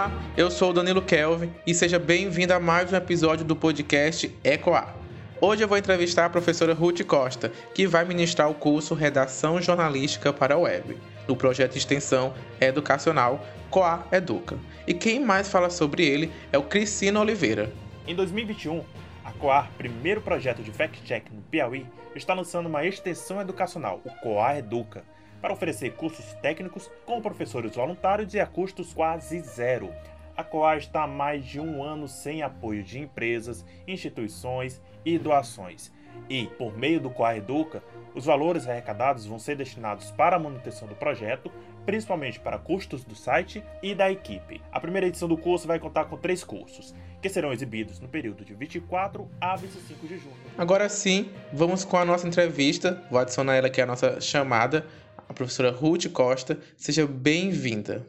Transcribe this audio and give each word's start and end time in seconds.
Olá, 0.00 0.10
eu 0.34 0.50
sou 0.50 0.70
o 0.70 0.72
Danilo 0.72 1.02
Kelvin 1.02 1.52
e 1.66 1.74
seja 1.74 1.98
bem-vindo 1.98 2.54
a 2.54 2.58
mais 2.58 2.90
um 2.90 2.96
episódio 2.96 3.44
do 3.44 3.54
podcast 3.54 4.34
EcoA. 4.42 4.94
Hoje 5.38 5.62
eu 5.62 5.68
vou 5.68 5.76
entrevistar 5.76 6.24
a 6.24 6.30
professora 6.30 6.72
Ruth 6.72 7.04
Costa, 7.04 7.52
que 7.74 7.86
vai 7.86 8.02
ministrar 8.06 8.48
o 8.48 8.54
curso 8.54 8.94
Redação 8.94 9.60
Jornalística 9.60 10.32
para 10.32 10.54
a 10.54 10.58
Web, 10.58 10.96
no 11.28 11.36
projeto 11.36 11.72
de 11.72 11.80
extensão 11.80 12.32
educacional 12.58 13.44
Coa 13.68 14.06
Educa. 14.10 14.56
E 14.86 14.94
quem 14.94 15.20
mais 15.20 15.50
fala 15.50 15.68
sobre 15.68 16.06
ele 16.06 16.32
é 16.50 16.56
o 16.56 16.62
Cristina 16.62 17.20
Oliveira. 17.20 17.70
Em 18.06 18.14
2021, 18.14 18.82
a 19.22 19.32
Coar, 19.32 19.70
primeiro 19.76 20.22
projeto 20.22 20.62
de 20.62 20.70
fact-check 20.70 21.30
no 21.30 21.42
Piauí, 21.42 21.86
está 22.16 22.32
lançando 22.32 22.70
uma 22.70 22.86
extensão 22.86 23.38
educacional, 23.38 24.00
o 24.02 24.10
Coar 24.22 24.56
Educa, 24.56 25.04
para 25.40 25.52
oferecer 25.52 25.94
cursos 25.94 26.32
técnicos 26.42 26.90
com 27.04 27.20
professores 27.20 27.74
voluntários 27.74 28.34
e 28.34 28.40
a 28.40 28.46
custos 28.46 28.92
quase 28.92 29.40
zero. 29.40 29.92
A 30.36 30.44
Coar 30.44 30.78
está 30.78 31.02
há 31.02 31.06
mais 31.06 31.44
de 31.44 31.60
um 31.60 31.82
ano 31.82 32.08
sem 32.08 32.42
apoio 32.42 32.82
de 32.82 32.98
empresas, 32.98 33.64
instituições 33.86 34.80
e 35.04 35.18
doações. 35.18 35.92
E, 36.28 36.46
por 36.58 36.76
meio 36.76 37.00
do 37.00 37.10
Coar 37.10 37.36
Educa, 37.36 37.82
os 38.14 38.24
valores 38.24 38.66
arrecadados 38.66 39.26
vão 39.26 39.38
ser 39.38 39.56
destinados 39.56 40.10
para 40.10 40.36
a 40.36 40.38
manutenção 40.38 40.88
do 40.88 40.94
projeto, 40.94 41.50
principalmente 41.84 42.40
para 42.40 42.58
custos 42.58 43.04
do 43.04 43.14
site 43.14 43.62
e 43.82 43.94
da 43.94 44.10
equipe. 44.10 44.60
A 44.72 44.80
primeira 44.80 45.06
edição 45.06 45.28
do 45.28 45.36
curso 45.36 45.66
vai 45.66 45.78
contar 45.78 46.06
com 46.06 46.16
três 46.16 46.42
cursos, 46.42 46.94
que 47.20 47.28
serão 47.28 47.52
exibidos 47.52 48.00
no 48.00 48.08
período 48.08 48.44
de 48.44 48.54
24 48.54 49.28
a 49.40 49.56
25 49.56 50.06
de 50.06 50.18
junho. 50.18 50.36
Agora 50.56 50.88
sim, 50.88 51.30
vamos 51.52 51.84
com 51.84 51.96
a 51.96 52.04
nossa 52.04 52.26
entrevista. 52.26 53.02
Vou 53.10 53.20
adicionar 53.20 53.56
ela 53.56 53.66
aqui 53.68 53.80
a 53.80 53.86
nossa 53.86 54.20
chamada 54.20 54.86
a 55.30 55.32
professora 55.32 55.70
Ruth 55.70 56.10
Costa. 56.12 56.60
Seja 56.76 57.06
bem-vinda. 57.06 58.04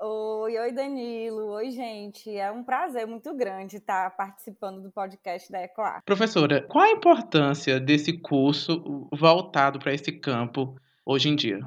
Oi, 0.00 0.58
oi 0.58 0.72
Danilo, 0.72 1.48
oi 1.48 1.70
gente. 1.70 2.34
É 2.34 2.50
um 2.50 2.64
prazer 2.64 3.06
muito 3.06 3.34
grande 3.34 3.76
estar 3.76 4.16
participando 4.16 4.80
do 4.80 4.90
podcast 4.90 5.52
da 5.52 5.62
Ecoar. 5.62 6.02
Professora, 6.06 6.62
qual 6.62 6.84
a 6.84 6.90
importância 6.90 7.78
desse 7.78 8.14
curso 8.14 9.06
voltado 9.12 9.78
para 9.78 9.92
esse 9.92 10.10
campo 10.10 10.74
hoje 11.04 11.28
em 11.28 11.36
dia? 11.36 11.60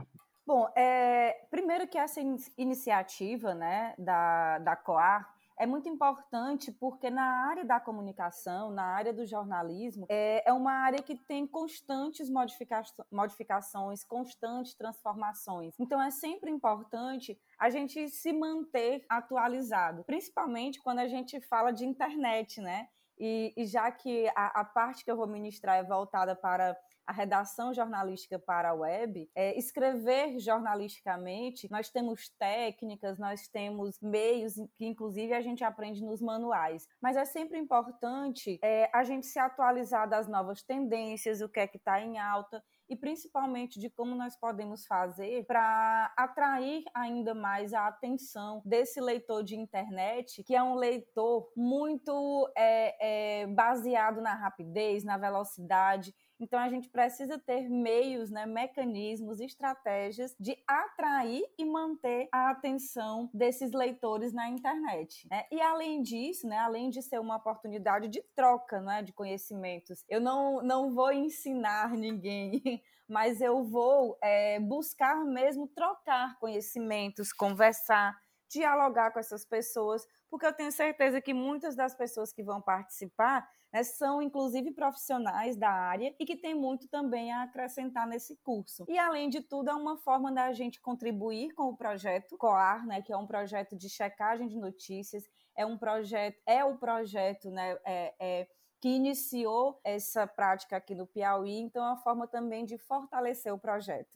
Bom, 0.47 0.67
é, 0.75 1.35
primeiro 1.51 1.87
que 1.87 1.99
essa 1.99 2.19
iniciativa 2.57 3.53
né, 3.53 3.93
da, 3.99 4.57
da 4.57 4.75
COAR 4.75 5.29
é 5.61 5.65
muito 5.67 5.87
importante 5.87 6.71
porque 6.71 7.11
na 7.11 7.45
área 7.47 7.63
da 7.63 7.79
comunicação, 7.79 8.71
na 8.71 8.83
área 8.83 9.13
do 9.13 9.27
jornalismo, 9.27 10.07
é, 10.09 10.49
é 10.49 10.51
uma 10.51 10.73
área 10.73 11.03
que 11.03 11.15
tem 11.15 11.45
constantes 11.45 12.31
modifica 12.31 12.81
modificações, 13.11 14.03
constantes 14.03 14.73
transformações. 14.73 15.75
Então 15.79 16.01
é 16.01 16.09
sempre 16.09 16.49
importante 16.49 17.39
a 17.59 17.69
gente 17.69 18.09
se 18.09 18.33
manter 18.33 19.05
atualizado, 19.07 20.03
principalmente 20.03 20.81
quando 20.81 20.97
a 20.97 21.07
gente 21.07 21.39
fala 21.41 21.71
de 21.71 21.85
internet, 21.85 22.59
né? 22.59 22.87
E, 23.19 23.53
e 23.55 23.67
já 23.67 23.91
que 23.91 24.27
a, 24.29 24.61
a 24.61 24.65
parte 24.65 25.05
que 25.05 25.11
eu 25.11 25.15
vou 25.15 25.27
ministrar 25.27 25.77
é 25.77 25.83
voltada 25.83 26.35
para 26.35 26.75
a 27.11 27.13
redação 27.13 27.73
jornalística 27.73 28.39
para 28.39 28.69
a 28.69 28.73
web, 28.73 29.29
é, 29.35 29.57
escrever 29.59 30.39
jornalisticamente, 30.39 31.69
nós 31.69 31.89
temos 31.89 32.29
técnicas, 32.39 33.19
nós 33.19 33.49
temos 33.49 33.99
meios 34.01 34.53
que, 34.77 34.85
inclusive, 34.85 35.33
a 35.33 35.41
gente 35.41 35.61
aprende 35.61 36.01
nos 36.01 36.21
manuais. 36.21 36.87
Mas 37.01 37.17
é 37.17 37.25
sempre 37.25 37.59
importante 37.59 38.57
é, 38.63 38.89
a 38.93 39.03
gente 39.03 39.25
se 39.25 39.37
atualizar 39.37 40.07
das 40.07 40.29
novas 40.29 40.63
tendências, 40.63 41.41
o 41.41 41.49
que 41.49 41.59
é 41.59 41.67
que 41.67 41.75
está 41.75 41.99
em 41.99 42.17
alta 42.17 42.63
e 42.91 42.95
principalmente 42.95 43.79
de 43.79 43.89
como 43.89 44.13
nós 44.15 44.35
podemos 44.35 44.85
fazer 44.85 45.45
para 45.45 46.13
atrair 46.17 46.83
ainda 46.93 47.33
mais 47.33 47.73
a 47.73 47.87
atenção 47.87 48.61
desse 48.65 48.99
leitor 48.99 49.43
de 49.43 49.55
internet, 49.55 50.43
que 50.43 50.53
é 50.53 50.61
um 50.61 50.75
leitor 50.75 51.49
muito 51.55 52.51
é, 52.55 53.43
é, 53.43 53.47
baseado 53.47 54.19
na 54.19 54.33
rapidez, 54.33 55.05
na 55.05 55.17
velocidade 55.17 56.13
então 56.41 56.59
a 56.59 56.67
gente 56.67 56.89
precisa 56.89 57.37
ter 57.37 57.69
meios, 57.69 58.31
né, 58.31 58.47
mecanismos, 58.47 59.39
estratégias 59.39 60.35
de 60.39 60.57
atrair 60.67 61.45
e 61.55 61.63
manter 61.63 62.27
a 62.31 62.49
atenção 62.49 63.29
desses 63.31 63.71
leitores 63.71 64.33
na 64.33 64.49
internet. 64.49 65.27
Né? 65.29 65.45
E 65.51 65.61
além 65.61 66.01
disso, 66.01 66.47
né, 66.47 66.57
além 66.57 66.89
de 66.89 67.03
ser 67.03 67.19
uma 67.19 67.35
oportunidade 67.35 68.07
de 68.07 68.23
troca 68.35 68.81
né, 68.81 69.03
de 69.03 69.13
conhecimentos, 69.13 70.03
eu 70.09 70.19
não, 70.19 70.63
não 70.63 70.95
vou 70.95 71.11
ensinar 71.11 71.91
ninguém, 71.91 72.81
mas 73.07 73.39
eu 73.39 73.63
vou 73.63 74.17
é, 74.23 74.59
buscar 74.59 75.23
mesmo 75.23 75.67
trocar 75.67 76.39
conhecimentos, 76.39 77.31
conversar, 77.31 78.19
dialogar 78.49 79.11
com 79.11 79.19
essas 79.19 79.45
pessoas, 79.45 80.07
porque 80.29 80.45
eu 80.45 80.53
tenho 80.53 80.71
certeza 80.71 81.21
que 81.21 81.33
muitas 81.35 81.75
das 81.75 81.93
pessoas 81.93 82.33
que 82.33 82.41
vão 82.41 82.59
participar 82.59 83.47
né, 83.71 83.83
são 83.83 84.21
inclusive 84.21 84.71
profissionais 84.71 85.55
da 85.55 85.69
área 85.69 86.13
e 86.19 86.25
que 86.25 86.35
tem 86.35 86.53
muito 86.53 86.87
também 86.87 87.31
a 87.31 87.43
acrescentar 87.43 88.07
nesse 88.07 88.35
curso. 88.37 88.85
E 88.87 88.97
além 88.97 89.29
de 89.29 89.41
tudo, 89.41 89.69
é 89.69 89.73
uma 89.73 89.97
forma 89.97 90.31
da 90.31 90.51
gente 90.53 90.81
contribuir 90.81 91.53
com 91.53 91.63
o 91.63 91.77
projeto 91.77 92.37
COAR, 92.37 92.85
né, 92.85 93.01
que 93.01 93.13
é 93.13 93.17
um 93.17 93.27
projeto 93.27 93.75
de 93.75 93.89
checagem 93.89 94.47
de 94.47 94.57
notícias, 94.57 95.23
é 95.55 95.65
um 95.65 95.77
projeto, 95.77 96.41
é 96.45 96.63
o 96.63 96.77
projeto, 96.77 97.49
né, 97.49 97.77
é, 97.85 98.13
é 98.19 98.47
que 98.81 98.89
iniciou 98.89 99.79
essa 99.83 100.25
prática 100.25 100.75
aqui 100.75 100.95
no 100.95 101.05
Piauí, 101.05 101.59
então 101.59 101.83
é 101.83 101.89
uma 101.89 101.97
forma 101.97 102.27
também 102.27 102.65
de 102.65 102.79
fortalecer 102.79 103.53
o 103.53 103.59
projeto. 103.59 104.09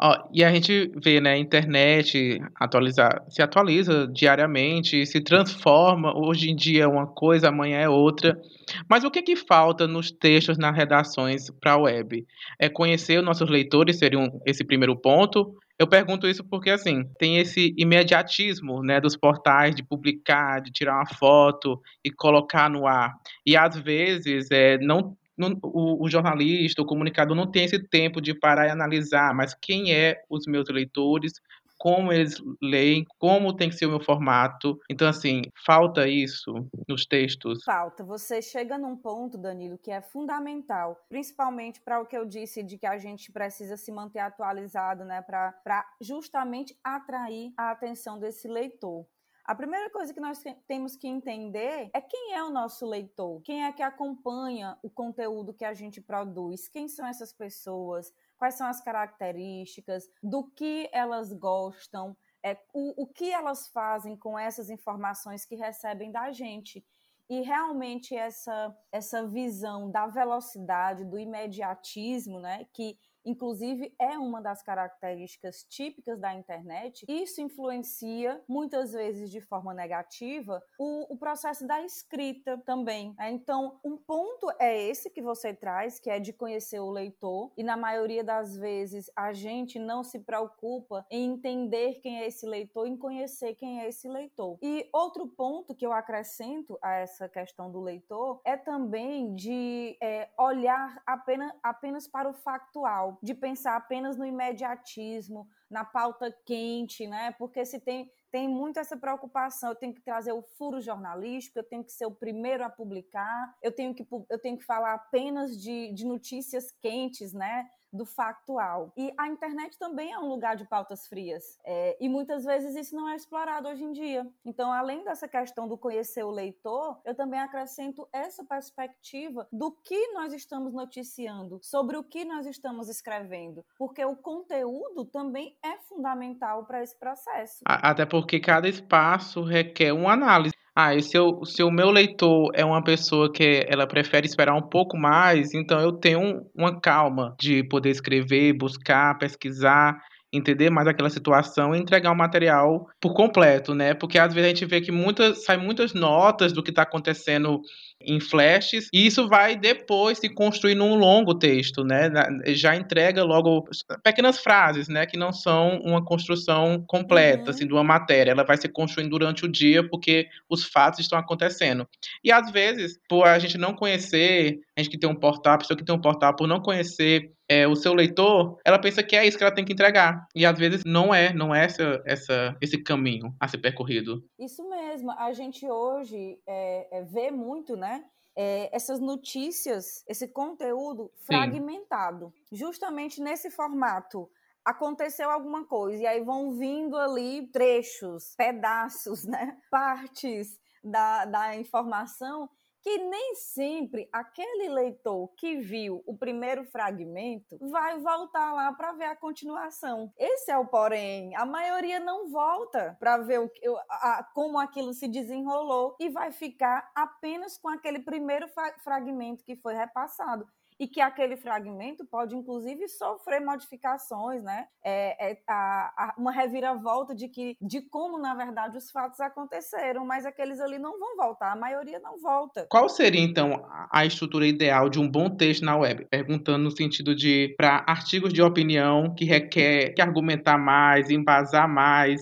Ó, 0.00 0.28
e 0.32 0.44
a 0.44 0.52
gente 0.52 0.92
vê, 1.02 1.20
né, 1.20 1.32
a 1.32 1.38
internet 1.38 2.40
atualizar, 2.54 3.24
se 3.28 3.42
atualiza 3.42 4.06
diariamente, 4.06 5.04
se 5.04 5.20
transforma, 5.20 6.16
hoje 6.16 6.50
em 6.50 6.54
dia 6.54 6.84
é 6.84 6.86
uma 6.86 7.06
coisa, 7.06 7.48
amanhã 7.48 7.78
é 7.78 7.88
outra. 7.88 8.40
Mas 8.88 9.02
o 9.02 9.10
que 9.10 9.22
que 9.22 9.34
falta 9.34 9.88
nos 9.88 10.12
textos, 10.12 10.56
nas 10.56 10.76
redações 10.76 11.50
para 11.60 11.72
a 11.72 11.78
web? 11.78 12.24
É 12.60 12.68
conhecer 12.68 13.18
os 13.18 13.24
nossos 13.24 13.50
leitores, 13.50 13.98
seria 13.98 14.20
um, 14.20 14.40
esse 14.46 14.64
primeiro 14.64 14.96
ponto. 14.96 15.52
Eu 15.76 15.88
pergunto 15.88 16.28
isso 16.28 16.44
porque, 16.44 16.70
assim, 16.70 17.02
tem 17.18 17.38
esse 17.38 17.74
imediatismo, 17.76 18.82
né, 18.84 19.00
dos 19.00 19.16
portais 19.16 19.74
de 19.74 19.82
publicar, 19.82 20.60
de 20.60 20.70
tirar 20.70 20.94
uma 20.94 21.06
foto 21.06 21.80
e 22.04 22.10
colocar 22.10 22.70
no 22.70 22.86
ar. 22.86 23.14
E, 23.44 23.56
às 23.56 23.76
vezes, 23.76 24.48
é, 24.52 24.78
não 24.78 25.16
não, 25.38 25.56
o, 25.62 26.04
o, 26.04 26.10
jornalista, 26.10 26.82
o 26.82 26.86
comunicador 26.86 27.36
não 27.36 27.50
tem 27.50 27.64
esse 27.64 27.78
tempo 27.88 28.20
de 28.20 28.34
parar 28.34 28.66
e 28.66 28.70
analisar, 28.70 29.34
mas 29.34 29.54
quem 29.54 29.94
é 29.94 30.22
os 30.28 30.44
meus 30.46 30.68
leitores, 30.68 31.32
como 31.78 32.12
eles 32.12 32.42
leem, 32.60 33.06
como 33.18 33.54
tem 33.54 33.70
que 33.70 33.76
ser 33.76 33.86
o 33.86 33.90
meu 33.90 34.00
formato. 34.00 34.78
Então, 34.90 35.08
assim, 35.08 35.42
falta 35.64 36.08
isso 36.08 36.52
nos 36.88 37.06
textos? 37.06 37.62
Falta. 37.64 38.02
Você 38.02 38.42
chega 38.42 38.76
num 38.76 38.96
ponto, 38.96 39.38
Danilo, 39.38 39.78
que 39.78 39.92
é 39.92 40.00
fundamental, 40.00 40.98
principalmente 41.08 41.80
para 41.80 42.00
o 42.00 42.06
que 42.06 42.16
eu 42.16 42.26
disse 42.26 42.62
de 42.62 42.76
que 42.76 42.86
a 42.86 42.98
gente 42.98 43.30
precisa 43.30 43.76
se 43.76 43.92
manter 43.92 44.18
atualizado, 44.18 45.04
né, 45.04 45.22
para 45.22 45.86
justamente 46.00 46.76
atrair 46.82 47.52
a 47.56 47.70
atenção 47.70 48.18
desse 48.18 48.48
leitor. 48.48 49.06
A 49.48 49.54
primeira 49.54 49.88
coisa 49.88 50.12
que 50.12 50.20
nós 50.20 50.44
temos 50.66 50.94
que 50.94 51.08
entender 51.08 51.88
é 51.94 52.02
quem 52.02 52.34
é 52.34 52.44
o 52.44 52.50
nosso 52.50 52.84
leitor, 52.84 53.40
quem 53.40 53.64
é 53.64 53.72
que 53.72 53.82
acompanha 53.82 54.78
o 54.82 54.90
conteúdo 54.90 55.54
que 55.54 55.64
a 55.64 55.72
gente 55.72 56.02
produz, 56.02 56.68
quem 56.68 56.86
são 56.86 57.06
essas 57.06 57.32
pessoas, 57.32 58.12
quais 58.36 58.56
são 58.56 58.66
as 58.66 58.82
características, 58.82 60.06
do 60.22 60.44
que 60.50 60.90
elas 60.92 61.32
gostam, 61.32 62.14
é, 62.42 62.58
o, 62.74 63.04
o 63.04 63.06
que 63.06 63.32
elas 63.32 63.68
fazem 63.68 64.14
com 64.18 64.38
essas 64.38 64.68
informações 64.68 65.46
que 65.46 65.56
recebem 65.56 66.12
da 66.12 66.30
gente. 66.30 66.84
E 67.26 67.40
realmente 67.40 68.14
essa, 68.14 68.76
essa 68.92 69.26
visão 69.26 69.90
da 69.90 70.06
velocidade, 70.06 71.06
do 71.06 71.18
imediatismo, 71.18 72.38
né, 72.38 72.66
que 72.70 72.98
inclusive 73.24 73.94
é 73.98 74.18
uma 74.18 74.40
das 74.40 74.62
características 74.62 75.64
típicas 75.64 76.18
da 76.18 76.34
internet. 76.34 77.04
Isso 77.08 77.40
influencia, 77.40 78.42
muitas 78.48 78.92
vezes 78.92 79.30
de 79.30 79.40
forma 79.40 79.74
negativa, 79.74 80.62
o, 80.78 81.14
o 81.14 81.16
processo 81.16 81.66
da 81.66 81.82
escrita 81.82 82.58
também. 82.58 83.14
Né? 83.18 83.30
Então, 83.30 83.78
um 83.84 83.96
ponto 83.96 84.50
é 84.58 84.80
esse 84.88 85.10
que 85.10 85.22
você 85.22 85.52
traz, 85.52 85.98
que 85.98 86.10
é 86.10 86.18
de 86.18 86.32
conhecer 86.32 86.80
o 86.80 86.90
leitor, 86.90 87.52
e 87.56 87.62
na 87.62 87.76
maioria 87.76 88.24
das 88.24 88.56
vezes 88.56 89.10
a 89.14 89.32
gente 89.32 89.78
não 89.78 90.02
se 90.02 90.18
preocupa 90.20 91.06
em 91.10 91.32
entender 91.32 92.00
quem 92.00 92.20
é 92.20 92.26
esse 92.26 92.46
leitor, 92.46 92.86
em 92.86 92.96
conhecer 92.96 93.54
quem 93.54 93.80
é 93.80 93.88
esse 93.88 94.08
leitor. 94.08 94.58
E 94.62 94.88
outro 94.92 95.26
ponto 95.26 95.74
que 95.74 95.86
eu 95.86 95.92
acrescento 95.92 96.78
a 96.82 96.94
essa 96.94 97.28
questão 97.28 97.70
do 97.70 97.80
leitor 97.80 98.40
é 98.44 98.56
também 98.56 99.34
de 99.34 99.96
é, 100.00 100.28
olhar 100.38 101.02
apenas, 101.06 101.52
apenas 101.62 102.08
para 102.08 102.28
o 102.28 102.32
factual 102.32 103.07
de 103.22 103.34
pensar 103.34 103.76
apenas 103.76 104.16
no 104.16 104.26
imediatismo, 104.26 105.46
na 105.70 105.84
pauta 105.84 106.34
quente, 106.44 107.06
né? 107.06 107.32
Porque 107.38 107.64
se 107.64 107.78
tem, 107.80 108.10
tem 108.30 108.48
muito 108.48 108.78
essa 108.78 108.96
preocupação, 108.96 109.70
eu 109.70 109.76
tenho 109.76 109.94
que 109.94 110.02
trazer 110.02 110.32
o 110.32 110.42
furo 110.42 110.80
jornalístico, 110.80 111.58
eu 111.58 111.64
tenho 111.64 111.84
que 111.84 111.92
ser 111.92 112.06
o 112.06 112.14
primeiro 112.14 112.64
a 112.64 112.70
publicar, 112.70 113.56
eu 113.62 113.72
tenho 113.72 113.94
que, 113.94 114.06
eu 114.28 114.38
tenho 114.40 114.58
que 114.58 114.64
falar 114.64 114.94
apenas 114.94 115.60
de, 115.60 115.92
de 115.92 116.04
notícias 116.04 116.72
quentes, 116.80 117.32
né? 117.32 117.68
Do 117.92 118.04
factual. 118.04 118.92
E 118.96 119.12
a 119.16 119.28
internet 119.28 119.78
também 119.78 120.12
é 120.12 120.18
um 120.18 120.28
lugar 120.28 120.56
de 120.56 120.64
pautas 120.64 121.06
frias. 121.06 121.58
É, 121.64 121.96
e 122.00 122.08
muitas 122.08 122.44
vezes 122.44 122.74
isso 122.76 122.94
não 122.94 123.08
é 123.08 123.16
explorado 123.16 123.68
hoje 123.68 123.84
em 123.84 123.92
dia. 123.92 124.26
Então, 124.44 124.72
além 124.72 125.04
dessa 125.04 125.26
questão 125.26 125.68
do 125.68 125.76
conhecer 125.76 126.24
o 126.24 126.30
leitor, 126.30 127.00
eu 127.04 127.14
também 127.14 127.40
acrescento 127.40 128.08
essa 128.12 128.44
perspectiva 128.44 129.46
do 129.52 129.72
que 129.72 130.12
nós 130.12 130.32
estamos 130.32 130.72
noticiando, 130.72 131.58
sobre 131.62 131.96
o 131.96 132.04
que 132.04 132.24
nós 132.24 132.46
estamos 132.46 132.88
escrevendo. 132.88 133.64
Porque 133.78 134.04
o 134.04 134.16
conteúdo 134.16 135.04
também 135.04 135.56
é 135.64 135.78
fundamental 135.78 136.64
para 136.64 136.82
esse 136.82 136.98
processo. 136.98 137.62
Até 137.64 138.04
porque 138.04 138.40
cada 138.40 138.68
espaço 138.68 139.42
requer 139.42 139.92
uma 139.92 140.12
análise. 140.12 140.57
Ah, 140.80 140.94
e 140.94 141.02
se, 141.02 141.18
eu, 141.18 141.44
se 141.44 141.60
o 141.64 141.72
meu 141.72 141.90
leitor 141.90 142.52
é 142.54 142.64
uma 142.64 142.80
pessoa 142.80 143.32
que 143.32 143.66
ela 143.68 143.84
prefere 143.84 144.28
esperar 144.28 144.54
um 144.54 144.62
pouco 144.62 144.96
mais, 144.96 145.52
então 145.52 145.80
eu 145.80 145.90
tenho 145.90 146.46
uma 146.54 146.80
calma 146.80 147.34
de 147.36 147.64
poder 147.64 147.90
escrever, 147.90 148.52
buscar, 148.52 149.18
pesquisar, 149.18 150.00
entender 150.32 150.70
mais 150.70 150.86
aquela 150.86 151.10
situação 151.10 151.74
e 151.74 151.78
entregar 151.78 152.12
o 152.12 152.16
material 152.16 152.86
por 153.00 153.14
completo, 153.14 153.74
né? 153.74 153.94
Porque 153.94 154.18
às 154.18 154.34
vezes 154.34 154.46
a 154.46 154.54
gente 154.54 154.66
vê 154.66 154.80
que 154.80 154.92
muitas, 154.92 155.44
sai 155.44 155.56
muitas 155.56 155.94
notas 155.94 156.52
do 156.52 156.62
que 156.62 156.70
está 156.70 156.82
acontecendo 156.82 157.60
em 158.00 158.20
flashes, 158.20 158.88
e 158.92 159.06
isso 159.06 159.28
vai 159.28 159.56
depois 159.56 160.18
se 160.18 160.28
construir 160.28 160.74
num 160.74 160.94
longo 160.94 161.34
texto, 161.34 161.82
né? 161.82 162.10
Já 162.48 162.76
entrega 162.76 163.24
logo 163.24 163.64
pequenas 164.04 164.38
frases, 164.38 164.88
né? 164.88 165.04
Que 165.04 165.16
não 165.16 165.32
são 165.32 165.80
uma 165.80 166.04
construção 166.04 166.84
completa, 166.86 167.44
uhum. 167.44 167.50
assim, 167.50 167.66
de 167.66 167.72
uma 167.72 167.82
matéria. 167.82 168.30
Ela 168.30 168.44
vai 168.44 168.56
se 168.56 168.68
construindo 168.68 169.10
durante 169.10 169.44
o 169.44 169.48
dia 169.48 169.88
porque 169.88 170.28
os 170.48 170.64
fatos 170.64 171.00
estão 171.00 171.18
acontecendo. 171.18 171.88
E 172.22 172.30
às 172.30 172.50
vezes, 172.52 172.98
por 173.08 173.26
a 173.26 173.38
gente 173.38 173.58
não 173.58 173.74
conhecer, 173.74 174.60
gente 174.78 174.90
que 174.90 174.98
tem 174.98 175.08
um 175.08 175.18
portal, 175.18 175.54
a 175.54 175.58
pessoa 175.58 175.76
que 175.76 175.84
tem 175.84 175.94
um 175.94 176.00
portal, 176.00 176.34
por 176.34 176.46
não 176.46 176.60
conhecer 176.60 177.32
é, 177.48 177.66
o 177.66 177.74
seu 177.74 177.94
leitor, 177.94 178.58
ela 178.64 178.78
pensa 178.78 179.02
que 179.02 179.16
é 179.16 179.26
isso 179.26 179.36
que 179.36 179.44
ela 179.44 179.54
tem 179.54 179.64
que 179.64 179.72
entregar. 179.72 180.26
E 180.34 180.44
às 180.44 180.58
vezes 180.58 180.84
não 180.84 181.14
é, 181.14 181.32
não 181.32 181.54
é 181.54 181.64
essa, 181.64 182.02
essa, 182.06 182.56
esse 182.60 182.82
caminho 182.82 183.34
a 183.40 183.48
ser 183.48 183.58
percorrido. 183.58 184.24
Isso 184.38 184.68
mesmo. 184.68 185.10
A 185.12 185.32
gente 185.32 185.68
hoje 185.68 186.38
é, 186.46 186.98
é, 186.98 187.02
vê 187.04 187.30
muito, 187.30 187.76
né? 187.76 188.04
É, 188.36 188.74
essas 188.74 189.00
notícias, 189.00 190.04
esse 190.06 190.28
conteúdo 190.28 191.10
fragmentado, 191.26 192.32
Sim. 192.48 192.56
justamente 192.56 193.20
nesse 193.20 193.50
formato 193.50 194.30
aconteceu 194.64 195.30
alguma 195.30 195.64
coisa 195.64 196.02
e 196.02 196.06
aí 196.06 196.22
vão 196.22 196.52
vindo 196.52 196.96
ali 196.96 197.48
trechos, 197.48 198.34
pedaços, 198.36 199.24
né, 199.26 199.56
partes 199.70 200.58
da, 200.84 201.24
da 201.24 201.56
informação 201.56 202.48
que 202.82 202.98
nem 202.98 203.34
sempre 203.34 204.08
aquele 204.12 204.68
leitor 204.68 205.28
que 205.36 205.56
viu 205.56 206.02
o 206.06 206.16
primeiro 206.16 206.64
fragmento 206.64 207.58
vai 207.60 207.98
voltar 207.98 208.52
lá 208.52 208.72
para 208.72 208.92
ver 208.92 209.04
a 209.06 209.16
continuação. 209.16 210.12
Esse 210.16 210.50
é 210.50 210.58
o 210.58 210.66
porém. 210.66 211.34
A 211.36 211.44
maioria 211.44 212.00
não 212.00 212.28
volta 212.30 212.96
para 212.98 213.18
ver 213.18 213.40
o, 213.40 213.50
a, 213.90 214.28
como 214.34 214.58
aquilo 214.58 214.92
se 214.92 215.08
desenrolou 215.08 215.96
e 215.98 216.08
vai 216.08 216.30
ficar 216.30 216.90
apenas 216.94 217.58
com 217.58 217.68
aquele 217.68 218.00
primeiro 218.00 218.46
fragmento 218.82 219.44
que 219.44 219.56
foi 219.56 219.74
repassado 219.74 220.46
e 220.80 220.86
que 220.86 221.00
aquele 221.00 221.36
fragmento 221.36 222.04
pode, 222.06 222.36
inclusive, 222.36 222.88
sofrer 222.88 223.40
modificações, 223.40 224.42
né? 224.42 224.66
É, 224.84 225.32
é 225.32 225.38
a, 225.48 225.92
a, 225.96 226.14
uma 226.16 226.30
reviravolta 226.30 227.14
de, 227.14 227.28
que, 227.28 227.56
de 227.60 227.82
como, 227.82 228.18
na 228.18 228.34
verdade, 228.34 228.76
os 228.76 228.90
fatos 228.90 229.18
aconteceram, 229.18 230.06
mas 230.06 230.24
aqueles 230.24 230.60
ali 230.60 230.78
não 230.78 230.98
vão 230.98 231.16
voltar, 231.16 231.52
a 231.52 231.56
maioria 231.56 231.98
não 231.98 232.20
volta. 232.20 232.66
Qual 232.70 232.88
seria, 232.88 233.20
então, 233.20 233.66
a 233.90 234.06
estrutura 234.06 234.46
ideal 234.46 234.88
de 234.88 235.00
um 235.00 235.10
bom 235.10 235.28
texto 235.28 235.64
na 235.64 235.76
web? 235.76 236.06
Perguntando 236.08 236.64
no 236.64 236.70
sentido 236.70 237.14
de, 237.14 237.54
para 237.56 237.84
artigos 237.88 238.32
de 238.32 238.40
opinião 238.40 239.14
que 239.14 239.24
requer 239.24 239.94
que 239.94 240.02
argumentar 240.02 240.58
mais, 240.58 241.10
embasar 241.10 241.68
mais, 241.68 242.20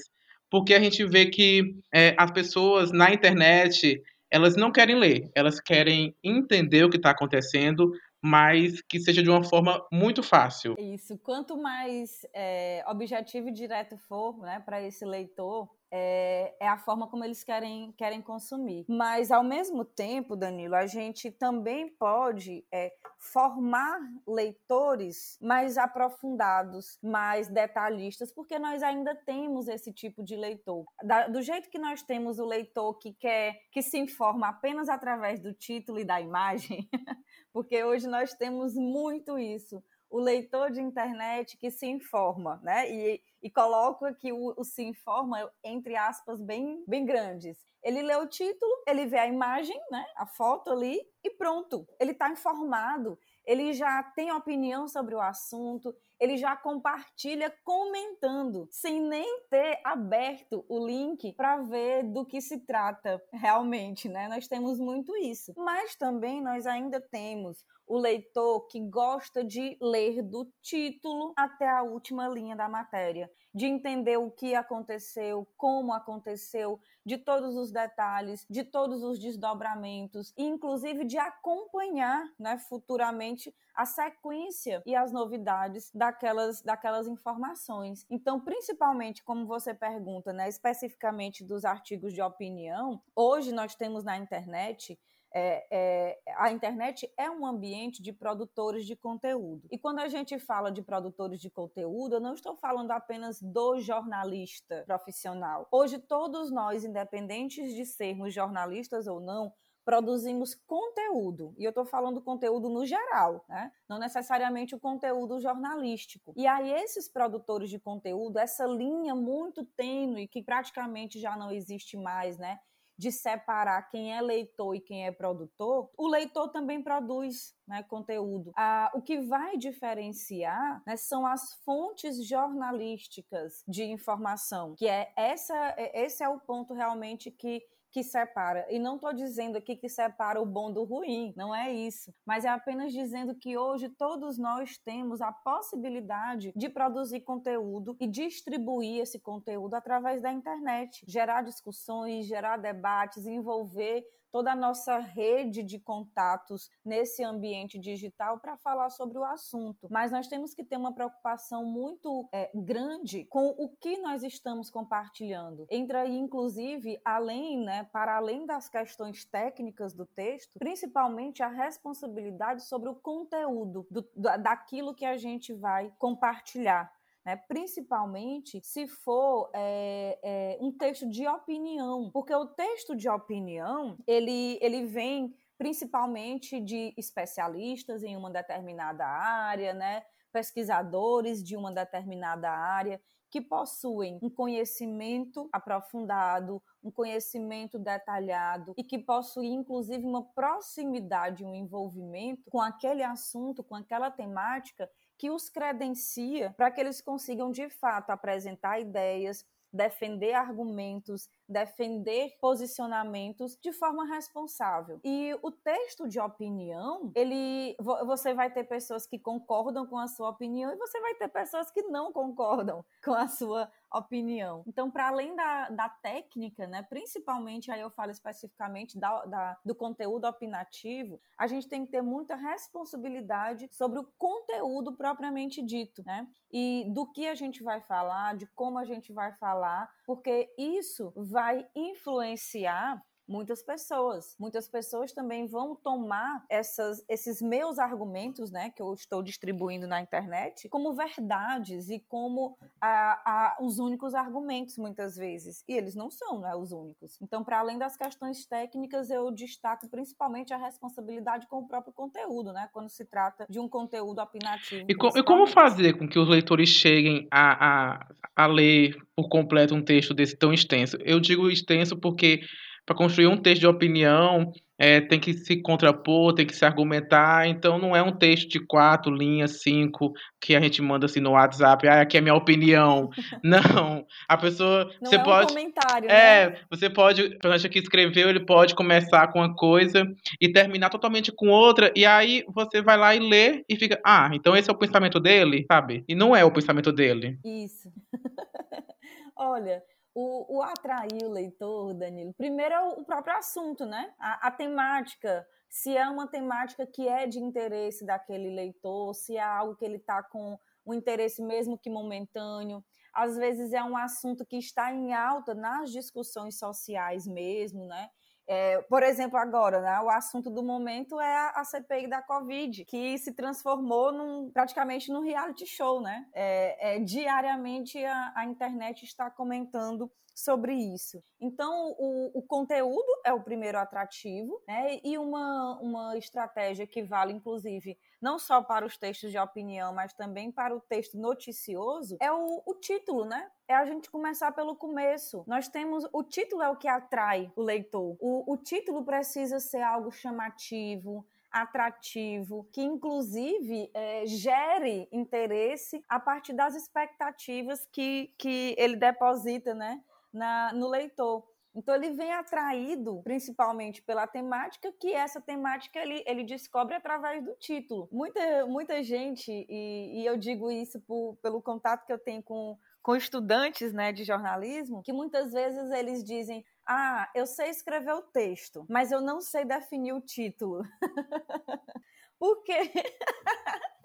porque 0.50 0.72
a 0.72 0.80
gente 0.80 1.04
vê 1.04 1.26
que 1.26 1.74
é, 1.94 2.14
as 2.18 2.30
pessoas 2.30 2.90
na 2.90 3.12
internet 3.12 4.00
elas 4.30 4.56
não 4.56 4.72
querem 4.72 4.96
ler, 4.96 5.30
elas 5.34 5.60
querem 5.60 6.14
entender 6.22 6.84
o 6.84 6.90
que 6.90 6.96
está 6.96 7.10
acontecendo, 7.10 7.90
mas 8.26 8.82
que 8.82 8.98
seja 8.98 9.22
de 9.22 9.30
uma 9.30 9.44
forma 9.44 9.86
muito 9.92 10.22
fácil. 10.22 10.74
Isso. 10.78 11.16
Quanto 11.18 11.56
mais 11.56 12.26
é, 12.34 12.84
objetivo 12.88 13.48
e 13.48 13.52
direto 13.52 13.96
for 13.96 14.36
né, 14.38 14.60
para 14.60 14.82
esse 14.82 15.04
leitor, 15.04 15.68
é, 15.90 16.54
é, 16.60 16.68
a 16.68 16.76
forma 16.76 17.08
como 17.08 17.24
eles 17.24 17.44
querem, 17.44 17.92
querem 17.92 18.20
consumir. 18.20 18.84
Mas, 18.88 19.30
ao 19.30 19.44
mesmo 19.44 19.84
tempo, 19.84 20.36
Danilo, 20.36 20.74
a 20.74 20.86
gente 20.86 21.30
também 21.30 21.88
pode 21.88 22.64
é, 22.72 22.92
formar 23.18 23.98
leitores 24.26 25.38
mais 25.40 25.78
aprofundados, 25.78 26.98
mais 27.02 27.48
detalhistas, 27.48 28.32
porque 28.32 28.58
nós 28.58 28.82
ainda 28.82 29.14
temos 29.14 29.68
esse 29.68 29.92
tipo 29.92 30.22
de 30.22 30.36
leitor. 30.36 30.84
Da, 31.02 31.28
do 31.28 31.40
jeito 31.40 31.70
que 31.70 31.78
nós 31.78 32.02
temos 32.02 32.38
o 32.38 32.44
leitor 32.44 32.98
que 32.98 33.12
quer, 33.14 33.56
que 33.70 33.82
se 33.82 33.98
informa 33.98 34.48
apenas 34.48 34.88
através 34.88 35.40
do 35.40 35.52
título 35.52 36.00
e 36.00 36.04
da 36.04 36.20
imagem, 36.20 36.88
porque 37.56 37.82
hoje 37.82 38.06
nós 38.06 38.34
temos 38.34 38.74
muito 38.74 39.38
isso 39.38 39.82
o 40.10 40.20
leitor 40.20 40.70
de 40.70 40.82
internet 40.82 41.56
que 41.56 41.70
se 41.70 41.86
informa, 41.86 42.60
né? 42.62 42.86
E, 42.92 43.22
e 43.42 43.48
coloco 43.48 44.04
aqui 44.04 44.30
o, 44.30 44.52
o, 44.58 44.62
se 44.62 44.82
informa 44.82 45.50
entre 45.64 45.96
aspas 45.96 46.38
bem, 46.38 46.84
bem 46.86 47.06
grandes. 47.06 47.66
Ele 47.82 48.02
lê 48.02 48.14
o 48.14 48.26
título, 48.26 48.70
ele 48.86 49.06
vê 49.06 49.16
a 49.16 49.26
imagem, 49.26 49.74
né? 49.90 50.04
A 50.16 50.26
foto 50.26 50.70
ali 50.70 51.00
e 51.24 51.30
pronto. 51.30 51.88
Ele 51.98 52.10
está 52.10 52.28
informado, 52.28 53.18
ele 53.46 53.72
já 53.72 54.02
tem 54.02 54.32
opinião 54.32 54.88
sobre 54.88 55.14
o 55.14 55.20
assunto, 55.20 55.94
ele 56.18 56.36
já 56.36 56.56
compartilha 56.56 57.54
comentando, 57.62 58.68
sem 58.70 59.00
nem 59.00 59.42
ter 59.48 59.80
aberto 59.84 60.64
o 60.68 60.84
link 60.84 61.32
para 61.34 61.58
ver 61.62 62.02
do 62.02 62.24
que 62.24 62.40
se 62.40 62.66
trata 62.66 63.22
realmente, 63.32 64.08
né? 64.08 64.26
Nós 64.28 64.48
temos 64.48 64.78
muito 64.78 65.16
isso. 65.16 65.52
Mas 65.56 65.94
também 65.94 66.42
nós 66.42 66.66
ainda 66.66 67.00
temos 67.00 67.64
o 67.86 67.96
leitor 67.96 68.66
que 68.66 68.80
gosta 68.80 69.44
de 69.44 69.76
ler 69.80 70.22
do 70.22 70.50
título 70.60 71.32
até 71.36 71.68
a 71.68 71.82
última 71.82 72.28
linha 72.28 72.56
da 72.56 72.68
matéria, 72.68 73.30
de 73.54 73.66
entender 73.66 74.16
o 74.16 74.30
que 74.30 74.54
aconteceu, 74.54 75.46
como 75.56 75.92
aconteceu, 75.92 76.80
de 77.06 77.16
todos 77.16 77.54
os 77.54 77.70
detalhes, 77.70 78.44
de 78.50 78.64
todos 78.64 79.04
os 79.04 79.16
desdobramentos, 79.20 80.34
e 80.36 80.42
inclusive 80.42 81.04
de 81.04 81.16
acompanhar 81.16 82.28
né, 82.36 82.58
futuramente 82.58 83.54
a 83.72 83.86
sequência 83.86 84.82
e 84.84 84.96
as 84.96 85.12
novidades 85.12 85.90
daquelas, 85.94 86.62
daquelas 86.62 87.06
informações. 87.06 88.04
Então, 88.10 88.40
principalmente, 88.40 89.22
como 89.22 89.46
você 89.46 89.72
pergunta, 89.72 90.32
né, 90.32 90.48
especificamente 90.48 91.44
dos 91.44 91.64
artigos 91.64 92.12
de 92.12 92.20
opinião, 92.20 93.00
hoje 93.14 93.52
nós 93.52 93.76
temos 93.76 94.02
na 94.02 94.16
internet 94.18 94.98
é, 95.38 95.66
é, 95.70 96.18
a 96.38 96.50
internet 96.50 97.12
é 97.14 97.30
um 97.30 97.44
ambiente 97.44 98.02
de 98.02 98.10
produtores 98.10 98.86
de 98.86 98.96
conteúdo. 98.96 99.68
E 99.70 99.78
quando 99.78 99.98
a 99.98 100.08
gente 100.08 100.38
fala 100.38 100.72
de 100.72 100.80
produtores 100.80 101.38
de 101.38 101.50
conteúdo, 101.50 102.14
eu 102.14 102.20
não 102.20 102.32
estou 102.32 102.56
falando 102.56 102.90
apenas 102.90 103.42
do 103.42 103.78
jornalista 103.78 104.82
profissional. 104.86 105.68
Hoje, 105.70 105.98
todos 105.98 106.50
nós, 106.50 106.84
independentes 106.84 107.74
de 107.74 107.84
sermos 107.84 108.32
jornalistas 108.32 109.06
ou 109.06 109.20
não, 109.20 109.52
produzimos 109.84 110.54
conteúdo. 110.54 111.54
E 111.58 111.64
eu 111.64 111.68
estou 111.68 111.84
falando 111.84 112.22
conteúdo 112.22 112.70
no 112.70 112.86
geral, 112.86 113.44
né? 113.46 113.70
não 113.86 113.98
necessariamente 113.98 114.74
o 114.74 114.80
conteúdo 114.80 115.38
jornalístico. 115.38 116.32
E 116.34 116.46
aí, 116.46 116.72
esses 116.72 117.08
produtores 117.08 117.68
de 117.68 117.78
conteúdo, 117.78 118.38
essa 118.38 118.64
linha 118.64 119.14
muito 119.14 119.66
tênue, 119.76 120.26
que 120.26 120.42
praticamente 120.42 121.20
já 121.20 121.36
não 121.36 121.52
existe 121.52 121.94
mais, 121.94 122.38
né? 122.38 122.58
De 122.98 123.12
separar 123.12 123.82
quem 123.90 124.16
é 124.16 124.20
leitor 124.20 124.74
e 124.74 124.80
quem 124.80 125.06
é 125.06 125.12
produtor, 125.12 125.90
o 125.96 126.08
leitor 126.08 126.48
também 126.48 126.82
produz 126.82 127.54
né, 127.66 127.82
conteúdo. 127.82 128.52
Ah, 128.56 128.90
o 128.94 129.02
que 129.02 129.20
vai 129.20 129.56
diferenciar 129.56 130.82
né, 130.86 130.96
são 130.96 131.26
as 131.26 131.54
fontes 131.64 132.26
jornalísticas 132.26 133.62
de 133.66 133.84
informação, 133.84 134.74
que 134.76 134.86
é 134.86 135.12
essa, 135.16 135.56
é, 135.76 136.04
esse 136.04 136.22
é 136.22 136.28
o 136.28 136.40
ponto 136.40 136.72
realmente 136.72 137.30
que 137.30 137.62
que 137.96 138.04
separa. 138.04 138.66
E 138.68 138.78
não 138.78 138.96
estou 138.96 139.10
dizendo 139.14 139.56
aqui 139.56 139.74
que 139.74 139.88
separa 139.88 140.38
o 140.38 140.44
bom 140.44 140.70
do 140.70 140.84
ruim, 140.84 141.32
não 141.34 141.54
é 141.54 141.72
isso. 141.72 142.12
Mas 142.26 142.44
é 142.44 142.48
apenas 142.50 142.92
dizendo 142.92 143.34
que 143.34 143.56
hoje 143.56 143.88
todos 143.88 144.36
nós 144.36 144.76
temos 144.76 145.22
a 145.22 145.32
possibilidade 145.32 146.52
de 146.54 146.68
produzir 146.68 147.20
conteúdo 147.20 147.96
e 147.98 148.06
distribuir 148.06 149.00
esse 149.00 149.18
conteúdo 149.18 149.72
através 149.72 150.20
da 150.20 150.30
internet, 150.30 151.06
gerar 151.08 151.40
discussões, 151.40 152.26
gerar 152.26 152.58
debates, 152.58 153.24
envolver 153.24 154.04
toda 154.36 154.52
a 154.52 154.54
nossa 154.54 154.98
rede 154.98 155.62
de 155.62 155.78
contatos 155.78 156.70
nesse 156.84 157.24
ambiente 157.24 157.78
digital 157.78 158.38
para 158.38 158.54
falar 158.58 158.90
sobre 158.90 159.16
o 159.16 159.24
assunto. 159.24 159.88
Mas 159.90 160.12
nós 160.12 160.28
temos 160.28 160.52
que 160.52 160.62
ter 160.62 160.76
uma 160.76 160.92
preocupação 160.92 161.64
muito 161.64 162.28
é, 162.30 162.50
grande 162.54 163.24
com 163.30 163.46
o 163.56 163.66
que 163.80 163.96
nós 163.96 164.22
estamos 164.22 164.68
compartilhando. 164.68 165.66
Entra 165.70 166.02
aí, 166.02 166.18
inclusive, 166.18 167.00
além, 167.02 167.64
né, 167.64 167.84
para 167.90 168.18
além 168.18 168.44
das 168.44 168.68
questões 168.68 169.24
técnicas 169.24 169.94
do 169.94 170.04
texto, 170.04 170.58
principalmente 170.58 171.42
a 171.42 171.48
responsabilidade 171.48 172.62
sobre 172.64 172.90
o 172.90 172.94
conteúdo 172.94 173.86
do, 173.90 174.06
daquilo 174.14 174.94
que 174.94 175.06
a 175.06 175.16
gente 175.16 175.54
vai 175.54 175.90
compartilhar. 175.98 176.92
Né? 177.26 177.34
principalmente 177.48 178.60
se 178.62 178.86
for 178.86 179.50
é, 179.52 180.16
é, 180.22 180.58
um 180.60 180.70
texto 180.70 181.10
de 181.10 181.26
opinião, 181.26 182.08
porque 182.12 182.32
o 182.32 182.46
texto 182.46 182.94
de 182.94 183.08
opinião 183.08 183.98
ele, 184.06 184.56
ele 184.62 184.86
vem 184.86 185.34
principalmente 185.58 186.60
de 186.60 186.94
especialistas 186.96 188.04
em 188.04 188.16
uma 188.16 188.30
determinada 188.30 189.04
área, 189.04 189.74
né? 189.74 190.04
pesquisadores 190.32 191.42
de 191.42 191.56
uma 191.56 191.72
determinada 191.72 192.48
área 192.48 193.00
que 193.28 193.40
possuem 193.40 194.20
um 194.22 194.30
conhecimento 194.30 195.48
aprofundado, 195.52 196.62
um 196.82 196.92
conhecimento 196.92 197.76
detalhado 197.76 198.72
e 198.76 198.84
que 198.84 198.98
possuem 198.98 199.54
inclusive 199.54 200.04
uma 200.04 200.24
proximidade, 200.32 201.44
um 201.44 201.54
envolvimento 201.54 202.48
com 202.50 202.60
aquele 202.60 203.02
assunto, 203.02 203.64
com 203.64 203.74
aquela 203.74 204.10
temática 204.12 204.88
que 205.18 205.30
os 205.30 205.48
credencia 205.48 206.52
para 206.56 206.70
que 206.70 206.80
eles 206.80 207.00
consigam 207.00 207.50
de 207.50 207.68
fato 207.68 208.10
apresentar 208.10 208.80
ideias, 208.80 209.44
defender 209.72 210.34
argumentos, 210.34 211.28
defender 211.48 212.36
posicionamentos 212.40 213.56
de 213.62 213.72
forma 213.72 214.04
responsável. 214.06 215.00
E 215.04 215.36
o 215.42 215.50
texto 215.50 216.08
de 216.08 216.18
opinião, 216.18 217.12
ele 217.14 217.76
você 217.78 218.34
vai 218.34 218.50
ter 218.50 218.64
pessoas 218.64 219.06
que 219.06 219.18
concordam 219.18 219.86
com 219.86 219.98
a 219.98 220.08
sua 220.08 220.30
opinião 220.30 220.72
e 220.72 220.76
você 220.76 221.00
vai 221.00 221.14
ter 221.14 221.28
pessoas 221.28 221.70
que 221.70 221.82
não 221.82 222.12
concordam 222.12 222.84
com 223.04 223.12
a 223.12 223.28
sua 223.28 223.70
opinião. 223.92 224.62
Então, 224.66 224.90
para 224.90 225.08
além 225.08 225.34
da, 225.34 225.70
da 225.70 225.88
técnica, 225.88 226.66
né, 226.66 226.82
principalmente 226.82 227.70
aí 227.70 227.80
eu 227.80 227.90
falo 227.90 228.10
especificamente 228.10 228.98
da, 228.98 229.24
da, 229.24 229.58
do 229.64 229.74
conteúdo 229.74 230.26
opinativo, 230.26 231.20
a 231.38 231.46
gente 231.46 231.68
tem 231.68 231.84
que 231.84 231.92
ter 231.92 232.02
muita 232.02 232.34
responsabilidade 232.34 233.68
sobre 233.72 233.98
o 233.98 234.08
conteúdo 234.18 234.96
propriamente 234.96 235.62
dito, 235.62 236.02
né? 236.04 236.26
E 236.52 236.86
do 236.92 237.10
que 237.10 237.26
a 237.26 237.34
gente 237.34 237.62
vai 237.62 237.80
falar, 237.80 238.36
de 238.36 238.46
como 238.48 238.78
a 238.78 238.84
gente 238.84 239.12
vai 239.12 239.32
falar, 239.32 239.90
porque 240.04 240.52
isso 240.58 241.12
vai 241.36 241.68
influenciar 241.74 242.98
muitas 243.28 243.62
pessoas. 243.62 244.36
Muitas 244.38 244.68
pessoas 244.68 245.12
também 245.12 245.46
vão 245.46 245.74
tomar 245.74 246.44
essas, 246.48 247.04
esses 247.08 247.42
meus 247.42 247.78
argumentos, 247.78 248.50
né, 248.50 248.70
que 248.70 248.80
eu 248.80 248.94
estou 248.94 249.22
distribuindo 249.22 249.86
na 249.86 250.00
internet, 250.00 250.68
como 250.68 250.94
verdades 250.94 251.90
e 251.90 251.98
como 252.08 252.56
a, 252.80 253.20
a, 253.24 253.56
os 253.60 253.78
únicos 253.78 254.14
argumentos, 254.14 254.78
muitas 254.78 255.16
vezes. 255.16 255.64
E 255.68 255.74
eles 255.74 255.94
não 255.94 256.10
são 256.10 256.40
né, 256.40 256.54
os 256.54 256.72
únicos. 256.72 257.18
Então, 257.20 257.42
para 257.42 257.58
além 257.58 257.78
das 257.78 257.96
questões 257.96 258.46
técnicas, 258.46 259.10
eu 259.10 259.30
destaco 259.30 259.88
principalmente 259.88 260.52
a 260.52 260.56
responsabilidade 260.56 261.46
com 261.46 261.58
o 261.58 261.68
próprio 261.68 261.92
conteúdo, 261.92 262.52
né, 262.52 262.68
quando 262.72 262.88
se 262.88 263.04
trata 263.04 263.46
de 263.48 263.58
um 263.58 263.68
conteúdo 263.68 264.20
opinativo. 264.20 264.86
E, 264.88 264.94
com, 264.94 265.08
e 265.08 265.22
como 265.22 265.46
fazer 265.46 265.98
com 265.98 266.08
que 266.08 266.18
os 266.18 266.28
leitores 266.28 266.68
cheguem 266.68 267.26
a, 267.30 267.94
a, 267.94 268.06
a 268.36 268.46
ler 268.46 268.96
por 269.14 269.28
completo 269.28 269.74
um 269.74 269.82
texto 269.82 270.14
desse 270.14 270.36
tão 270.36 270.52
extenso? 270.52 270.96
Eu 271.00 271.20
digo 271.20 271.50
extenso 271.50 271.96
porque 271.96 272.40
para 272.86 272.96
construir 272.96 273.26
um 273.26 273.36
texto 273.36 273.62
de 273.62 273.66
opinião, 273.66 274.52
é, 274.78 275.00
tem 275.00 275.18
que 275.18 275.32
se 275.32 275.60
contrapor, 275.60 276.34
tem 276.34 276.46
que 276.46 276.54
se 276.54 276.64
argumentar. 276.64 277.48
Então, 277.48 277.78
não 277.78 277.96
é 277.96 278.02
um 278.02 278.12
texto 278.12 278.48
de 278.48 278.60
quatro 278.60 279.12
linhas, 279.12 279.62
cinco, 279.62 280.12
que 280.40 280.54
a 280.54 280.60
gente 280.60 280.80
manda 280.80 281.06
assim 281.06 281.18
no 281.18 281.32
WhatsApp. 281.32 281.88
Ah, 281.88 282.02
aqui 282.02 282.16
é 282.16 282.20
minha 282.20 282.34
opinião. 282.34 283.10
não. 283.42 284.06
A 284.28 284.36
pessoa. 284.36 284.90
Não 285.00 285.10
você 285.10 285.16
é 285.16 285.24
pode. 285.24 285.52
Um 285.52 285.56
comentário, 285.56 286.10
é, 286.10 286.50
né? 286.50 286.58
você 286.70 286.88
pode. 286.88 287.22
O 287.22 287.30
personagem 287.30 287.70
que 287.70 287.78
escreveu, 287.80 288.28
ele 288.28 288.46
pode 288.46 288.74
começar 288.74 289.26
com 289.32 289.40
uma 289.40 289.54
coisa 289.54 290.06
e 290.40 290.52
terminar 290.52 290.90
totalmente 290.90 291.32
com 291.32 291.48
outra. 291.48 291.92
E 291.96 292.06
aí 292.06 292.44
você 292.54 292.80
vai 292.80 292.96
lá 292.96 293.16
e 293.16 293.18
lê 293.18 293.64
e 293.68 293.76
fica. 293.76 294.00
Ah, 294.04 294.30
então 294.32 294.56
esse 294.56 294.70
é 294.70 294.72
o 294.72 294.78
pensamento 294.78 295.18
dele, 295.18 295.64
sabe? 295.66 296.04
E 296.06 296.14
não 296.14 296.36
é 296.36 296.44
o 296.44 296.52
pensamento 296.52 296.92
dele. 296.92 297.38
Isso. 297.44 297.90
Olha, 299.38 299.82
o, 300.18 300.56
o, 300.56 300.62
atrair 300.62 301.26
o 301.26 301.30
leitor, 301.30 301.92
Danilo, 301.92 302.32
primeiro 302.32 302.74
é 302.74 302.80
o, 302.80 303.04
próprio 303.04 303.36
assunto, 303.36 303.84
né? 303.84 304.14
A, 304.18 304.48
a, 304.48 304.50
temática, 304.50 305.46
se 305.68 305.94
é 305.94 306.08
uma 306.08 306.26
temática 306.26 306.86
que 306.86 307.06
é 307.06 307.26
de 307.26 307.38
interesse 307.38 308.02
daquele 308.06 308.48
leitor, 308.48 309.14
se 309.14 309.36
é 309.36 309.42
algo 309.42 309.76
que 309.76 309.84
ele 309.84 309.96
está 309.96 310.22
com 310.22 310.58
um 310.86 310.94
interesse 310.94 311.42
mesmo 311.42 311.76
que 311.76 311.90
momentâneo. 311.90 312.82
Às 313.12 313.36
vezes 313.36 313.74
é 313.74 313.82
um 313.82 313.94
assunto 313.94 314.46
que 314.46 314.56
está 314.56 314.90
em 314.90 315.12
alta 315.12 315.54
nas 315.54 315.92
discussões 315.92 316.58
sociais 316.58 317.26
mesmo, 317.26 317.84
né? 317.84 318.08
É, 318.48 318.80
por 318.82 319.02
exemplo, 319.02 319.36
agora, 319.36 319.80
né, 319.80 320.00
o 320.00 320.08
assunto 320.08 320.48
do 320.48 320.62
momento 320.62 321.20
é 321.20 321.36
a, 321.36 321.50
a, 321.56 321.64
CPI 321.64 322.08
da 322.08 322.22
Covid, 322.22 322.84
que 322.84 323.18
se 323.18 323.32
transformou 323.32 324.12
num, 324.12 324.50
praticamente 324.52 325.10
num 325.10 325.20
reality 325.20 325.66
show, 325.66 326.00
né? 326.00 326.26
É, 326.32 326.96
é, 326.96 327.00
diariamente 327.00 328.02
a, 328.04 328.32
a 328.36 328.44
internet 328.44 329.04
está 329.04 329.28
comentando 329.28 330.10
sobre 330.32 330.74
isso. 330.74 331.24
Então, 331.40 331.94
o, 331.98 332.38
o, 332.38 332.42
conteúdo 332.42 333.08
é 333.24 333.32
o 333.32 333.42
primeiro 333.42 333.78
atrativo, 333.78 334.62
né? 334.68 335.00
E 335.02 335.16
uma, 335.18 335.80
uma 335.80 336.16
estratégia 336.16 336.86
que 336.86 337.02
vale, 337.02 337.32
inclusive, 337.32 337.98
não 338.20 338.38
só 338.38 338.62
para 338.62 338.84
os 338.84 338.96
textos 338.96 339.30
de 339.30 339.38
opinião, 339.38 339.92
mas 339.94 340.12
também 340.12 340.50
para 340.50 340.74
o 340.74 340.80
texto 340.80 341.18
noticioso, 341.18 342.16
é 342.20 342.32
o, 342.32 342.62
o 342.66 342.74
título, 342.74 343.24
né? 343.24 343.50
É 343.68 343.74
a 343.74 343.84
gente 343.84 344.10
começar 344.10 344.52
pelo 344.52 344.76
começo. 344.76 345.44
Nós 345.46 345.68
temos. 345.68 346.06
O 346.12 346.22
título 346.22 346.62
é 346.62 346.68
o 346.68 346.76
que 346.76 346.88
atrai 346.88 347.52
o 347.56 347.62
leitor. 347.62 348.16
O, 348.20 348.52
o 348.52 348.56
título 348.56 349.04
precisa 349.04 349.58
ser 349.60 349.82
algo 349.82 350.10
chamativo, 350.10 351.26
atrativo, 351.50 352.68
que 352.72 352.82
inclusive 352.82 353.90
é, 353.94 354.26
gere 354.26 355.08
interesse 355.10 356.04
a 356.08 356.20
partir 356.20 356.52
das 356.52 356.74
expectativas 356.74 357.86
que, 357.90 358.32
que 358.38 358.74
ele 358.78 358.96
deposita 358.96 359.74
né, 359.74 360.02
na, 360.32 360.72
no 360.72 360.88
leitor. 360.88 361.44
Então 361.76 361.94
ele 361.94 362.10
vem 362.12 362.32
atraído 362.32 363.20
principalmente 363.22 364.02
pela 364.02 364.26
temática, 364.26 364.90
que 364.98 365.12
essa 365.12 365.40
temática 365.40 365.98
ele, 366.00 366.24
ele 366.26 366.42
descobre 366.42 366.94
através 366.94 367.44
do 367.44 367.54
título. 367.56 368.08
Muita, 368.10 368.66
muita 368.66 369.02
gente, 369.02 369.50
e, 369.50 370.22
e 370.22 370.26
eu 370.26 370.38
digo 370.38 370.70
isso 370.70 370.98
por, 371.02 371.36
pelo 371.42 371.60
contato 371.60 372.06
que 372.06 372.12
eu 372.12 372.18
tenho 372.18 372.42
com, 372.42 372.78
com 373.02 373.14
estudantes 373.14 373.92
né, 373.92 374.10
de 374.10 374.24
jornalismo, 374.24 375.02
que 375.02 375.12
muitas 375.12 375.52
vezes 375.52 375.90
eles 375.90 376.24
dizem: 376.24 376.64
Ah, 376.86 377.30
eu 377.34 377.46
sei 377.46 377.68
escrever 377.68 378.14
o 378.14 378.22
texto, 378.22 378.86
mas 378.88 379.12
eu 379.12 379.20
não 379.20 379.40
sei 379.40 379.64
definir 379.64 380.12
o 380.12 380.20
título. 380.20 380.82
Por 382.38 382.62
quê? 382.64 382.90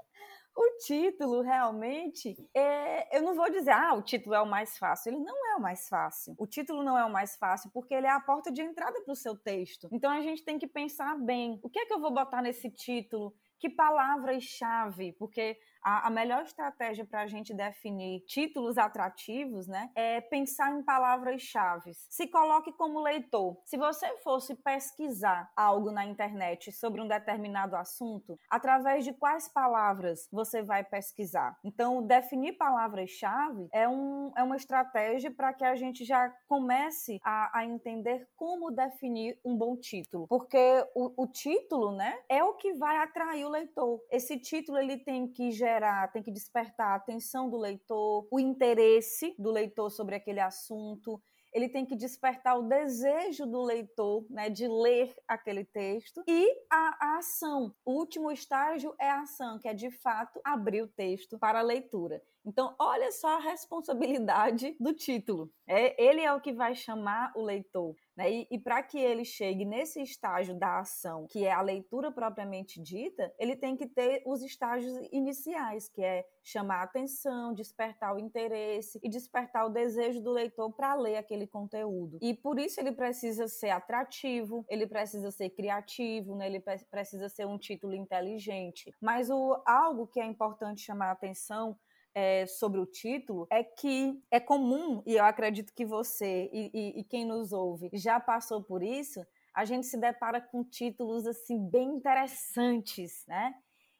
O 0.55 0.77
título 0.85 1.41
realmente 1.41 2.35
é. 2.53 3.17
Eu 3.17 3.21
não 3.21 3.33
vou 3.33 3.49
dizer, 3.49 3.71
ah, 3.71 3.93
o 3.93 4.01
título 4.01 4.35
é 4.35 4.41
o 4.41 4.45
mais 4.45 4.77
fácil. 4.77 5.13
Ele 5.13 5.23
não 5.23 5.51
é 5.51 5.55
o 5.55 5.61
mais 5.61 5.87
fácil. 5.87 6.35
O 6.37 6.45
título 6.45 6.83
não 6.83 6.97
é 6.97 7.05
o 7.05 7.11
mais 7.11 7.35
fácil 7.37 7.71
porque 7.73 7.93
ele 7.93 8.07
é 8.07 8.11
a 8.11 8.19
porta 8.19 8.51
de 8.51 8.61
entrada 8.61 9.01
para 9.01 9.11
o 9.13 9.15
seu 9.15 9.35
texto. 9.35 9.87
Então 9.91 10.11
a 10.11 10.21
gente 10.21 10.43
tem 10.43 10.59
que 10.59 10.67
pensar 10.67 11.17
bem: 11.17 11.59
o 11.63 11.69
que 11.69 11.79
é 11.79 11.85
que 11.85 11.93
eu 11.93 11.99
vou 11.99 12.13
botar 12.13 12.41
nesse 12.41 12.69
título? 12.69 13.33
Que 13.59 13.69
palavras-chave? 13.69 15.13
Porque 15.13 15.57
a, 15.83 16.07
a 16.07 16.09
melhor 16.09 16.43
estratégia 16.43 17.05
para 17.05 17.21
a 17.21 17.27
gente 17.27 17.53
definir 17.53 18.21
títulos 18.21 18.77
atrativos, 18.77 19.67
né, 19.67 19.89
é 19.95 20.21
pensar 20.21 20.71
em 20.71 20.83
palavras-chave. 20.83 21.91
Se 22.09 22.27
coloque 22.27 22.71
como 22.73 23.01
leitor. 23.01 23.57
Se 23.65 23.77
você 23.77 24.17
fosse 24.17 24.55
pesquisar 24.55 25.51
algo 25.55 25.91
na 25.91 26.05
internet 26.05 26.71
sobre 26.71 27.01
um 27.01 27.07
determinado 27.07 27.75
assunto, 27.75 28.39
através 28.49 29.03
de 29.03 29.13
quais 29.13 29.47
palavras 29.47 30.27
você 30.31 30.61
vai 30.61 30.83
pesquisar? 30.83 31.57
Então, 31.63 32.01
definir 32.05 32.53
palavras-chave 32.53 33.67
é, 33.71 33.87
um, 33.87 34.31
é 34.35 34.43
uma 34.43 34.55
estratégia 34.55 35.31
para 35.31 35.53
que 35.53 35.63
a 35.63 35.75
gente 35.75 36.05
já 36.05 36.29
comece 36.47 37.19
a, 37.23 37.59
a, 37.59 37.65
entender 37.65 38.27
como 38.35 38.71
definir 38.71 39.39
um 39.43 39.57
bom 39.57 39.75
título. 39.75 40.27
Porque 40.27 40.85
o, 40.95 41.23
o 41.23 41.27
título, 41.27 41.91
né, 41.91 42.17
é 42.29 42.43
o 42.43 42.53
que 42.53 42.73
vai 42.73 42.97
atrair 42.97 43.45
o 43.45 43.49
leitor. 43.49 43.99
Esse 44.11 44.37
título 44.39 44.77
ele 44.77 44.97
tem 44.97 45.27
que 45.27 45.51
gerar 45.51 45.70
gerar, 45.71 46.11
tem 46.11 46.21
que 46.21 46.31
despertar 46.31 46.89
a 46.89 46.95
atenção 46.95 47.49
do 47.49 47.57
leitor, 47.57 48.27
o 48.29 48.39
interesse 48.39 49.33
do 49.39 49.51
leitor 49.51 49.89
sobre 49.89 50.15
aquele 50.15 50.39
assunto, 50.39 51.21
ele 51.53 51.67
tem 51.67 51.85
que 51.85 51.95
despertar 51.95 52.57
o 52.57 52.67
desejo 52.67 53.45
do 53.45 53.61
leitor 53.61 54.25
né, 54.29 54.49
de 54.49 54.67
ler 54.67 55.13
aquele 55.27 55.65
texto 55.65 56.23
e 56.27 56.49
a, 56.69 56.97
a, 56.99 57.17
ação. 57.17 57.73
O 57.85 57.91
último 57.91 58.31
estágio 58.31 58.95
é 58.99 59.09
a 59.09 59.21
ação, 59.21 59.59
que 59.59 59.67
é 59.67 59.73
de 59.73 59.91
fato 59.91 60.39
abrir 60.45 60.81
o 60.81 60.87
texto 60.87 61.37
para 61.37 61.59
a 61.59 61.63
leitura. 61.63 62.21
Então, 62.45 62.73
olha 62.79 63.11
só 63.11 63.37
a 63.37 63.41
responsabilidade 63.41 64.75
do 64.79 64.93
título. 64.93 65.51
É, 65.67 66.01
ele 66.01 66.21
é 66.21 66.33
o 66.33 66.41
que 66.41 66.53
vai 66.53 66.73
chamar 66.73 67.31
o 67.35 67.43
leitor. 67.43 67.95
Né? 68.21 68.31
E, 68.31 68.47
e 68.51 68.59
para 68.59 68.83
que 68.83 68.99
ele 68.99 69.25
chegue 69.25 69.65
nesse 69.65 70.01
estágio 70.01 70.53
da 70.53 70.79
ação, 70.79 71.25
que 71.27 71.45
é 71.45 71.51
a 71.51 71.61
leitura 71.61 72.11
propriamente 72.11 72.79
dita, 72.81 73.33
ele 73.39 73.55
tem 73.55 73.75
que 73.75 73.87
ter 73.87 74.21
os 74.25 74.43
estágios 74.43 74.95
iniciais, 75.11 75.89
que 75.89 76.03
é 76.03 76.25
chamar 76.43 76.81
a 76.81 76.83
atenção, 76.83 77.53
despertar 77.53 78.15
o 78.15 78.19
interesse 78.19 78.99
e 79.03 79.09
despertar 79.09 79.65
o 79.65 79.69
desejo 79.69 80.21
do 80.21 80.31
leitor 80.31 80.71
para 80.73 80.93
ler 80.95 81.17
aquele 81.17 81.47
conteúdo. 81.47 82.19
E 82.21 82.33
por 82.33 82.59
isso 82.59 82.79
ele 82.79 82.91
precisa 82.91 83.47
ser 83.47 83.69
atrativo, 83.69 84.65
ele 84.69 84.85
precisa 84.85 85.31
ser 85.31 85.49
criativo, 85.49 86.35
né? 86.35 86.47
ele 86.47 86.59
precisa 86.59 87.27
ser 87.29 87.45
um 87.45 87.57
título 87.57 87.95
inteligente. 87.95 88.93
Mas 89.01 89.29
o, 89.29 89.61
algo 89.65 90.07
que 90.07 90.19
é 90.19 90.25
importante 90.25 90.81
chamar 90.81 91.09
a 91.09 91.11
atenção 91.11 91.77
é, 92.13 92.45
sobre 92.45 92.79
o 92.79 92.85
título 92.85 93.47
é 93.49 93.63
que 93.63 94.21
é 94.29 94.39
comum, 94.39 95.01
e 95.05 95.15
eu 95.15 95.23
acredito 95.23 95.73
que 95.73 95.85
você 95.85 96.49
e, 96.51 96.71
e, 96.73 96.99
e 96.99 97.03
quem 97.03 97.25
nos 97.25 97.51
ouve 97.51 97.89
já 97.93 98.19
passou 98.19 98.61
por 98.63 98.83
isso, 98.83 99.25
a 99.53 99.65
gente 99.65 99.87
se 99.87 99.97
depara 99.97 100.41
com 100.41 100.63
títulos 100.63 101.25
assim 101.25 101.57
bem 101.69 101.89
interessantes, 101.95 103.25
né? 103.27 103.53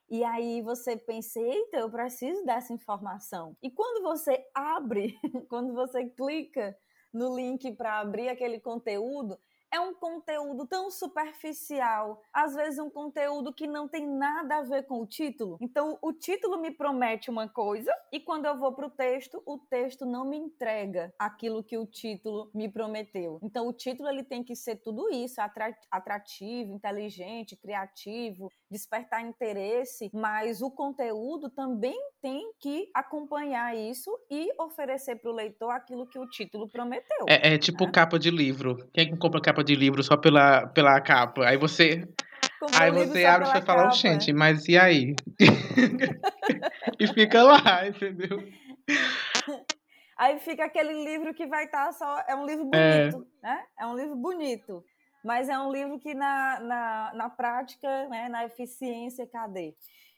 E 0.10 0.26
aí 0.26 0.62
você 0.62 0.98
pensa, 0.98 1.40
eita, 1.40 1.78
eu 1.78 1.90
preciso 1.90 2.44
dessa 2.44 2.74
informação. 2.74 3.56
E 3.64 3.72
quando 3.72 4.04
você 4.04 4.46
abre, 4.54 5.18
quando 5.50 5.74
você 5.74 6.06
clica 6.06 6.78
no 7.14 7.34
link 7.36 7.72
para 7.74 8.00
abrir 8.00 8.28
aquele 8.28 8.60
conteúdo, 8.60 9.40
é 9.72 9.80
um 9.80 9.94
conteúdo 9.94 10.68
tão 10.68 10.92
superficial, 10.92 12.22
às 12.34 12.54
vezes 12.54 12.78
um 12.78 12.90
conteúdo 12.90 13.54
que 13.54 13.66
não 13.66 13.88
tem 13.88 14.06
nada 14.06 14.58
a 14.58 14.62
ver 14.62 14.86
com 14.86 15.02
o 15.02 15.06
título. 15.06 15.58
Então, 15.62 15.98
o 16.02 16.12
título 16.12 16.60
me 16.60 16.72
promete 16.72 17.30
uma 17.30 17.48
coisa 17.48 17.92
e 18.12 18.20
quando 18.20 18.46
eu 18.46 18.58
vou 18.58 18.74
para 18.74 18.88
o 18.88 18.90
texto, 18.90 19.42
o 19.46 19.58
texto 19.58 20.06
não 20.06 20.26
me 20.26 20.38
entrega 20.38 21.14
aquilo 21.18 21.64
que 21.64 21.78
o 21.78 21.86
título 21.86 22.52
me 22.54 22.68
prometeu. 22.68 23.40
Então, 23.42 23.68
o 23.68 23.74
título 23.74 24.10
ele 24.10 24.24
tem 24.24 24.44
que 24.44 24.56
ser 24.56 24.76
tudo 24.78 25.10
isso, 25.10 25.40
atrativo, 25.90 26.74
inteligente, 26.74 27.56
criativo, 27.56 28.50
despertar 28.70 29.22
interesse, 29.22 30.10
mas 30.14 30.62
o 30.62 30.70
conteúdo 30.70 31.50
também 31.50 31.98
tem 32.22 32.52
que 32.60 32.90
acompanhar 32.94 33.76
isso 33.76 34.12
e 34.30 34.50
oferecer 34.62 35.16
para 35.16 35.32
o 35.32 35.34
leitor 35.34 35.72
aquilo 35.72 36.08
que 36.08 36.20
o 36.20 36.28
título 36.28 36.70
prometeu. 36.70 37.26
É, 37.28 37.56
é 37.56 37.58
tipo 37.58 37.86
né? 37.86 37.92
capa 37.92 38.20
de 38.20 38.30
livro. 38.30 38.88
Quem 38.94 39.16
compra 39.16 39.42
capa 39.42 39.61
capa 39.62 39.64
de 39.64 39.76
livro 39.76 40.04
só 40.04 40.18
pela, 40.18 40.68
pela 40.68 41.00
capa. 41.02 41.46
Aí 41.46 41.58
você. 41.58 42.08
aí 42.80 42.92
você 42.92 43.26
abre 43.26 43.48
e 43.48 43.62
fala, 43.62 43.88
oh, 43.88 43.92
gente, 43.92 44.34
mas 44.34 44.68
e 44.68 44.78
aí? 44.78 45.16
e 47.00 47.08
fica 47.08 47.44
lá, 47.44 47.88
entendeu? 47.88 48.44
Aí 50.18 50.38
fica 50.38 50.66
aquele 50.66 51.04
livro 51.04 51.34
que 51.34 51.48
vai 51.48 51.66
estar 51.66 51.88
tá 51.88 51.92
só. 51.94 52.24
É 52.28 52.36
um 52.36 52.46
livro 52.46 52.70
é. 52.76 53.10
bonito, 53.10 53.28
é. 53.44 53.48
né? 53.48 53.64
É 53.80 53.88
um 53.88 53.96
livro 53.96 54.16
bonito. 54.16 54.84
Mas 55.26 55.50
é 55.50 55.58
um 55.58 55.72
livro 55.72 55.98
que 55.98 56.14
na, 56.14 56.60
na, 56.60 57.12
na 57.16 57.30
prática, 57.30 58.08
né, 58.08 58.30
na 58.30 58.46
eficiência, 58.46 59.26
cadê? 59.26 59.74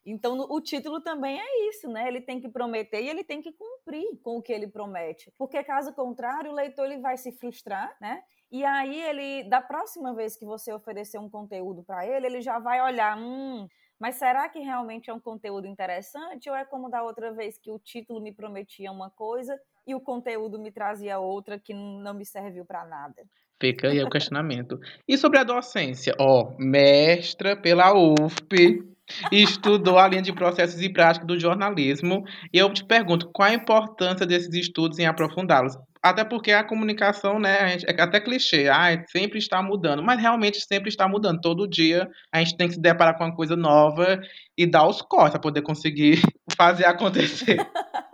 Então, 0.06 0.38
o 0.50 0.60
título 0.60 1.00
também 1.00 1.40
é 1.40 1.70
isso, 1.70 1.88
né? 1.88 2.06
Ele 2.06 2.20
tem 2.20 2.42
que 2.42 2.50
prometer 2.50 3.02
e 3.02 3.08
ele 3.08 3.24
tem 3.24 3.42
que 3.42 3.54
cumprir 3.54 4.20
com 4.22 4.40
o 4.40 4.42
que 4.42 4.52
ele 4.52 4.68
promete. 4.68 5.32
Porque, 5.38 5.64
caso 5.64 5.94
contrário, 5.94 6.52
o 6.52 6.56
leitor 6.56 6.86
ele 6.86 7.00
vai 7.00 7.16
se 7.16 7.32
frustrar, 7.32 7.96
né? 8.02 8.22
E 8.54 8.64
aí 8.64 9.02
ele, 9.02 9.50
da 9.50 9.60
próxima 9.60 10.14
vez 10.14 10.38
que 10.38 10.46
você 10.46 10.72
oferecer 10.72 11.18
um 11.18 11.28
conteúdo 11.28 11.82
para 11.82 12.06
ele, 12.06 12.28
ele 12.28 12.40
já 12.40 12.60
vai 12.60 12.80
olhar, 12.80 13.18
hum, 13.18 13.68
mas 14.00 14.18
será 14.18 14.48
que 14.48 14.60
realmente 14.60 15.10
é 15.10 15.14
um 15.14 15.20
conteúdo 15.20 15.66
interessante 15.66 16.52
ou 16.52 16.56
é 16.56 16.64
como 16.64 16.88
da 16.88 17.02
outra 17.02 17.34
vez 17.34 17.58
que 17.58 17.72
o 17.72 17.80
título 17.80 18.22
me 18.22 18.32
prometia 18.32 18.92
uma 18.92 19.10
coisa 19.10 19.60
e 19.88 19.96
o 19.96 20.00
conteúdo 20.00 20.60
me 20.60 20.72
trazia 20.72 21.18
outra 21.18 21.58
que 21.58 21.74
não 21.74 22.14
me 22.14 22.28
serviu 22.28 22.64
para 22.64 22.86
nada? 22.86 23.24
Fica 23.60 23.88
aí 23.88 24.04
o 24.04 24.10
questionamento. 24.10 24.80
E 25.08 25.18
sobre 25.18 25.40
a 25.40 25.44
docência? 25.44 26.14
Ó, 26.20 26.44
oh, 26.44 26.56
mestra 26.60 27.58
pela 27.58 27.92
UFP, 27.92 28.84
estudou 29.32 29.98
a 29.98 30.08
linha 30.08 30.22
de 30.22 30.32
processos 30.32 30.80
e 30.80 30.94
práticas 30.94 31.26
do 31.26 31.40
jornalismo. 31.40 32.24
E 32.54 32.60
eu 32.60 32.72
te 32.72 32.86
pergunto, 32.86 33.32
qual 33.34 33.50
a 33.50 33.54
importância 33.54 34.28
desses 34.28 34.54
estudos 34.54 35.00
em 35.00 35.08
aprofundá-los? 35.08 35.76
Até 36.04 36.26
porque 36.26 36.52
a 36.52 36.66
comunicação, 36.66 37.40
né, 37.40 37.78
é 37.88 38.02
até 38.02 38.20
clichê, 38.20 38.68
ah, 38.68 38.90
sempre 39.08 39.40
está 39.40 39.64
mudando, 39.64 40.04
mas 40.04 40.20
realmente 40.20 40.60
sempre 40.60 40.90
está 40.90 41.08
mudando. 41.08 41.40
Todo 41.40 41.66
dia 41.66 42.10
a 42.30 42.40
gente 42.40 42.58
tem 42.58 42.68
que 42.68 42.74
se 42.74 42.82
deparar 42.82 43.18
com 43.18 43.24
uma 43.24 43.34
coisa 43.34 43.56
nova 43.56 44.20
e 44.58 44.66
dar 44.68 44.86
os 44.86 45.02
cortes 45.02 45.32
para 45.32 45.40
poder 45.40 45.62
conseguir 45.62 46.22
fazer 46.58 46.86
acontecer. 46.86 47.58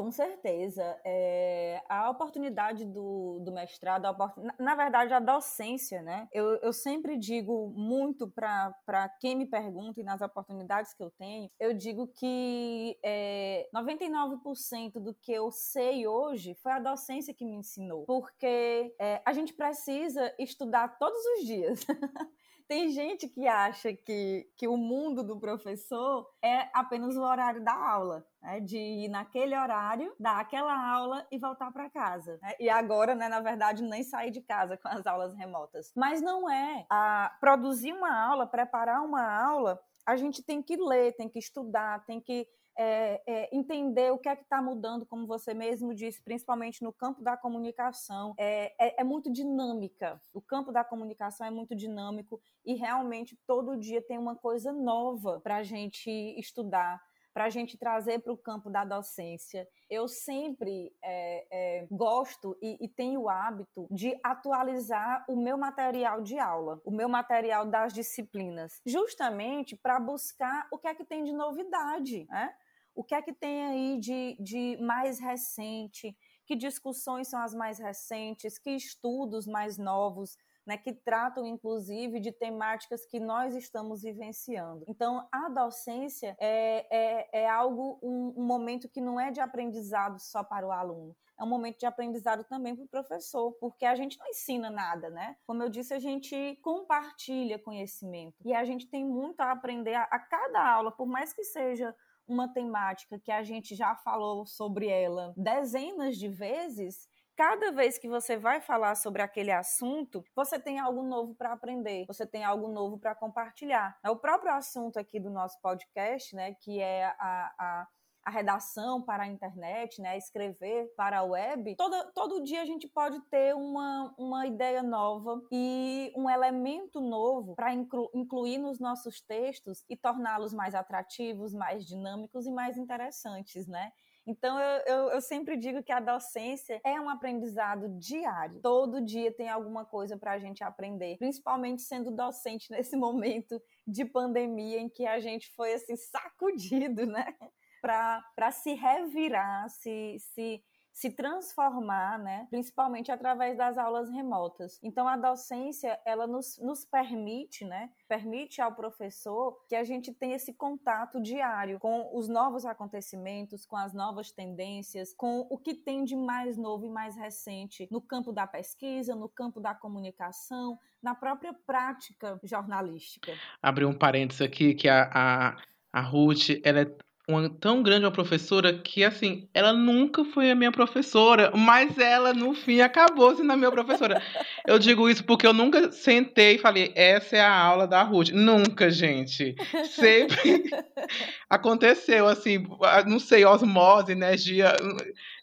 Com 0.00 0.10
certeza. 0.10 0.98
É, 1.04 1.82
a 1.86 2.08
oportunidade 2.08 2.86
do, 2.86 3.38
do 3.40 3.52
mestrado, 3.52 4.06
oportun... 4.06 4.48
na, 4.58 4.74
verdade, 4.74 5.12
a 5.12 5.20
docência, 5.20 6.00
né? 6.00 6.26
Eu, 6.32 6.54
eu 6.62 6.72
sempre 6.72 7.18
digo 7.18 7.70
muito 7.76 8.26
para 8.26 9.10
quem 9.20 9.36
me 9.36 9.44
pergunta 9.44 10.00
e 10.00 10.02
nas 10.02 10.22
oportunidades 10.22 10.94
que 10.94 11.02
eu 11.02 11.10
tenho, 11.10 11.50
eu 11.60 11.74
digo 11.74 12.06
que 12.06 12.98
é, 13.04 13.68
99% 13.74 14.92
do 14.94 15.12
que 15.12 15.32
eu 15.32 15.50
sei 15.50 16.06
hoje 16.06 16.54
foi 16.62 16.72
a 16.72 16.78
docência 16.78 17.34
que 17.34 17.44
me 17.44 17.56
ensinou. 17.56 18.06
Porque 18.06 18.94
é, 18.98 19.20
a 19.22 19.34
gente 19.34 19.52
precisa 19.52 20.34
estudar 20.38 20.96
todos 20.98 21.22
os 21.36 21.46
dias. 21.46 21.84
Tem 22.70 22.88
gente 22.88 23.26
que 23.26 23.48
acha 23.48 23.92
que, 23.92 24.48
que 24.56 24.68
o 24.68 24.76
mundo 24.76 25.24
do 25.24 25.40
professor 25.40 26.30
é 26.40 26.68
apenas 26.72 27.16
o 27.16 27.20
horário 27.20 27.64
da 27.64 27.74
aula, 27.74 28.24
né? 28.40 28.60
de 28.60 28.78
ir 28.78 29.08
naquele 29.08 29.58
horário, 29.58 30.14
dar 30.20 30.38
aquela 30.38 30.72
aula 30.88 31.26
e 31.32 31.36
voltar 31.36 31.72
para 31.72 31.90
casa. 31.90 32.38
Né? 32.40 32.54
E 32.60 32.70
agora, 32.70 33.16
né, 33.16 33.28
na 33.28 33.40
verdade, 33.40 33.82
nem 33.82 34.04
sair 34.04 34.30
de 34.30 34.40
casa 34.40 34.76
com 34.76 34.86
as 34.86 35.04
aulas 35.04 35.34
remotas. 35.34 35.90
Mas 35.96 36.22
não 36.22 36.48
é. 36.48 36.86
A 36.88 37.36
produzir 37.40 37.92
uma 37.92 38.16
aula, 38.16 38.46
preparar 38.46 39.02
uma 39.02 39.28
aula, 39.28 39.80
a 40.06 40.14
gente 40.14 40.40
tem 40.40 40.62
que 40.62 40.76
ler, 40.76 41.16
tem 41.16 41.28
que 41.28 41.40
estudar, 41.40 42.06
tem 42.06 42.20
que 42.20 42.46
é, 42.82 43.22
é, 43.26 43.48
entender 43.54 44.10
o 44.10 44.16
que 44.16 44.26
é 44.26 44.34
que 44.34 44.42
está 44.42 44.62
mudando, 44.62 45.04
como 45.04 45.26
você 45.26 45.52
mesmo 45.52 45.94
disse, 45.94 46.22
principalmente 46.22 46.82
no 46.82 46.90
campo 46.90 47.22
da 47.22 47.36
comunicação, 47.36 48.32
é, 48.38 48.72
é, 48.80 49.02
é, 49.02 49.04
muito 49.04 49.30
dinâmica. 49.30 50.18
O 50.32 50.40
campo 50.40 50.72
da 50.72 50.82
comunicação 50.82 51.46
é 51.46 51.50
muito 51.50 51.76
dinâmico 51.76 52.40
e 52.64 52.74
realmente 52.74 53.38
todo 53.46 53.76
dia 53.76 54.00
tem 54.00 54.16
uma 54.16 54.34
coisa 54.34 54.72
nova 54.72 55.40
para 55.40 55.56
a 55.56 55.62
gente 55.62 56.10
estudar, 56.38 56.98
para 57.34 57.44
a 57.44 57.50
gente 57.50 57.76
trazer 57.76 58.20
para 58.20 58.32
o 58.32 58.38
campo 58.38 58.70
da 58.70 58.82
docência. 58.82 59.68
Eu 59.90 60.08
sempre 60.08 60.90
é, 61.04 61.46
é, 61.52 61.86
gosto 61.90 62.56
e, 62.62 62.78
e, 62.80 62.88
tenho 62.88 63.22
o 63.22 63.28
hábito 63.28 63.86
de 63.90 64.18
atualizar 64.24 65.24
o 65.28 65.36
meu 65.36 65.58
material 65.58 66.22
de 66.22 66.38
aula, 66.38 66.80
o 66.82 66.90
meu 66.90 67.10
material 67.10 67.66
das 67.66 67.92
disciplinas, 67.92 68.80
justamente 68.86 69.76
para 69.76 70.00
buscar 70.00 70.66
o 70.72 70.78
que 70.78 70.88
é 70.88 70.94
que 70.94 71.04
tem 71.04 71.24
de 71.24 71.32
novidade, 71.32 72.26
né? 72.30 72.54
O 73.00 73.02
que 73.02 73.14
é 73.14 73.22
que 73.22 73.32
tem 73.32 73.64
aí 73.64 73.98
de, 73.98 74.36
de 74.38 74.76
mais 74.82 75.18
recente? 75.18 76.14
Que 76.44 76.54
discussões 76.54 77.28
são 77.28 77.40
as 77.40 77.54
mais 77.54 77.78
recentes? 77.78 78.58
Que 78.58 78.72
estudos 78.72 79.46
mais 79.46 79.78
novos? 79.78 80.36
Né, 80.66 80.76
que 80.76 80.92
tratam 80.92 81.46
inclusive 81.46 82.20
de 82.20 82.30
temáticas 82.30 83.06
que 83.06 83.18
nós 83.18 83.56
estamos 83.56 84.02
vivenciando. 84.02 84.84
Então, 84.86 85.26
a 85.32 85.48
docência 85.48 86.36
é, 86.38 86.86
é, 86.90 87.44
é 87.44 87.48
algo, 87.48 87.98
um, 88.02 88.34
um, 88.36 88.44
momento 88.44 88.86
que 88.86 89.00
não 89.00 89.18
é 89.18 89.30
de 89.30 89.40
aprendizado 89.40 90.18
só 90.20 90.44
para 90.44 90.66
o 90.66 90.70
aluno, 90.70 91.16
é 91.38 91.42
um 91.42 91.48
momento 91.48 91.78
de 91.78 91.86
aprendizado 91.86 92.44
também 92.44 92.76
para 92.76 92.84
o 92.84 92.88
professor, 92.88 93.52
porque 93.54 93.86
a 93.86 93.94
gente 93.94 94.18
não 94.18 94.28
ensina 94.28 94.70
nada, 94.70 95.08
né? 95.08 95.34
Como 95.46 95.62
eu 95.62 95.70
disse, 95.70 95.94
a 95.94 95.98
gente 95.98 96.56
compartilha 96.62 97.58
conhecimento 97.58 98.36
e 98.44 98.52
a 98.52 98.62
gente 98.62 98.86
tem 98.86 99.04
muito 99.04 99.40
a 99.40 99.52
aprender 99.52 99.94
a, 99.94 100.02
a 100.02 100.18
cada 100.18 100.62
aula, 100.62 100.92
por 100.92 101.06
mais 101.06 101.32
que 101.32 101.42
seja 101.42 101.96
uma 102.30 102.48
temática 102.48 103.18
que 103.18 103.32
a 103.32 103.42
gente 103.42 103.74
já 103.74 103.96
falou 103.96 104.46
sobre 104.46 104.86
ela 104.86 105.34
dezenas 105.36 106.16
de 106.16 106.28
vezes, 106.28 107.08
cada 107.36 107.72
vez 107.72 107.98
que 107.98 108.08
você 108.08 108.36
vai 108.36 108.60
falar 108.60 108.94
sobre 108.94 109.22
aquele 109.22 109.50
assunto, 109.50 110.22
você 110.34 110.58
tem 110.58 110.78
algo 110.78 111.02
novo 111.02 111.34
para 111.34 111.52
aprender, 111.52 112.04
você 112.06 112.26
tem 112.26 112.44
algo 112.44 112.68
novo 112.68 112.98
para 112.98 113.14
compartilhar. 113.14 113.98
É 114.04 114.10
o 114.10 114.16
próprio 114.16 114.52
assunto 114.52 114.98
aqui 114.98 115.18
do 115.18 115.30
nosso 115.30 115.60
podcast, 115.60 116.36
né, 116.36 116.54
que 116.54 116.80
é 116.80 117.06
a, 117.18 117.54
a 117.58 117.88
a 118.24 118.30
redação 118.30 119.02
para 119.02 119.24
a 119.24 119.26
internet, 119.26 120.00
né, 120.00 120.16
escrever 120.16 120.92
para 120.96 121.18
a 121.18 121.22
web, 121.22 121.74
todo, 121.76 122.12
todo 122.12 122.42
dia 122.42 122.62
a 122.62 122.64
gente 122.64 122.86
pode 122.88 123.20
ter 123.30 123.54
uma, 123.54 124.14
uma 124.18 124.46
ideia 124.46 124.82
nova 124.82 125.40
e 125.50 126.12
um 126.16 126.28
elemento 126.28 127.00
novo 127.00 127.54
para 127.54 127.72
inclu, 127.72 128.10
incluir 128.14 128.58
nos 128.58 128.78
nossos 128.78 129.20
textos 129.20 129.84
e 129.88 129.96
torná-los 129.96 130.52
mais 130.52 130.74
atrativos, 130.74 131.54
mais 131.54 131.86
dinâmicos 131.86 132.46
e 132.46 132.50
mais 132.50 132.76
interessantes, 132.76 133.66
né? 133.66 133.90
Então, 134.26 134.60
eu, 134.60 134.82
eu, 134.86 135.10
eu, 135.10 135.20
sempre 135.20 135.56
digo 135.56 135.82
que 135.82 135.90
a 135.90 135.98
docência 135.98 136.80
é 136.84 137.00
um 137.00 137.08
aprendizado 137.08 137.88
diário. 137.98 138.60
Todo 138.60 139.04
dia 139.04 139.32
tem 139.32 139.48
alguma 139.48 139.84
coisa 139.84 140.16
para 140.16 140.32
a 140.32 140.38
gente 140.38 140.62
aprender, 140.62 141.16
principalmente 141.18 141.82
sendo 141.82 142.10
docente 142.10 142.70
nesse 142.70 142.96
momento 142.96 143.60
de 143.86 144.04
pandemia 144.04 144.78
em 144.78 144.88
que 144.88 145.06
a 145.06 145.18
gente 145.20 145.52
foi 145.56 145.72
assim 145.72 145.96
sacudido, 145.96 147.06
né? 147.06 147.34
Para 147.80 148.50
se 148.52 148.74
revirar, 148.74 149.68
se, 149.68 150.16
se 150.18 150.62
se 150.92 151.10
transformar, 151.10 152.18
né, 152.18 152.46
principalmente 152.50 153.10
através 153.10 153.56
das 153.56 153.78
aulas 153.78 154.10
remotas. 154.10 154.78
Então, 154.82 155.06
a 155.08 155.16
docência, 155.16 155.98
ela 156.04 156.26
nos, 156.26 156.58
nos 156.58 156.84
permite, 156.84 157.64
né, 157.64 157.90
permite 158.08 158.60
ao 158.60 158.74
professor 158.74 159.56
que 159.68 159.74
a 159.74 159.84
gente 159.84 160.12
tenha 160.12 160.36
esse 160.36 160.52
contato 160.52 161.20
diário 161.22 161.78
com 161.78 162.10
os 162.14 162.28
novos 162.28 162.66
acontecimentos, 162.66 163.64
com 163.64 163.76
as 163.76 163.94
novas 163.94 164.30
tendências, 164.30 165.14
com 165.14 165.46
o 165.50 165.56
que 165.56 165.74
tem 165.74 166.04
de 166.04 166.16
mais 166.16 166.56
novo 166.56 166.84
e 166.84 166.90
mais 166.90 167.16
recente 167.16 167.88
no 167.90 168.00
campo 168.00 168.32
da 168.32 168.46
pesquisa, 168.46 169.14
no 169.14 169.28
campo 169.28 169.60
da 169.60 169.74
comunicação, 169.74 170.78
na 171.02 171.14
própria 171.14 171.54
prática 171.66 172.38
jornalística. 172.42 173.32
Abrir 173.62 173.86
um 173.86 173.96
parênteses 173.96 174.42
aqui, 174.42 174.74
que 174.74 174.88
a, 174.88 175.10
a, 175.14 175.56
a 175.92 176.00
Ruth, 176.02 176.60
ela 176.62 176.80
é 176.80 177.09
uma 177.30 177.48
tão 177.48 177.82
grande 177.82 178.04
uma 178.04 178.10
professora 178.10 178.72
que, 178.72 179.04
assim, 179.04 179.48
ela 179.54 179.72
nunca 179.72 180.24
foi 180.24 180.50
a 180.50 180.54
minha 180.54 180.72
professora, 180.72 181.50
mas 181.54 181.98
ela, 181.98 182.34
no 182.34 182.54
fim, 182.54 182.80
acabou 182.80 183.34
sendo 183.36 183.52
a 183.52 183.56
minha 183.56 183.70
professora. 183.70 184.22
Eu 184.66 184.78
digo 184.78 185.08
isso 185.08 185.24
porque 185.24 185.46
eu 185.46 185.52
nunca 185.52 185.90
sentei 185.92 186.56
e 186.56 186.58
falei, 186.58 186.92
essa 186.94 187.36
é 187.36 187.40
a 187.40 187.56
aula 187.56 187.86
da 187.86 188.02
Ruth. 188.02 188.30
Nunca, 188.30 188.90
gente. 188.90 189.54
Sempre 189.90 190.64
aconteceu, 191.48 192.26
assim, 192.26 192.66
não 193.06 193.18
sei, 193.18 193.44
osmose, 193.44 194.12
energia. 194.12 194.74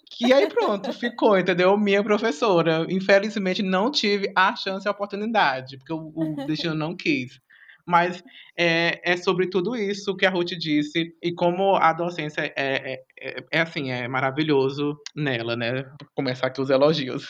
Que 0.10 0.34
aí 0.34 0.48
pronto, 0.48 0.92
ficou, 0.94 1.38
entendeu? 1.38 1.78
Minha 1.78 2.04
professora. 2.04 2.86
Infelizmente, 2.90 3.62
não 3.62 3.92
tive 3.92 4.32
a 4.36 4.56
chance 4.56 4.88
e 4.88 4.90
a 4.90 4.92
oportunidade, 4.92 5.78
porque 5.78 5.94
o, 5.94 6.12
o 6.16 6.46
destino 6.46 6.74
não 6.74 6.96
quis 6.96 7.40
mas 7.88 8.22
é, 8.58 9.00
é, 9.14 9.16
sobre 9.18 9.50
tudo 9.50 9.76
isso 9.76 10.16
que 10.16 10.26
a 10.26 10.30
Ruth 10.30 10.52
disse 10.60 11.16
e 11.24 11.34
como 11.34 11.76
a 11.76 11.94
docência 11.94 12.42
é, 12.42 12.54
é, 12.58 13.04
é, 13.20 13.46
é 13.50 13.62
assim, 13.62 13.92
é 13.92 14.08
maravilhoso 14.08 15.00
nela, 15.16 15.56
né? 15.56 15.90
Começar 16.14 16.48
aqui 16.48 16.60
os 16.60 16.70
elogios. 16.70 17.30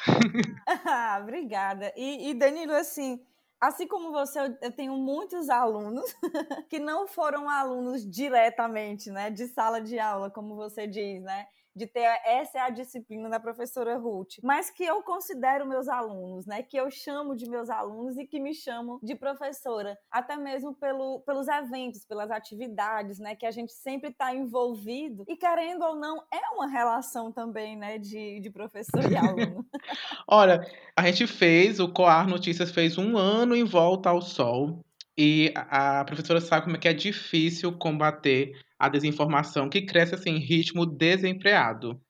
ah, 0.68 1.20
obrigada. 1.22 1.94
E, 1.96 2.32
e 2.32 2.34
Danilo, 2.34 2.74
assim, 2.74 3.20
Assim 3.60 3.88
como 3.88 4.12
você, 4.12 4.40
eu 4.62 4.72
tenho 4.72 4.96
muitos 4.96 5.50
alunos 5.50 6.06
que 6.70 6.78
não 6.78 7.08
foram 7.08 7.50
alunos 7.50 8.08
diretamente, 8.08 9.10
né, 9.10 9.32
de 9.32 9.48
sala 9.48 9.82
de 9.82 9.98
aula, 9.98 10.30
como 10.30 10.56
você 10.56 10.86
diz, 10.86 11.24
né? 11.24 11.48
De 11.78 11.86
ter 11.86 12.20
essa 12.26 12.58
é 12.58 12.62
a 12.62 12.70
disciplina 12.70 13.30
da 13.30 13.40
professora 13.40 13.98
Ruth, 13.98 14.36
mas 14.42 14.72
que 14.72 14.84
eu 14.84 15.04
considero 15.04 15.68
meus 15.68 15.88
alunos, 15.88 16.46
né? 16.46 16.64
Que 16.64 16.78
eu 16.78 16.90
chamo 16.90 17.36
de 17.36 17.48
meus 17.48 17.70
alunos 17.70 18.18
e 18.18 18.26
que 18.26 18.40
me 18.40 18.54
chamam 18.54 19.00
de 19.04 19.16
professora, 19.16 19.98
até 20.10 20.36
mesmo 20.36 20.74
pelo, 20.74 21.20
pelos 21.22 21.48
eventos, 21.48 22.04
pelas 22.04 22.32
atividades, 22.32 23.20
né? 23.20 23.36
Que 23.36 23.46
a 23.46 23.52
gente 23.52 23.72
sempre 23.72 24.10
está 24.10 24.34
envolvido 24.34 25.24
e 25.28 25.38
querendo 25.38 25.84
ou 25.84 25.96
não 25.96 26.18
é 26.34 26.56
uma 26.56 26.68
relação 26.68 27.32
também, 27.32 27.78
né? 27.78 28.00
De, 28.00 28.40
de 28.40 28.50
professor 28.50 29.10
e 29.12 29.16
aluno. 29.16 29.64
Olha, 30.28 30.66
a 30.96 31.06
gente 31.06 31.28
fez 31.28 31.80
o 31.80 31.92
Coar 31.94 32.28
Notícias 32.28 32.72
fez 32.72 32.98
um 32.98 33.18
ano 33.18 33.56
em 33.56 33.64
volta 33.64 34.10
ao 34.10 34.22
sol 34.22 34.84
e 35.18 35.54
a 35.56 36.04
professora 36.06 36.42
sabe 36.42 36.66
como 36.66 36.76
é 36.76 36.80
que 36.80 36.88
é 36.88 36.94
difícil 36.94 37.78
combater 37.78 38.54
a 38.80 38.90
desinformação 38.90 39.70
que 39.70 39.82
cresce 39.86 40.16
assim 40.16 40.38
ritmo 40.38 40.86
desempreado. 40.86 42.02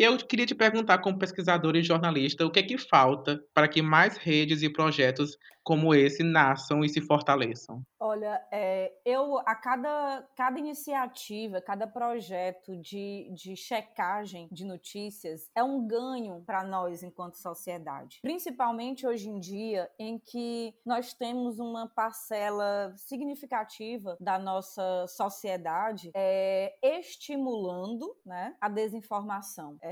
E 0.00 0.02
eu 0.02 0.16
queria 0.16 0.46
te 0.46 0.54
perguntar, 0.54 0.96
como 1.02 1.18
pesquisador 1.18 1.76
e 1.76 1.82
jornalista, 1.82 2.46
o 2.46 2.50
que 2.50 2.58
é 2.58 2.62
que 2.62 2.78
falta 2.78 3.38
para 3.52 3.68
que 3.68 3.82
mais 3.82 4.16
redes 4.16 4.62
e 4.62 4.72
projetos 4.72 5.36
como 5.62 5.94
esse 5.94 6.22
nasçam 6.22 6.82
e 6.82 6.88
se 6.88 7.00
fortaleçam? 7.00 7.82
Olha, 7.98 8.42
é, 8.50 8.92
eu 9.04 9.38
a 9.40 9.54
cada, 9.54 10.26
cada 10.36 10.58
iniciativa, 10.58 11.60
cada 11.60 11.86
projeto 11.86 12.76
de, 12.76 13.30
de 13.34 13.54
checagem 13.56 14.48
de 14.50 14.64
notícias 14.64 15.50
é 15.54 15.62
um 15.62 15.86
ganho 15.86 16.42
para 16.46 16.64
nós 16.64 17.02
enquanto 17.02 17.36
sociedade. 17.36 18.18
Principalmente 18.22 19.06
hoje 19.06 19.28
em 19.28 19.38
dia, 19.38 19.90
em 19.98 20.18
que 20.18 20.74
nós 20.84 21.12
temos 21.12 21.58
uma 21.58 21.86
parcela 21.88 22.94
significativa 22.96 24.16
da 24.18 24.38
nossa 24.38 25.06
sociedade 25.08 26.10
é, 26.14 26.74
estimulando 26.82 28.16
né, 28.24 28.56
a 28.60 28.68
desinformação. 28.68 29.76
É, 29.82 29.89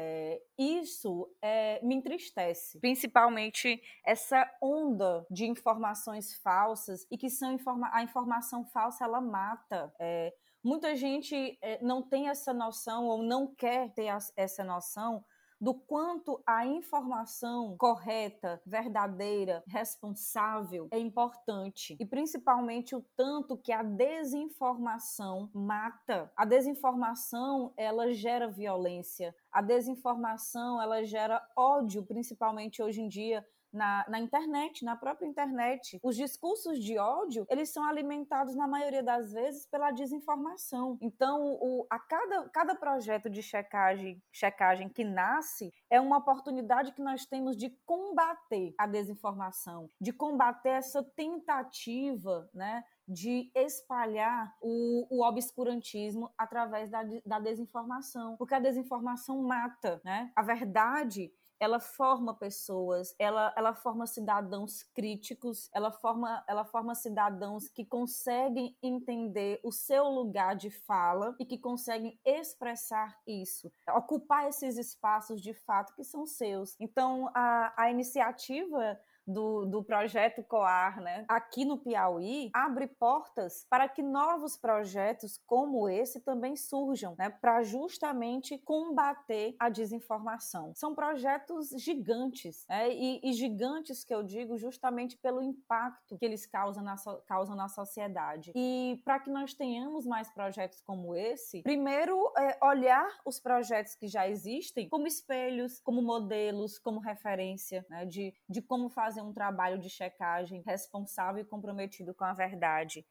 isso 0.58 1.28
é, 1.42 1.80
me 1.84 1.94
entristece, 1.94 2.78
principalmente 2.80 3.80
essa 4.04 4.50
onda 4.62 5.26
de 5.30 5.46
informações 5.46 6.34
falsas 6.37 7.06
e 7.11 7.16
que 7.16 7.30
são 7.30 7.52
informa 7.52 7.90
a 7.92 8.02
informação 8.02 8.64
falsa 8.64 9.04
ela 9.04 9.20
mata. 9.20 9.92
É, 9.98 10.32
muita 10.62 10.94
gente 10.96 11.58
é, 11.62 11.82
não 11.82 12.02
tem 12.02 12.28
essa 12.28 12.52
noção 12.52 13.06
ou 13.06 13.22
não 13.22 13.54
quer 13.54 13.92
ter 13.94 14.08
essa 14.37 14.64
noção 14.64 15.24
do 15.61 15.74
quanto 15.74 16.40
a 16.46 16.64
informação 16.64 17.76
correta, 17.76 18.61
verdadeira, 18.64 19.62
responsável 19.66 20.88
é 20.90 20.98
importante 20.98 21.96
e 21.98 22.06
principalmente 22.06 22.94
o 22.94 23.04
tanto 23.16 23.56
que 23.56 23.72
a 23.72 23.82
desinformação 23.82 25.50
mata. 25.52 26.30
A 26.37 26.44
desinformação, 26.44 27.72
ela 27.76 28.12
gera 28.12 28.48
violência. 28.48 29.34
A 29.59 29.61
desinformação, 29.61 30.81
ela 30.81 31.05
gera 31.05 31.44
ódio, 31.57 32.07
principalmente 32.07 32.81
hoje 32.81 33.01
em 33.01 33.09
dia 33.09 33.44
na, 33.73 34.05
na 34.09 34.21
internet, 34.21 34.85
na 34.85 34.94
própria 34.94 35.27
internet. 35.27 35.99
Os 36.01 36.14
discursos 36.14 36.79
de 36.79 36.97
ódio, 36.97 37.44
eles 37.51 37.71
são 37.71 37.83
alimentados, 37.85 38.55
na 38.55 38.68
maioria 38.68 39.03
das 39.03 39.33
vezes, 39.33 39.66
pela 39.66 39.90
desinformação. 39.90 40.97
Então, 41.01 41.59
o, 41.61 41.85
a 41.90 41.99
cada, 41.99 42.49
cada 42.51 42.75
projeto 42.77 43.29
de 43.29 43.42
checagem, 43.42 44.23
checagem 44.31 44.88
que 44.88 45.03
nasce 45.03 45.75
é 45.90 46.01
uma 46.01 46.18
oportunidade 46.18 46.92
que 46.92 47.03
nós 47.03 47.27
temos 47.27 47.57
de 47.57 47.71
combater 47.85 48.77
a 48.79 48.87
desinformação, 48.87 49.90
de 50.01 50.12
combater 50.12 50.68
essa 50.68 51.03
tentativa, 51.03 52.49
né, 52.55 52.85
de 53.09 53.51
espalhar 53.55 54.55
o, 54.61 55.07
o 55.11 55.25
obscurantismo 55.25 56.31
através 56.37 56.90
da, 56.90 57.03
da 57.25 57.40
desinformação, 57.40 58.37
porque 58.37 58.55
a 58.55 58.61
desinformação 58.61 59.42
mata, 59.42 60.01
né? 60.05 60.31
A 60.37 60.42
verdade 60.42 61.33
ela 61.61 61.81
forma 61.81 62.35
pessoas, 62.35 63.14
ela, 63.18 63.53
ela 63.57 63.75
forma 63.75 64.07
cidadãos 64.07 64.83
críticos, 64.94 65.68
ela 65.75 65.90
forma, 65.90 66.44
ela 66.47 66.64
forma 66.64 66.94
cidadãos 66.94 67.68
que 67.68 67.85
conseguem 67.85 68.77
entender 68.83 69.61
o 69.64 69.73
seu 69.73 70.05
lugar 70.05 70.55
de 70.55 70.71
fala 70.71 71.35
e 71.38 71.44
que 71.44 71.59
conseguem 71.59 72.18
expressar 72.25 73.18
isso, 73.27 73.73
ocupar 73.97 74.49
esses 74.49 74.77
espaços 74.77 75.40
de 75.40 75.53
fato 75.53 75.94
que 75.94 76.05
são 76.05 76.27
seus. 76.27 76.77
Então, 76.79 77.29
a, 77.35 77.73
a 77.77 77.90
iniciativa 77.90 78.99
do, 79.28 79.66
do 79.66 79.84
projeto 79.84 80.42
COAR, 80.42 81.00
né, 81.00 81.24
aqui 81.28 81.64
no 81.64 81.78
Piauí, 81.78 82.50
abre 82.54 82.86
portas 82.86 83.66
para 83.68 83.88
que 83.88 84.02
novos 84.02 84.56
projetos 84.56 85.38
como 85.46 85.88
esse 85.88 86.20
também 86.20 86.56
surjam, 86.56 87.14
né, 87.18 87.28
para 87.28 87.62
justamente 87.62 88.58
combater 88.58 89.54
a 89.58 89.68
desinformação. 89.68 90.72
São 90.74 90.94
projetos 90.94 91.68
gigantes, 91.70 92.64
né, 92.68 92.90
e, 92.90 93.20
e, 93.22 93.32
gigantes 93.32 94.02
que 94.02 94.14
eu 94.14 94.22
digo 94.22 94.56
justamente 94.56 95.16
pelo 95.18 95.42
impacto 95.42 96.16
que 96.18 96.24
eles 96.24 96.46
causam 96.46 96.82
na, 96.82 96.96
so, 96.96 97.22
causam 97.26 97.54
na 97.54 97.68
sociedade. 97.68 98.52
E 98.54 99.00
para 99.04 99.18
que 99.20 99.30
nós 99.30 99.52
tenhamos 99.52 100.06
mais 100.06 100.30
projetos 100.30 100.80
como 100.80 101.14
esse, 101.14 101.62
primeiro 101.62 102.32
é 102.38 102.58
olhar 102.64 103.08
os 103.24 103.38
projetos 103.38 103.94
que 103.94 104.08
já 104.08 104.28
existem 104.28 104.88
como 104.88 105.06
espelhos, 105.06 105.80
como 105.80 106.00
modelos, 106.00 106.78
como 106.78 107.00
referência 107.00 107.84
né, 107.90 108.06
de, 108.06 108.34
de 108.48 108.62
como 108.62 108.88
fazer 108.88 109.17
fazer 109.18 109.20
um 109.20 109.33
trabalho 109.33 109.78
de 109.78 109.90
checagem 109.90 110.62
responsável 110.64 111.42
e 111.42 111.44
comprometido 111.44 112.14
com 112.14 112.24
a 112.24 112.33
verdade. 112.33 113.04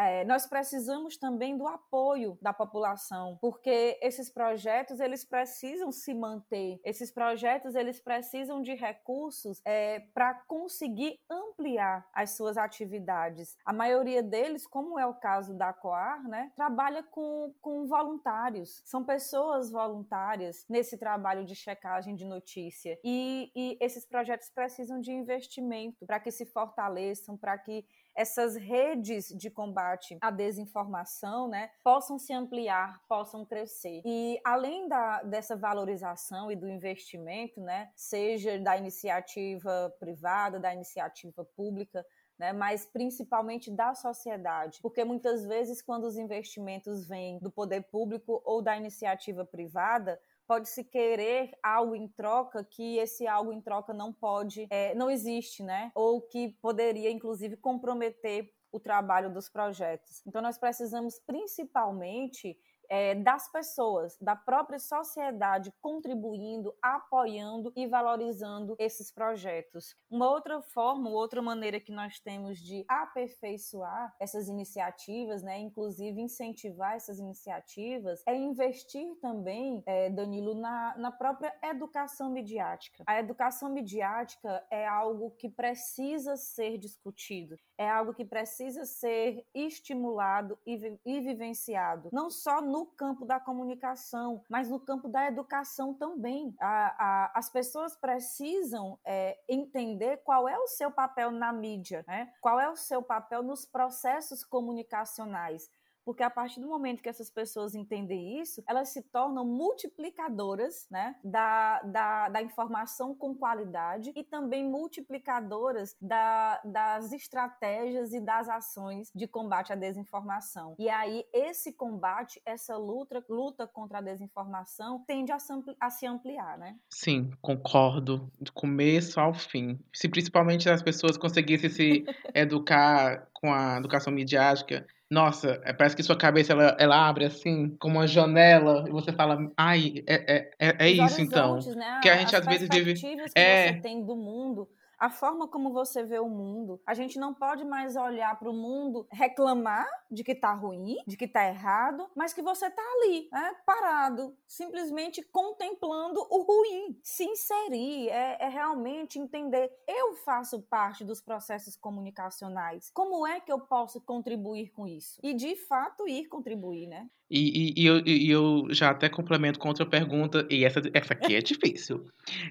É, 0.00 0.24
nós 0.24 0.46
precisamos 0.46 1.18
também 1.18 1.58
do 1.58 1.66
apoio 1.66 2.38
da 2.40 2.54
população, 2.54 3.36
porque 3.38 3.98
esses 4.00 4.30
projetos 4.30 4.98
eles 4.98 5.26
precisam 5.26 5.92
se 5.92 6.14
manter, 6.14 6.80
esses 6.82 7.12
projetos 7.12 7.74
eles 7.74 8.00
precisam 8.00 8.62
de 8.62 8.74
recursos 8.74 9.60
é, 9.62 10.00
para 10.14 10.32
conseguir 10.46 11.20
ampliar 11.28 12.08
as 12.14 12.30
suas 12.30 12.56
atividades. 12.56 13.58
A 13.62 13.74
maioria 13.74 14.22
deles, 14.22 14.66
como 14.66 14.98
é 14.98 15.04
o 15.04 15.12
caso 15.12 15.52
da 15.54 15.70
Coar, 15.70 16.26
né, 16.26 16.50
trabalha 16.56 17.02
com, 17.02 17.52
com 17.60 17.86
voluntários, 17.86 18.82
são 18.86 19.04
pessoas 19.04 19.70
voluntárias 19.70 20.64
nesse 20.66 20.96
trabalho 20.96 21.44
de 21.44 21.54
checagem 21.54 22.14
de 22.14 22.24
notícia. 22.24 22.98
E, 23.04 23.52
e 23.54 23.76
esses 23.80 24.06
projetos 24.06 24.48
precisam 24.48 24.98
de 24.98 25.12
investimento 25.12 26.06
para 26.06 26.18
que 26.18 26.30
se 26.30 26.46
fortaleçam, 26.46 27.36
para 27.36 27.58
que 27.58 27.84
essas 28.14 28.56
redes 28.56 29.28
de 29.28 29.50
combate 29.50 30.18
à 30.20 30.30
desinformação 30.30 31.48
né, 31.48 31.70
possam 31.82 32.18
se 32.18 32.32
ampliar, 32.32 33.00
possam 33.08 33.44
crescer. 33.44 34.02
E 34.04 34.40
além 34.44 34.88
da, 34.88 35.22
dessa 35.22 35.56
valorização 35.56 36.50
e 36.50 36.56
do 36.56 36.68
investimento, 36.68 37.60
né, 37.60 37.90
seja 37.94 38.58
da 38.58 38.76
iniciativa 38.76 39.94
privada, 39.98 40.58
da 40.58 40.74
iniciativa 40.74 41.44
pública, 41.56 42.04
né, 42.38 42.54
mas 42.54 42.86
principalmente 42.86 43.70
da 43.70 43.94
sociedade, 43.94 44.78
porque 44.80 45.04
muitas 45.04 45.44
vezes 45.44 45.82
quando 45.82 46.04
os 46.04 46.16
investimentos 46.16 47.06
vêm 47.06 47.38
do 47.38 47.50
poder 47.50 47.82
público 47.82 48.40
ou 48.46 48.62
da 48.62 48.74
iniciativa 48.76 49.44
privada, 49.44 50.18
pode-se 50.50 50.82
querer 50.82 51.52
algo 51.62 51.94
em 51.94 52.08
troca 52.08 52.64
que 52.64 52.96
esse 52.98 53.24
algo 53.24 53.52
em 53.52 53.60
troca 53.60 53.94
não 53.94 54.12
pode, 54.12 54.66
é, 54.68 54.92
não 54.96 55.08
existe, 55.08 55.62
né? 55.62 55.92
Ou 55.94 56.20
que 56.20 56.48
poderia, 56.60 57.08
inclusive, 57.08 57.56
comprometer 57.56 58.52
o 58.72 58.80
trabalho 58.80 59.32
dos 59.32 59.48
projetos. 59.48 60.26
Então, 60.26 60.42
nós 60.42 60.58
precisamos 60.58 61.20
principalmente 61.24 62.58
é, 62.90 63.14
das 63.14 63.50
pessoas, 63.50 64.18
da 64.20 64.34
própria 64.34 64.80
sociedade 64.80 65.72
contribuindo, 65.80 66.74
apoiando 66.82 67.72
e 67.76 67.86
valorizando 67.86 68.74
esses 68.78 69.12
projetos. 69.12 69.96
Uma 70.10 70.28
outra 70.28 70.60
forma, 70.60 71.08
outra 71.08 71.40
maneira 71.40 71.78
que 71.78 71.92
nós 71.92 72.18
temos 72.18 72.58
de 72.58 72.84
aperfeiçoar 72.88 74.12
essas 74.18 74.48
iniciativas, 74.48 75.42
né, 75.42 75.60
inclusive 75.60 76.20
incentivar 76.20 76.96
essas 76.96 77.20
iniciativas, 77.20 78.22
é 78.26 78.34
investir 78.34 79.14
também, 79.22 79.82
é, 79.86 80.10
Danilo, 80.10 80.54
na, 80.54 80.96
na 80.98 81.12
própria 81.12 81.54
educação 81.62 82.30
midiática. 82.30 83.04
A 83.06 83.20
educação 83.20 83.70
midiática 83.70 84.66
é 84.70 84.86
algo 84.86 85.30
que 85.38 85.48
precisa 85.48 86.36
ser 86.36 86.76
discutido, 86.76 87.56
é 87.78 87.88
algo 87.88 88.12
que 88.12 88.24
precisa 88.24 88.84
ser 88.84 89.46
estimulado 89.54 90.58
e, 90.66 90.98
e 91.04 91.20
vivenciado, 91.20 92.08
não 92.12 92.30
só 92.30 92.60
no 92.60 92.79
no 92.80 92.86
campo 92.86 93.26
da 93.26 93.38
comunicação, 93.38 94.42
mas 94.48 94.70
no 94.70 94.80
campo 94.80 95.06
da 95.06 95.26
educação 95.26 95.92
também. 95.92 96.54
A, 96.58 96.94
a, 96.98 97.38
as 97.38 97.50
pessoas 97.50 97.94
precisam 97.94 98.98
é, 99.04 99.38
entender 99.46 100.16
qual 100.24 100.48
é 100.48 100.58
o 100.58 100.66
seu 100.66 100.90
papel 100.90 101.30
na 101.30 101.52
mídia, 101.52 102.02
né? 102.08 102.32
qual 102.40 102.58
é 102.58 102.70
o 102.70 102.76
seu 102.76 103.02
papel 103.02 103.42
nos 103.42 103.66
processos 103.66 104.42
comunicacionais. 104.42 105.70
Porque 106.04 106.22
a 106.22 106.30
partir 106.30 106.60
do 106.60 106.68
momento 106.68 107.02
que 107.02 107.08
essas 107.08 107.30
pessoas 107.30 107.74
entendem 107.74 108.40
isso, 108.40 108.62
elas 108.66 108.88
se 108.90 109.02
tornam 109.02 109.44
multiplicadoras 109.44 110.86
né, 110.90 111.16
da, 111.22 111.82
da, 111.82 112.28
da 112.28 112.42
informação 112.42 113.14
com 113.14 113.34
qualidade 113.34 114.12
e 114.14 114.24
também 114.24 114.68
multiplicadoras 114.68 115.96
da, 116.00 116.60
das 116.64 117.12
estratégias 117.12 118.12
e 118.12 118.20
das 118.20 118.48
ações 118.48 119.10
de 119.14 119.26
combate 119.26 119.72
à 119.72 119.76
desinformação. 119.76 120.74
E 120.78 120.88
aí, 120.88 121.24
esse 121.32 121.72
combate, 121.72 122.40
essa 122.44 122.76
luta, 122.76 123.24
luta 123.28 123.66
contra 123.66 123.98
a 123.98 124.02
desinformação, 124.02 125.04
tende 125.06 125.32
a, 125.32 125.38
a 125.80 125.90
se 125.90 126.06
ampliar, 126.06 126.58
né? 126.58 126.76
Sim, 126.88 127.30
concordo. 127.40 128.30
Do 128.40 128.52
começo 128.52 129.20
ao 129.20 129.34
fim. 129.34 129.78
Se 129.92 130.08
principalmente 130.08 130.68
as 130.68 130.82
pessoas 130.82 131.16
conseguissem 131.16 131.70
se 131.70 132.04
educar 132.34 133.28
com 133.32 133.52
a 133.52 133.78
educação 133.78 134.12
midiática, 134.12 134.86
nossa, 135.10 135.60
é, 135.64 135.72
parece 135.72 135.96
que 135.96 136.02
sua 136.04 136.16
cabeça 136.16 136.52
ela, 136.52 136.76
ela 136.78 137.08
abre 137.08 137.24
assim, 137.24 137.76
como 137.80 137.98
uma 137.98 138.06
janela, 138.06 138.84
e 138.86 138.92
você 138.92 139.12
fala, 139.12 139.38
ai, 139.56 140.04
é, 140.06 140.14
é, 140.36 140.50
é, 140.68 140.86
é 140.86 140.90
isso 140.90 141.20
então. 141.20 141.58
Né? 141.74 141.98
Que 142.00 142.08
a 142.08 142.16
gente 142.16 142.34
As 142.36 142.42
às 142.42 142.46
vezes 142.46 142.68
vive. 142.72 142.94
que 142.94 143.16
é... 143.34 143.72
você 143.72 143.80
tem 143.80 144.04
do 144.04 144.14
mundo 144.14 144.68
a 145.00 145.08
forma 145.08 145.48
como 145.48 145.72
você 145.72 146.04
vê 146.04 146.18
o 146.18 146.28
mundo. 146.28 146.78
A 146.86 146.92
gente 146.92 147.18
não 147.18 147.32
pode 147.32 147.64
mais 147.64 147.96
olhar 147.96 148.38
para 148.38 148.50
o 148.50 148.54
mundo, 148.54 149.08
reclamar 149.10 149.88
de 150.10 150.22
que 150.22 150.32
está 150.32 150.52
ruim, 150.52 150.96
de 151.06 151.16
que 151.16 151.24
está 151.24 151.48
errado, 151.48 152.06
mas 152.14 152.34
que 152.34 152.42
você 152.42 152.66
está 152.66 152.82
ali, 152.82 153.28
né, 153.32 153.56
parado, 153.64 154.36
simplesmente 154.46 155.22
contemplando 155.22 156.20
o 156.30 156.42
ruim. 156.42 156.98
Se 157.02 157.24
inserir 157.24 158.10
é, 158.10 158.36
é 158.40 158.48
realmente 158.48 159.18
entender. 159.18 159.72
Eu 159.88 160.16
faço 160.16 160.60
parte 160.62 161.02
dos 161.02 161.22
processos 161.22 161.74
comunicacionais. 161.76 162.90
Como 162.92 163.26
é 163.26 163.40
que 163.40 163.50
eu 163.50 163.60
posso 163.60 164.02
contribuir 164.02 164.70
com 164.70 164.86
isso? 164.86 165.18
E 165.22 165.32
de 165.32 165.56
fato 165.56 166.06
ir 166.06 166.26
contribuir, 166.26 166.86
né? 166.86 167.08
E, 167.30 167.72
e, 167.78 167.82
e, 167.82 167.86
eu, 167.86 167.98
e 168.04 168.30
eu 168.30 168.66
já 168.70 168.90
até 168.90 169.08
complemento 169.08 169.58
com 169.58 169.68
outra 169.68 169.86
pergunta, 169.86 170.46
e 170.50 170.64
essa, 170.64 170.82
essa 170.92 171.12
aqui 171.14 171.36
é 171.36 171.40
difícil. 171.40 172.04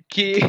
Que 0.08 0.40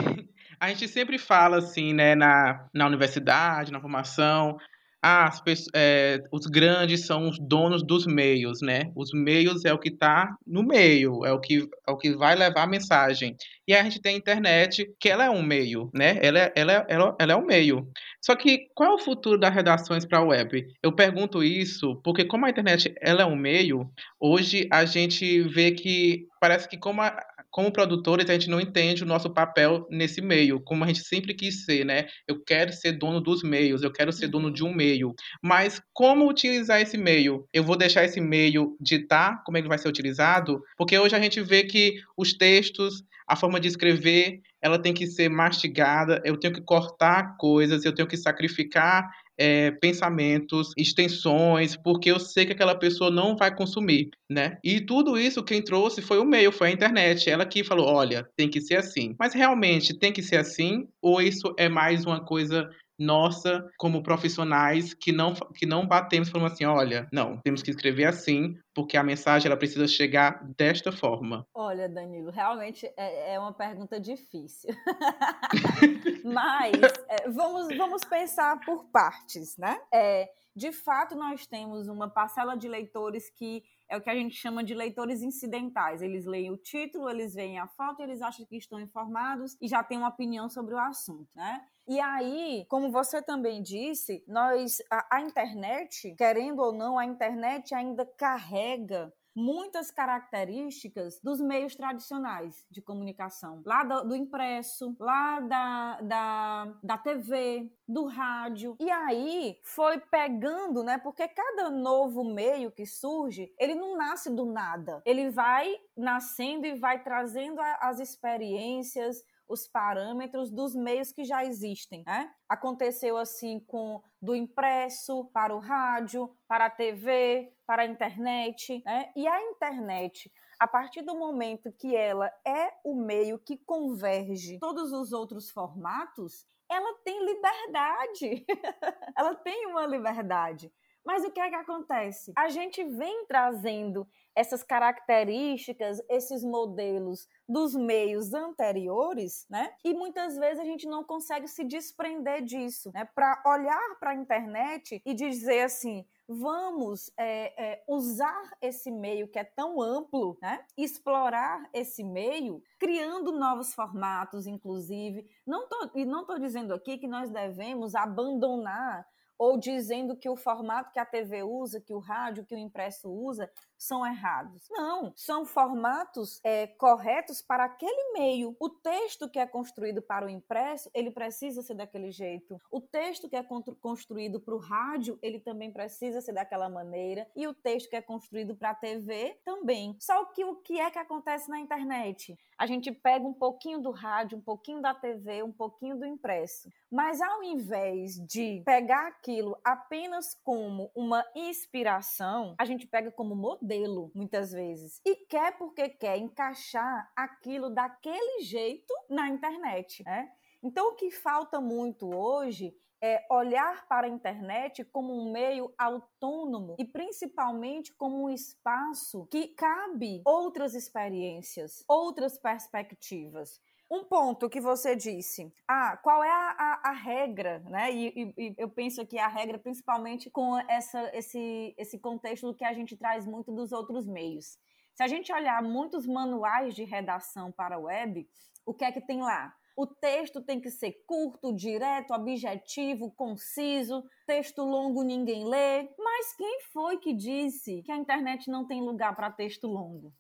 a 0.61 0.69
gente 0.69 0.87
sempre 0.87 1.19
fala 1.19 1.59
assim, 1.59 1.95
né, 1.95 2.15
na, 2.15 2.69
na 2.75 2.87
universidade, 2.87 3.73
na 3.73 3.81
formação, 3.81 4.59
ah, 5.03 5.29
as 5.29 5.43
é, 5.75 6.23
os 6.31 6.47
grandes 6.47 7.07
são 7.07 7.29
os 7.29 7.39
donos 7.39 7.83
dos 7.83 8.07
meios, 8.07 8.61
né? 8.61 8.93
Os 8.95 9.11
meios 9.15 9.65
é 9.65 9.73
o 9.73 9.79
que 9.79 9.89
está 9.89 10.37
no 10.47 10.63
meio, 10.63 11.25
é 11.25 11.33
o 11.33 11.41
que, 11.41 11.67
é 11.89 11.91
o 11.91 11.97
que 11.97 12.15
vai 12.15 12.37
levar 12.37 12.65
a 12.65 12.67
mensagem. 12.67 13.35
E 13.67 13.75
a 13.75 13.83
gente 13.83 14.01
tem 14.01 14.15
a 14.15 14.19
internet, 14.19 14.87
que 15.01 15.09
ela 15.09 15.25
é 15.25 15.31
um 15.31 15.43
meio, 15.43 15.91
né? 15.95 16.19
Ela 16.21 16.41
é, 16.41 16.53
ela 16.55 16.73
é, 16.73 16.87
ela, 16.89 17.17
ela 17.19 17.33
é 17.33 17.37
um 17.37 17.47
meio. 17.47 17.89
Só 18.21 18.37
que 18.37 18.67
qual 18.75 18.93
é 18.93 18.95
o 18.95 18.99
futuro 18.99 19.39
das 19.39 19.55
redações 19.55 20.05
para 20.05 20.19
a 20.19 20.25
web? 20.25 20.67
Eu 20.83 20.95
pergunto 20.95 21.43
isso 21.43 21.99
porque 22.05 22.27
como 22.27 22.45
a 22.45 22.51
internet 22.51 22.95
ela 23.01 23.23
é 23.23 23.27
um 23.27 23.37
meio, 23.37 23.91
hoje 24.21 24.69
a 24.71 24.85
gente 24.85 25.41
vê 25.43 25.71
que 25.71 26.27
parece 26.39 26.69
que 26.69 26.77
como 26.77 27.01
a, 27.01 27.19
como 27.51 27.73
produtores, 27.73 28.29
a 28.31 28.33
gente 28.33 28.49
não 28.49 28.61
entende 28.61 29.03
o 29.03 29.07
nosso 29.07 29.33
papel 29.33 29.87
nesse 29.91 30.21
meio, 30.21 30.61
como 30.61 30.85
a 30.85 30.87
gente 30.87 31.05
sempre 31.05 31.35
quis 31.35 31.65
ser, 31.65 31.85
né? 31.85 32.07
Eu 32.27 32.43
quero 32.43 32.73
ser 32.73 32.93
dono 32.93 33.21
dos 33.21 33.43
meios, 33.43 33.83
eu 33.83 33.93
quero 33.93 34.13
ser 34.13 34.29
dono 34.29 34.53
de 34.53 34.65
um 34.65 34.73
meio. 34.73 35.15
Mas 35.43 35.81
como 35.93 36.29
utilizar 36.29 36.81
esse 36.81 36.97
meio? 36.97 37.47
Eu 37.53 37.65
vou 37.65 37.77
deixar 37.77 38.05
esse 38.05 38.21
meio 38.21 38.77
ditar 38.81 39.43
como 39.45 39.59
ele 39.59 39.69
vai 39.69 39.79
ser 39.79 39.89
utilizado? 39.89 40.63
Porque 40.77 40.99
hoje 40.99 41.17
a 41.17 41.21
gente 41.21 41.41
vê 41.41 41.65
que 41.65 41.95
os 42.17 42.33
textos, 42.33 43.03
a 43.27 43.37
forma 43.37 43.59
de 43.59 43.69
escrever, 43.69 44.41
ela 44.63 44.79
tem 44.79 44.93
que 44.93 45.07
ser 45.07 45.29
mastigada, 45.29 46.21
eu 46.25 46.39
tenho 46.39 46.55
que 46.55 46.61
cortar 46.61 47.37
coisas, 47.37 47.85
eu 47.85 47.95
tenho 47.95 48.09
que 48.09 48.17
sacrificar 48.17 49.11
é, 49.41 49.71
pensamentos, 49.71 50.75
extensões, 50.77 51.75
porque 51.75 52.11
eu 52.11 52.21
sei 52.21 52.45
que 52.45 52.53
aquela 52.53 52.75
pessoa 52.75 53.11
não 53.11 53.35
vai 53.35 53.55
consumir, 53.55 54.11
né? 54.31 54.59
E 54.63 54.83
tudo 54.83 55.19
isso 55.19 55.43
quem 55.43 55.63
trouxe 55.63 56.03
foi 56.03 56.19
o 56.19 56.27
meio, 56.27 56.53
foi 56.53 56.69
a 56.69 56.73
internet. 56.73 57.31
Ela 57.31 57.47
que 57.47 57.65
falou, 57.65 57.87
olha, 57.87 58.29
tem 58.37 58.51
que 58.51 58.61
ser 58.61 58.77
assim. 58.77 59.17
Mas 59.19 59.33
realmente 59.33 59.99
tem 59.99 60.13
que 60.13 60.23
ser 60.23 60.37
assim? 60.37 60.87
Ou 61.01 61.23
isso 61.23 61.55
é 61.59 61.71
mais 61.71 62.05
uma 62.05 62.23
coisa 62.23 62.69
nossa 63.01 63.67
como 63.79 64.03
profissionais 64.03 64.93
que 64.93 65.11
não 65.11 65.33
que 65.35 65.65
não 65.65 65.87
batemos 65.87 66.29
falando 66.29 66.53
assim, 66.53 66.67
olha, 66.67 67.09
não, 67.11 67.39
temos 67.39 67.63
que 67.63 67.71
escrever 67.71 68.05
assim, 68.05 68.57
porque 68.75 68.97
a 68.97 69.03
mensagem 69.03 69.47
ela 69.47 69.57
precisa 69.57 69.89
chegar 69.89 70.45
desta 70.57 70.93
forma. 70.93 71.47
Olha, 71.55 71.89
Danilo, 71.89 72.31
realmente 72.31 72.87
é, 72.97 73.35
é 73.35 73.41
uma 73.41 73.53
pergunta 73.53 73.99
difícil. 73.99 74.71
Mas 76.23 76.77
é, 77.09 77.29
vamos, 77.31 77.77
vamos 77.77 78.05
pensar 78.05 78.61
por 78.61 78.85
partes, 78.93 79.57
né? 79.57 79.81
É, 79.93 80.29
de 80.61 80.73
fato, 80.73 81.17
nós 81.17 81.47
temos 81.47 81.89
uma 81.89 82.07
parcela 82.07 82.55
de 82.55 82.69
leitores 82.69 83.31
que 83.31 83.65
é 83.89 83.97
o 83.97 84.01
que 84.03 84.11
a 84.11 84.15
gente 84.15 84.35
chama 84.35 84.63
de 84.63 84.75
leitores 84.75 85.23
incidentais. 85.23 86.03
Eles 86.03 86.27
leem 86.27 86.53
o 86.53 86.59
título, 86.59 87.09
eles 87.09 87.33
veem 87.33 87.59
a 87.59 87.67
foto, 87.67 88.03
eles 88.03 88.21
acham 88.21 88.45
que 88.45 88.59
estão 88.59 88.79
informados 88.79 89.57
e 89.59 89.67
já 89.67 89.83
têm 89.83 89.97
uma 89.97 90.11
opinião 90.11 90.51
sobre 90.51 90.75
o 90.75 90.79
assunto, 90.79 91.31
né? 91.35 91.67
E 91.89 91.99
aí, 91.99 92.67
como 92.69 92.93
você 92.93 93.23
também 93.23 93.63
disse, 93.63 94.23
nós 94.29 94.83
a, 94.91 95.17
a 95.17 95.23
internet, 95.23 96.15
querendo 96.15 96.61
ou 96.61 96.75
não, 96.75 96.99
a 96.99 97.07
internet 97.07 97.75
ainda 97.75 98.05
carrega 98.05 99.11
muitas 99.35 99.91
características 99.91 101.21
dos 101.21 101.41
meios 101.41 101.75
tradicionais 101.75 102.67
de 102.71 102.83
comunicação, 102.83 103.63
lá 103.65 103.85
do, 103.85 104.09
do, 104.09 104.17
impresso, 104.17 104.97
lá 104.99 105.41
da, 105.41 106.01
da, 106.01 106.75
da 106.83 106.99
TV, 106.99 107.71
do 107.87 108.07
rádio. 108.07 108.77
E 108.79 108.91
aí 108.91 109.59
foi 109.63 109.99
pegando, 109.99 110.83
né? 110.83 110.99
Porque 110.99 111.27
cada 111.29 111.71
novo 111.71 112.25
meio 112.25 112.71
que 112.71 112.87
surge, 112.87 113.53
ele 113.59 113.75
não 113.75 113.97
nasce 113.97 114.31
do 114.31 114.45
nada. 114.45 115.03
Ele 115.05 115.31
vai 115.31 115.77
nascendo 115.97 116.67
e 116.67 116.79
vai 116.79 117.03
trazendo 117.03 117.61
as 117.81 118.01
experiências, 118.01 119.23
os 119.51 119.67
parâmetros 119.67 120.51
dos 120.51 120.75
meios 120.75 121.13
que 121.13 121.25
já 121.25 121.45
existem. 121.45 122.05
Né? 122.07 122.33
Aconteceu 122.49 123.17
assim 123.17 123.59
com 123.61 124.01
do 124.23 124.35
impresso 124.35 125.25
para 125.33 125.55
o 125.55 125.59
rádio, 125.59 126.35
para 126.47 126.67
a 126.67 126.71
TV, 126.71 127.53
para 127.67 127.83
a 127.83 127.87
internet. 127.87 128.83
Né? 128.87 129.13
E 129.17 129.27
a 129.27 129.43
internet, 129.43 130.33
a 130.59 130.69
partir 130.69 131.03
do 131.03 131.19
momento 131.19 131.73
que 131.73 131.97
ela 131.97 132.33
é 132.47 132.73
o 132.85 132.95
meio 132.95 133.39
que 133.39 133.57
converge 133.59 134.59
todos 134.61 134.93
os 134.93 135.13
outros 135.13 135.51
formatos, 135.51 136.47
ela 136.71 136.95
tem 137.05 137.25
liberdade. 137.25 138.47
ela 139.19 139.35
tem 139.35 139.67
uma 139.67 139.85
liberdade. 139.87 140.73
Mas 141.05 141.25
o 141.25 141.31
que 141.31 141.41
é 141.41 141.49
que 141.49 141.57
acontece? 141.57 142.33
A 142.37 142.49
gente 142.49 142.85
vem 142.85 143.27
trazendo 143.27 144.07
essas 144.35 144.63
características, 144.63 146.01
esses 146.09 146.45
modelos 146.45 147.27
dos 147.49 147.75
meios 147.75 148.33
anteriores, 148.33 149.47
né? 149.51 149.73
E 149.85 149.93
muitas 149.93 150.37
vezes 150.37 150.61
a 150.61 150.65
gente 150.65 150.87
não 150.87 151.03
consegue 151.03 151.49
se 151.49 151.65
desprender 151.65 152.43
disso, 152.45 152.91
né? 152.95 153.09
Para 153.15 153.43
olhar 153.47 153.99
para 153.99 154.11
a 154.11 154.15
internet 154.15 155.03
e 155.05 155.15
dizer 155.15 155.63
assim, 155.63 156.07
vamos 156.29 157.11
é, 157.19 157.73
é, 157.73 157.85
usar 157.89 158.57
esse 158.63 158.91
meio 158.91 159.27
que 159.27 159.39
é 159.39 159.45
tão 159.45 159.83
amplo, 159.83 160.39
né? 160.41 160.65
explorar 160.77 161.69
esse 161.75 162.05
meio, 162.05 162.63
criando 162.79 163.33
novos 163.33 163.75
formatos, 163.75 164.47
inclusive. 164.47 165.27
Não 165.47 165.69
tô, 165.69 165.91
e 165.95 166.05
não 166.05 166.21
estou 166.21 166.39
dizendo 166.39 166.73
aqui 166.73 166.99
que 166.99 167.09
nós 167.09 167.31
devemos 167.31 167.95
abandonar 167.95 169.07
ou 169.41 169.57
dizendo 169.57 170.15
que 170.15 170.29
o 170.29 170.37
formato 170.37 170.93
que 170.93 170.99
a 170.99 171.07
TV 171.07 171.43
usa, 171.43 171.81
que 171.81 171.95
o 171.95 171.99
rádio, 171.99 172.45
que 172.45 172.55
o 172.55 172.59
impresso 172.59 173.11
usa, 173.11 173.51
são 173.81 174.07
errados. 174.07 174.69
Não, 174.71 175.11
são 175.17 175.47
formatos 175.47 176.39
é, 176.45 176.67
corretos 176.67 177.41
para 177.41 177.65
aquele 177.65 178.13
meio. 178.13 178.55
O 178.61 178.69
texto 178.69 179.29
que 179.29 179.39
é 179.39 179.47
construído 179.47 180.03
para 180.03 180.27
o 180.27 180.29
impresso, 180.29 180.91
ele 180.93 181.11
precisa 181.11 181.63
ser 181.63 181.75
daquele 181.75 182.11
jeito. 182.11 182.61
O 182.71 182.81
texto 182.81 183.29
que 183.29 183.37
é 183.37 183.43
construído 183.81 184.39
para 184.39 184.55
o 184.55 184.59
rádio, 184.59 185.19
ele 185.23 185.41
também 185.41 185.73
precisa 185.73 186.21
ser 186.21 186.33
daquela 186.33 186.69
maneira. 186.69 187.27
E 187.35 187.47
o 187.47 187.55
texto 187.55 187.89
que 187.89 187.97
é 187.97 188.03
construído 188.03 188.55
para 188.55 188.71
a 188.71 188.75
TV 188.75 189.41
também. 189.45 189.97
Só 189.99 190.27
que 190.27 190.45
o 190.45 190.57
que 190.57 190.79
é 190.79 190.91
que 190.91 190.99
acontece 190.99 191.49
na 191.49 191.59
internet? 191.59 192.39
A 192.61 192.67
gente 192.67 192.93
pega 192.93 193.27
um 193.27 193.33
pouquinho 193.33 193.81
do 193.81 193.91
rádio, 193.91 194.37
um 194.37 194.43
pouquinho 194.43 194.83
da 194.83 194.93
TV, 194.93 195.43
um 195.43 195.51
pouquinho 195.51 195.99
do 195.99 196.05
impresso. 196.05 196.69
Mas 196.91 197.19
ao 197.23 197.43
invés 197.43 198.17
de 198.27 198.63
pegar 198.67 199.07
aquilo 199.07 199.59
apenas 199.65 200.35
como 200.45 200.91
uma 200.95 201.25
inspiração, 201.35 202.55
a 202.59 202.67
gente 202.67 202.87
pega 202.87 203.11
como 203.11 203.35
modelo, 203.35 203.70
muitas 204.15 204.53
vezes. 204.53 205.01
E 205.05 205.17
quer 205.27 205.57
porque 205.57 205.89
quer 205.89 206.19
encaixar 206.19 207.11
aquilo 207.17 207.71
daquele 207.71 208.43
jeito 208.43 208.93
na 209.09 209.29
internet, 209.29 210.03
né? 210.05 210.31
Então, 210.63 210.89
o 210.89 210.95
que 210.95 211.11
falta 211.11 211.61
muito 211.61 212.15
hoje 212.15 212.75
é 213.03 213.25
olhar 213.31 213.87
para 213.89 214.07
a 214.07 214.11
internet 214.11 214.85
como 214.85 215.15
um 215.15 215.33
meio 215.33 215.73
autônomo 215.79 216.77
e 216.79 216.85
principalmente 216.85 217.95
como 217.95 218.25
um 218.25 218.31
espaço 218.31 219.27
que 219.31 219.49
cabe 219.49 220.21
outras 220.27 220.75
experiências, 220.75 221.83
outras 221.89 222.39
perspectivas. 222.39 223.59
Um 223.91 224.05
ponto 224.05 224.49
que 224.49 224.61
você 224.61 224.95
disse, 224.95 225.53
ah, 225.67 225.97
qual 225.97 226.23
é 226.23 226.31
a, 226.31 226.51
a, 226.59 226.91
a 226.91 226.93
regra, 226.93 227.59
né? 227.69 227.91
E, 227.91 228.07
e, 228.09 228.35
e, 228.39 228.55
eu 228.57 228.69
penso 228.69 229.05
que 229.05 229.19
a 229.19 229.27
regra, 229.27 229.59
principalmente 229.59 230.31
com 230.31 230.57
essa, 230.71 231.11
esse, 231.13 231.75
esse 231.77 231.99
contexto 231.99 232.55
que 232.55 232.65
a 232.65 232.73
gente 232.73 232.97
traz 232.97 233.27
muito 233.27 233.51
dos 233.51 233.73
outros 233.73 234.07
meios. 234.07 234.57
Se 234.95 235.03
a 235.03 235.09
gente 235.09 235.33
olhar 235.33 235.61
muitos 235.61 236.07
manuais 236.07 236.75
de 236.75 236.85
redação 236.85 237.51
para 237.51 237.75
a 237.75 237.79
web, 237.81 238.29
o 238.65 238.73
que 238.73 238.85
é 238.85 238.93
que 238.93 239.01
tem 239.01 239.23
lá? 239.23 239.53
O 239.77 239.87
texto 239.87 240.41
tem 240.41 240.61
que 240.61 240.71
ser 240.71 240.93
curto, 241.07 241.53
direto, 241.53 242.13
objetivo, 242.13 243.11
conciso. 243.11 244.05
Texto 244.27 244.63
longo 244.63 245.03
ninguém 245.03 245.45
lê. 245.49 245.89
Mas 245.99 246.33
quem 246.37 246.61
foi 246.73 246.99
que 246.99 247.13
disse 247.13 247.83
que 247.83 247.91
a 247.91 247.97
internet 247.97 248.51
não 248.51 248.67
tem 248.67 248.83
lugar 248.83 249.17
para 249.17 249.33
texto 249.33 249.67
longo? 249.67 250.13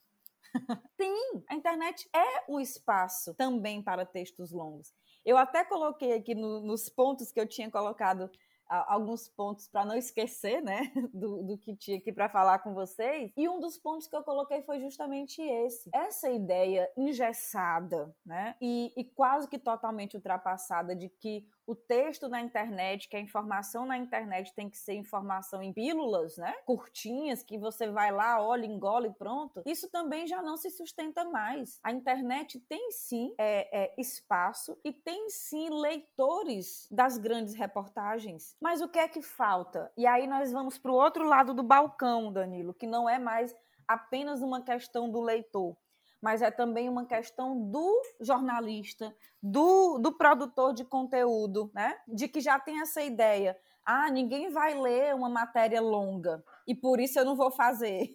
Tem! 0.96 1.44
A 1.48 1.54
internet 1.54 2.08
é 2.14 2.44
um 2.48 2.60
espaço 2.60 3.34
também 3.34 3.82
para 3.82 4.04
textos 4.04 4.50
longos. 4.50 4.92
Eu 5.24 5.36
até 5.36 5.64
coloquei 5.64 6.12
aqui 6.14 6.34
no, 6.34 6.60
nos 6.60 6.88
pontos 6.88 7.30
que 7.30 7.40
eu 7.40 7.46
tinha 7.46 7.70
colocado 7.70 8.30
alguns 8.70 9.28
pontos 9.28 9.66
para 9.66 9.84
não 9.84 9.96
esquecer, 9.96 10.62
né, 10.62 10.92
do, 11.12 11.42
do 11.42 11.58
que 11.58 11.74
tinha 11.74 11.98
aqui 11.98 12.12
para 12.12 12.28
falar 12.28 12.60
com 12.60 12.72
vocês. 12.72 13.32
E 13.36 13.48
um 13.48 13.58
dos 13.58 13.76
pontos 13.76 14.06
que 14.06 14.14
eu 14.14 14.22
coloquei 14.22 14.62
foi 14.62 14.80
justamente 14.80 15.42
esse. 15.42 15.90
Essa 15.92 16.30
ideia 16.30 16.88
engessada, 16.96 18.14
né, 18.24 18.54
e, 18.60 18.92
e 18.96 19.04
quase 19.04 19.48
que 19.48 19.58
totalmente 19.58 20.16
ultrapassada 20.16 20.94
de 20.94 21.08
que 21.08 21.44
o 21.70 21.74
texto 21.76 22.28
na 22.28 22.40
internet, 22.40 23.08
que 23.08 23.16
a 23.16 23.20
informação 23.20 23.86
na 23.86 23.96
internet 23.96 24.52
tem 24.54 24.68
que 24.68 24.76
ser 24.76 24.94
informação 24.94 25.62
em 25.62 25.72
pílulas, 25.72 26.36
né? 26.36 26.52
Curtinhas, 26.66 27.44
que 27.44 27.56
você 27.56 27.88
vai 27.88 28.10
lá, 28.10 28.42
olha, 28.42 28.66
engole 28.66 29.06
e 29.06 29.12
pronto. 29.12 29.62
Isso 29.64 29.88
também 29.88 30.26
já 30.26 30.42
não 30.42 30.56
se 30.56 30.68
sustenta 30.68 31.24
mais. 31.24 31.78
A 31.84 31.92
internet 31.92 32.58
tem 32.68 32.90
sim 32.90 33.32
é, 33.38 33.84
é, 33.84 33.94
espaço 33.96 34.76
e 34.84 34.92
tem 34.92 35.30
sim 35.30 35.70
leitores 35.70 36.88
das 36.90 37.16
grandes 37.16 37.54
reportagens. 37.54 38.56
Mas 38.60 38.80
o 38.80 38.88
que 38.88 38.98
é 38.98 39.06
que 39.06 39.22
falta? 39.22 39.92
E 39.96 40.08
aí 40.08 40.26
nós 40.26 40.50
vamos 40.50 40.76
para 40.76 40.90
o 40.90 40.96
outro 40.96 41.22
lado 41.22 41.54
do 41.54 41.62
balcão, 41.62 42.32
Danilo, 42.32 42.74
que 42.74 42.86
não 42.86 43.08
é 43.08 43.20
mais 43.20 43.54
apenas 43.86 44.42
uma 44.42 44.60
questão 44.60 45.08
do 45.08 45.20
leitor 45.20 45.76
mas 46.20 46.42
é 46.42 46.50
também 46.50 46.88
uma 46.88 47.06
questão 47.06 47.70
do 47.70 48.02
jornalista, 48.20 49.14
do, 49.42 49.98
do 49.98 50.16
produtor 50.16 50.74
de 50.74 50.84
conteúdo, 50.84 51.70
né? 51.74 51.94
De 52.06 52.28
que 52.28 52.40
já 52.40 52.58
tem 52.58 52.80
essa 52.80 53.02
ideia. 53.02 53.56
Ah, 53.84 54.10
ninguém 54.10 54.50
vai 54.50 54.78
ler 54.78 55.14
uma 55.14 55.28
matéria 55.28 55.80
longa 55.80 56.44
e 56.66 56.74
por 56.74 57.00
isso 57.00 57.18
eu 57.18 57.24
não 57.24 57.34
vou 57.34 57.50
fazer. 57.50 58.14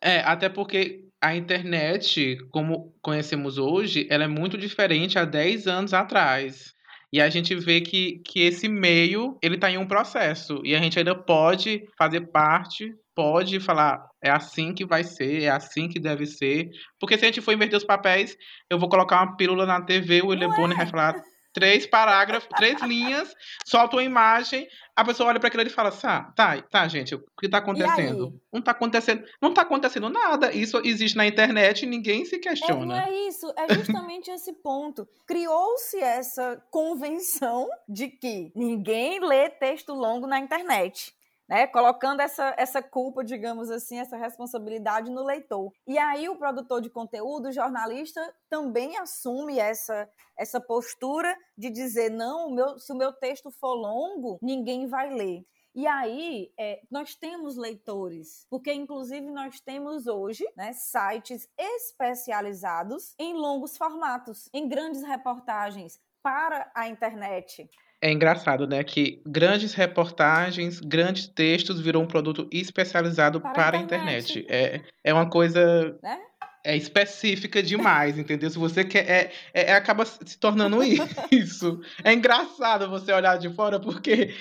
é, 0.00 0.20
até 0.20 0.48
porque 0.48 1.08
a 1.20 1.34
internet, 1.34 2.36
como 2.50 2.94
conhecemos 3.00 3.56
hoje, 3.56 4.06
ela 4.10 4.24
é 4.24 4.28
muito 4.28 4.58
diferente 4.58 5.18
há 5.18 5.24
10 5.24 5.66
anos 5.66 5.94
atrás. 5.94 6.74
E 7.12 7.20
a 7.20 7.30
gente 7.30 7.54
vê 7.54 7.80
que, 7.80 8.18
que 8.26 8.40
esse 8.40 8.68
meio, 8.68 9.38
ele 9.40 9.54
está 9.54 9.70
em 9.70 9.78
um 9.78 9.86
processo. 9.86 10.60
E 10.64 10.74
a 10.74 10.80
gente 10.80 10.98
ainda 10.98 11.14
pode 11.14 11.88
fazer 11.96 12.20
parte 12.32 12.92
pode 13.14 13.60
falar, 13.60 14.04
é 14.22 14.30
assim 14.30 14.74
que 14.74 14.84
vai 14.84 15.04
ser, 15.04 15.44
é 15.44 15.48
assim 15.48 15.88
que 15.88 16.00
deve 16.00 16.26
ser. 16.26 16.70
Porque 16.98 17.16
se 17.16 17.24
a 17.24 17.28
gente 17.28 17.40
for 17.40 17.52
inverter 17.52 17.78
os 17.78 17.84
papéis, 17.84 18.36
eu 18.68 18.78
vou 18.78 18.88
colocar 18.88 19.22
uma 19.22 19.36
pílula 19.36 19.64
na 19.64 19.80
TV, 19.80 20.22
o 20.22 20.28
William 20.28 20.50
Bonner 20.50 20.76
vai 20.76 20.86
falar 20.86 21.14
três 21.54 21.86
parágrafos, 21.86 22.48
três 22.56 22.80
linhas, 22.82 23.32
solta 23.64 23.96
uma 23.96 24.02
imagem, 24.02 24.66
a 24.96 25.04
pessoa 25.04 25.28
olha 25.28 25.40
para 25.40 25.48
aquilo 25.48 25.62
e 25.62 25.70
fala 25.70 25.88
assim: 25.88 26.06
ah, 26.06 26.32
tá, 26.36 26.60
tá, 26.62 26.88
gente, 26.88 27.14
o 27.14 27.24
que 27.38 27.46
está 27.46 27.58
acontecendo? 27.58 28.38
Não 28.52 28.58
está 28.60 28.72
acontecendo, 28.72 29.24
não 29.40 29.50
está 29.50 29.62
acontecendo 29.62 30.08
nada. 30.10 30.52
Isso 30.52 30.80
existe 30.84 31.16
na 31.16 31.26
internet 31.26 31.82
e 31.82 31.86
ninguém 31.86 32.24
se 32.24 32.38
questiona. 32.38 32.82
É, 32.82 32.86
não 32.86 32.96
é 32.96 33.28
isso, 33.28 33.52
é 33.56 33.72
justamente 33.74 34.30
esse 34.30 34.52
ponto. 34.52 35.08
Criou-se 35.26 35.98
essa 35.98 36.62
convenção 36.70 37.68
de 37.88 38.08
que 38.08 38.52
ninguém 38.54 39.20
lê 39.20 39.48
texto 39.48 39.94
longo 39.94 40.26
na 40.26 40.38
internet 40.38 41.14
né? 41.48 41.66
Colocando 41.66 42.20
essa, 42.20 42.54
essa 42.56 42.82
culpa, 42.82 43.24
digamos 43.24 43.70
assim, 43.70 43.98
essa 43.98 44.16
responsabilidade 44.16 45.10
no 45.10 45.24
leitor. 45.24 45.72
E 45.86 45.98
aí 45.98 46.28
o 46.28 46.36
produtor 46.36 46.80
de 46.80 46.90
conteúdo, 46.90 47.48
o 47.48 47.52
jornalista, 47.52 48.34
também 48.48 48.96
assume 48.98 49.58
essa, 49.58 50.08
essa 50.38 50.60
postura 50.60 51.36
de 51.56 51.70
dizer, 51.70 52.10
não, 52.10 52.48
o 52.48 52.54
meu, 52.54 52.78
se 52.78 52.92
o 52.92 52.96
meu 52.96 53.12
texto 53.12 53.50
for 53.50 53.74
longo, 53.74 54.38
ninguém 54.42 54.86
vai 54.86 55.12
ler. 55.12 55.44
E 55.76 55.88
aí, 55.88 56.52
é, 56.56 56.80
nós 56.88 57.16
temos 57.16 57.56
leitores, 57.56 58.46
porque 58.48 58.72
inclusive 58.72 59.28
nós 59.32 59.58
temos 59.58 60.06
hoje 60.06 60.44
né, 60.56 60.72
sites 60.72 61.48
especializados 61.58 63.12
em 63.18 63.34
longos 63.34 63.76
formatos, 63.76 64.48
em 64.52 64.68
grandes 64.68 65.02
reportagens 65.02 66.00
para 66.22 66.70
a 66.76 66.88
internet 66.88 67.68
é 68.04 68.12
engraçado, 68.12 68.66
né? 68.66 68.84
Que 68.84 69.22
grandes 69.26 69.72
reportagens, 69.72 70.78
grandes 70.78 71.26
textos 71.26 71.80
virou 71.80 72.02
um 72.02 72.06
produto 72.06 72.46
especializado 72.52 73.40
para, 73.40 73.52
para 73.52 73.78
a 73.78 73.80
internet. 73.80 74.40
internet. 74.40 74.84
É, 75.02 75.10
é 75.10 75.14
uma 75.14 75.30
coisa. 75.30 75.98
Né? 76.02 76.18
É 76.62 76.76
específica 76.76 77.62
demais, 77.62 78.18
entendeu? 78.18 78.50
Se 78.50 78.58
você 78.58 78.84
quer. 78.84 79.08
É, 79.08 79.32
é, 79.54 79.70
é 79.70 79.72
acaba 79.72 80.04
se 80.04 80.38
tornando 80.38 80.80
isso. 81.32 81.80
É 82.04 82.12
engraçado 82.12 82.90
você 82.90 83.10
olhar 83.10 83.38
de 83.38 83.48
fora, 83.48 83.80
porque 83.80 84.34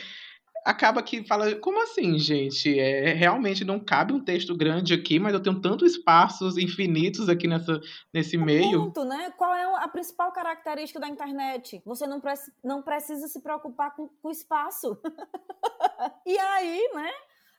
acaba 0.65 1.03
que 1.03 1.23
fala, 1.25 1.55
como 1.55 1.81
assim, 1.83 2.17
gente? 2.17 2.79
É, 2.79 3.13
realmente 3.13 3.63
não 3.63 3.79
cabe 3.79 4.13
um 4.13 4.23
texto 4.23 4.55
grande 4.55 4.93
aqui, 4.93 5.19
mas 5.19 5.33
eu 5.33 5.41
tenho 5.41 5.59
tantos 5.59 5.91
espaços 5.91 6.57
infinitos 6.57 7.29
aqui 7.29 7.47
nessa, 7.47 7.79
nesse 8.13 8.37
o 8.37 8.43
meio. 8.43 8.85
Ponto, 8.85 9.05
né? 9.05 9.31
Qual 9.37 9.53
é 9.53 9.63
a 9.83 9.87
principal 9.87 10.31
característica 10.31 10.99
da 10.99 11.07
internet? 11.07 11.81
Você 11.85 12.07
não, 12.07 12.19
pre 12.19 12.33
não 12.63 12.81
precisa 12.81 13.27
se 13.27 13.41
preocupar 13.41 13.95
com 13.95 14.09
o 14.23 14.31
espaço. 14.31 14.97
e 16.25 16.37
aí, 16.37 16.91
né? 16.93 17.11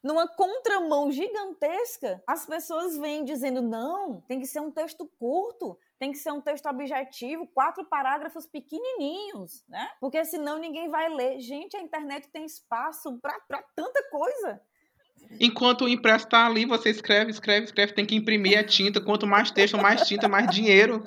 Numa 0.04 0.28
contramão 0.28 1.10
gigantesca, 1.10 2.22
as 2.26 2.44
pessoas 2.44 2.98
vêm 2.98 3.24
dizendo: 3.24 3.62
não, 3.62 4.20
tem 4.28 4.38
que 4.38 4.46
ser 4.46 4.60
um 4.60 4.70
texto 4.70 5.10
curto, 5.18 5.78
tem 5.98 6.12
que 6.12 6.18
ser 6.18 6.30
um 6.30 6.42
texto 6.42 6.66
objetivo, 6.66 7.46
quatro 7.46 7.86
parágrafos 7.86 8.46
pequenininhos, 8.46 9.64
né? 9.66 9.88
Porque 9.98 10.22
senão 10.26 10.58
ninguém 10.58 10.90
vai 10.90 11.08
ler. 11.08 11.40
Gente, 11.40 11.74
a 11.74 11.80
internet 11.80 12.28
tem 12.28 12.44
espaço 12.44 13.18
para 13.18 13.62
tanta 13.74 14.02
coisa. 14.10 14.60
Enquanto 15.40 15.86
o 15.86 15.88
impresso 15.88 16.26
está 16.26 16.46
ali, 16.46 16.66
você 16.66 16.90
escreve, 16.90 17.30
escreve, 17.30 17.64
escreve, 17.64 17.94
tem 17.94 18.04
que 18.04 18.14
imprimir 18.14 18.58
a 18.58 18.64
tinta. 18.64 19.00
Quanto 19.00 19.26
mais 19.26 19.50
texto, 19.50 19.78
mais 19.78 20.06
tinta, 20.06 20.28
mais 20.28 20.48
dinheiro. 20.50 21.02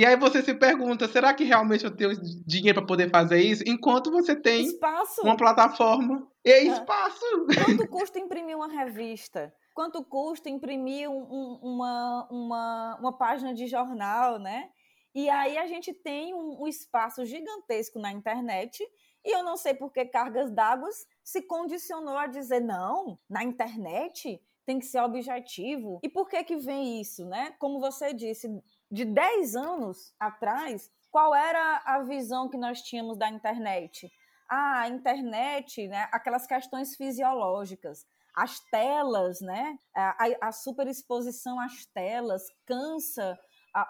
E 0.00 0.06
aí 0.06 0.16
você 0.16 0.42
se 0.42 0.54
pergunta, 0.54 1.06
será 1.06 1.34
que 1.34 1.44
realmente 1.44 1.84
eu 1.84 1.94
tenho 1.94 2.12
dinheiro 2.46 2.80
para 2.80 2.86
poder 2.86 3.10
fazer 3.10 3.38
isso? 3.42 3.62
Enquanto 3.66 4.10
você 4.10 4.34
tem 4.34 4.64
espaço. 4.64 5.20
uma 5.20 5.36
plataforma 5.36 6.26
e 6.42 6.50
é 6.50 6.62
espaço. 6.64 7.20
Quanto 7.66 7.84
custa 7.92 8.18
imprimir 8.18 8.56
uma 8.56 8.66
revista? 8.68 9.54
Quanto 9.74 10.02
custa 10.02 10.48
imprimir 10.48 11.10
um, 11.10 11.20
um, 11.20 11.60
uma, 11.62 12.28
uma, 12.30 12.98
uma 12.98 13.18
página 13.18 13.52
de 13.52 13.66
jornal, 13.66 14.38
né? 14.38 14.70
E 15.14 15.28
aí 15.28 15.58
a 15.58 15.66
gente 15.66 15.92
tem 15.92 16.32
um, 16.32 16.62
um 16.62 16.66
espaço 16.66 17.22
gigantesco 17.26 17.98
na 17.98 18.10
internet 18.10 18.82
e 19.22 19.36
eu 19.36 19.44
não 19.44 19.58
sei 19.58 19.74
por 19.74 19.92
que 19.92 20.06
Cargas 20.06 20.50
d'Água 20.50 20.88
se 21.22 21.42
condicionou 21.42 22.16
a 22.16 22.26
dizer 22.26 22.60
não, 22.60 23.18
na 23.28 23.44
internet 23.44 24.40
tem 24.64 24.78
que 24.78 24.86
ser 24.86 25.00
objetivo. 25.00 26.00
E 26.02 26.08
por 26.08 26.28
que 26.28 26.42
que 26.44 26.56
vem 26.56 27.00
isso, 27.00 27.26
né? 27.26 27.54
Como 27.58 27.80
você 27.80 28.14
disse, 28.14 28.48
de 28.90 29.04
10 29.04 29.56
anos 29.56 30.14
atrás, 30.18 30.90
qual 31.10 31.34
era 31.34 31.82
a 31.84 32.02
visão 32.02 32.48
que 32.48 32.56
nós 32.56 32.82
tínhamos 32.82 33.16
da 33.16 33.28
internet? 33.28 34.10
Ah, 34.48 34.80
a 34.80 34.88
internet, 34.88 35.86
né, 35.88 36.08
aquelas 36.12 36.46
questões 36.46 36.96
fisiológicas. 36.96 38.06
as 38.34 38.60
telas, 38.70 39.40
né? 39.40 39.76
A, 39.94 40.48
a 40.48 40.52
superexposição 40.52 41.58
às 41.60 41.84
telas 41.86 42.42
cansa 42.64 43.38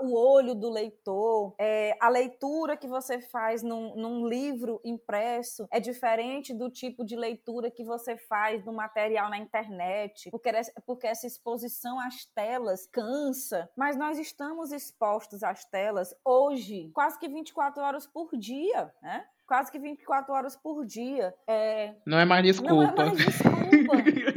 o 0.00 0.14
olho 0.14 0.54
do 0.54 0.70
leitor, 0.70 1.54
é, 1.58 1.96
a 2.00 2.08
leitura 2.08 2.76
que 2.76 2.86
você 2.86 3.20
faz 3.20 3.62
num, 3.62 3.94
num, 3.96 4.26
livro 4.26 4.80
impresso 4.84 5.66
é 5.70 5.80
diferente 5.80 6.54
do 6.54 6.70
tipo 6.70 7.04
de 7.04 7.16
leitura 7.16 7.70
que 7.70 7.84
você 7.84 8.16
faz 8.16 8.64
no 8.64 8.72
material 8.72 9.30
na 9.30 9.38
internet, 9.38 10.30
porque, 10.30 10.50
porque 10.86 11.06
essa 11.06 11.26
exposição 11.26 11.98
às 11.98 12.24
telas 12.26 12.86
cansa, 12.92 13.68
mas 13.76 13.96
nós 13.96 14.18
estamos 14.18 14.72
expostos 14.72 15.42
às 15.42 15.64
telas 15.64 16.14
hoje, 16.24 16.90
quase 16.94 17.18
que 17.18 17.28
24 17.28 17.82
horas 17.82 18.06
por 18.06 18.36
dia, 18.36 18.92
né? 19.02 19.26
quase 19.50 19.72
que 19.72 19.80
24 19.80 20.32
horas 20.32 20.56
por 20.56 20.86
dia. 20.86 21.34
É... 21.44 21.94
Não 22.06 22.20
é 22.20 22.24
mais 22.24 22.44
desculpa. 22.44 22.74
Não 22.74 22.82
é 22.82 22.94
mais 22.94 23.18
desculpa. 23.18 23.50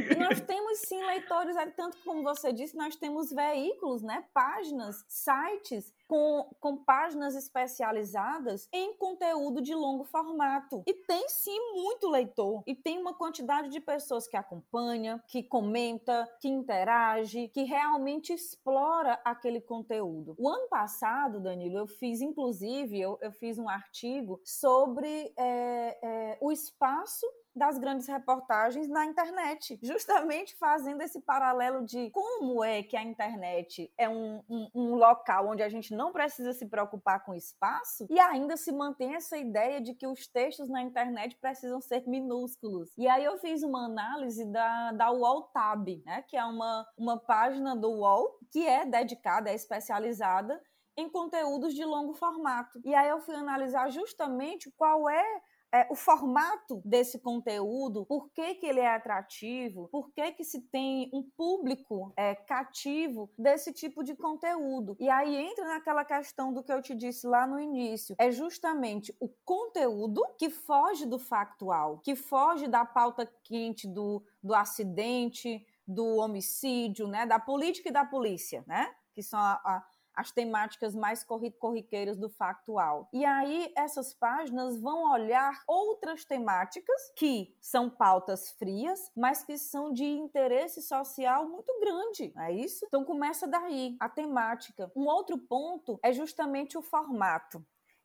temos 0.54 0.78
sim 0.78 1.04
leitores, 1.04 1.56
tanto 1.74 1.98
como 2.04 2.22
você 2.22 2.52
disse, 2.52 2.76
nós 2.76 2.94
temos 2.94 3.32
veículos, 3.32 4.02
né, 4.02 4.24
páginas, 4.32 5.04
sites 5.08 5.92
com, 6.14 6.48
com 6.60 6.76
páginas 6.76 7.34
especializadas 7.34 8.68
em 8.72 8.94
conteúdo 8.96 9.60
de 9.60 9.74
longo 9.74 10.04
formato. 10.04 10.84
E 10.86 10.94
tem 10.94 11.28
sim 11.28 11.58
muito 11.72 12.08
leitor. 12.08 12.62
E 12.68 12.74
tem 12.76 13.00
uma 13.00 13.12
quantidade 13.12 13.68
de 13.68 13.80
pessoas 13.80 14.28
que 14.28 14.36
acompanha, 14.36 15.20
que 15.26 15.42
comenta, 15.42 16.32
que 16.40 16.46
interage, 16.46 17.48
que 17.48 17.64
realmente 17.64 18.32
explora 18.32 19.20
aquele 19.24 19.60
conteúdo. 19.60 20.36
O 20.38 20.48
ano 20.48 20.68
passado, 20.68 21.40
Danilo, 21.40 21.78
eu 21.78 21.86
fiz, 21.88 22.20
inclusive, 22.20 23.00
eu, 23.00 23.18
eu 23.20 23.32
fiz 23.32 23.58
um 23.58 23.68
artigo 23.68 24.40
sobre 24.44 25.32
é, 25.36 25.98
é, 26.00 26.38
o 26.40 26.52
espaço 26.52 27.26
das 27.54 27.78
grandes 27.78 28.08
reportagens 28.08 28.88
na 28.88 29.06
internet, 29.06 29.78
justamente 29.82 30.56
fazendo 30.56 31.02
esse 31.02 31.20
paralelo 31.20 31.84
de 31.84 32.10
como 32.10 32.64
é 32.64 32.82
que 32.82 32.96
a 32.96 33.02
internet 33.02 33.92
é 33.96 34.08
um, 34.08 34.42
um, 34.48 34.68
um, 34.74 34.94
local 34.96 35.48
onde 35.48 35.62
a 35.62 35.68
gente 35.68 35.94
não 35.94 36.03
precisa 36.12 36.52
se 36.52 36.66
preocupar 36.66 37.24
com 37.24 37.34
espaço 37.34 38.06
e 38.10 38.18
ainda 38.18 38.56
se 38.56 38.72
mantém 38.72 39.14
essa 39.14 39.36
ideia 39.36 39.80
de 39.80 39.94
que 39.94 40.06
os 40.06 40.26
textos 40.26 40.68
na 40.68 40.82
internet 40.82 41.36
precisam 41.40 41.80
ser 41.80 42.06
minúsculos. 42.06 42.92
E 42.96 43.08
aí 43.08 43.24
eu 43.24 43.38
fiz 43.38 43.62
uma 43.62 43.84
análise 43.86 44.44
da, 44.50 44.92
da 44.92 45.10
Wall 45.10 45.42
Tab, 45.52 45.86
né, 46.04 46.22
que 46.22 46.36
é 46.36 46.44
uma, 46.44 46.86
uma 46.96 47.18
página 47.18 47.76
do 47.76 47.90
Wall 47.90 48.38
que 48.50 48.66
é 48.66 48.84
dedicada, 48.86 49.50
é 49.50 49.54
especializada 49.54 50.60
em 50.96 51.08
conteúdos 51.08 51.74
de 51.74 51.84
longo 51.84 52.14
formato. 52.14 52.80
E 52.84 52.94
aí 52.94 53.08
eu 53.08 53.20
fui 53.20 53.34
analisar 53.34 53.90
justamente 53.90 54.70
qual 54.76 55.08
é 55.08 55.42
é, 55.74 55.88
o 55.90 55.96
formato 55.96 56.80
desse 56.84 57.18
conteúdo, 57.18 58.06
por 58.06 58.30
que, 58.30 58.54
que 58.54 58.66
ele 58.66 58.78
é 58.78 58.94
atrativo, 58.94 59.88
por 59.88 60.12
que, 60.12 60.30
que 60.30 60.44
se 60.44 60.60
tem 60.60 61.10
um 61.12 61.20
público 61.36 62.12
é, 62.16 62.32
cativo 62.32 63.28
desse 63.36 63.72
tipo 63.72 64.04
de 64.04 64.14
conteúdo. 64.14 64.96
E 65.00 65.10
aí 65.10 65.34
entra 65.34 65.64
naquela 65.66 66.04
questão 66.04 66.52
do 66.52 66.62
que 66.62 66.72
eu 66.72 66.80
te 66.80 66.94
disse 66.94 67.26
lá 67.26 67.44
no 67.44 67.58
início: 67.58 68.14
é 68.20 68.30
justamente 68.30 69.12
o 69.18 69.28
conteúdo 69.44 70.22
que 70.38 70.48
foge 70.48 71.06
do 71.06 71.18
factual, 71.18 71.98
que 71.98 72.14
foge 72.14 72.68
da 72.68 72.84
pauta 72.84 73.28
quente 73.42 73.88
do, 73.88 74.22
do 74.40 74.54
acidente, 74.54 75.66
do 75.84 76.18
homicídio, 76.18 77.08
né, 77.08 77.26
da 77.26 77.40
política 77.40 77.88
e 77.88 77.92
da 77.92 78.04
polícia, 78.04 78.62
né? 78.66 78.94
Que 79.12 79.22
são 79.22 79.40
a, 79.40 79.54
a 79.64 79.84
as 80.16 80.30
temáticas 80.30 80.94
mais 80.94 81.24
corriqueiras 81.58 82.16
do 82.16 82.28
factual. 82.28 83.08
E 83.12 83.24
aí 83.24 83.72
essas 83.76 84.14
páginas 84.14 84.80
vão 84.80 85.10
olhar 85.12 85.62
outras 85.66 86.24
temáticas 86.24 87.12
que 87.16 87.54
são 87.60 87.88
pautas 87.90 88.52
frias, 88.52 89.10
mas 89.16 89.44
que 89.44 89.56
são 89.58 89.92
de 89.92 90.04
interesse 90.04 90.82
social 90.82 91.48
muito 91.48 91.72
grande, 91.80 92.32
é 92.36 92.52
isso? 92.52 92.84
Então 92.86 93.04
começa 93.04 93.46
daí 93.46 93.96
a 94.00 94.08
temática. 94.08 94.90
Um 94.96 95.06
outro 95.06 95.38
ponto 95.38 95.98
é 96.02 96.12
justamente 96.12 96.78
o 96.78 96.82
formato 96.82 97.64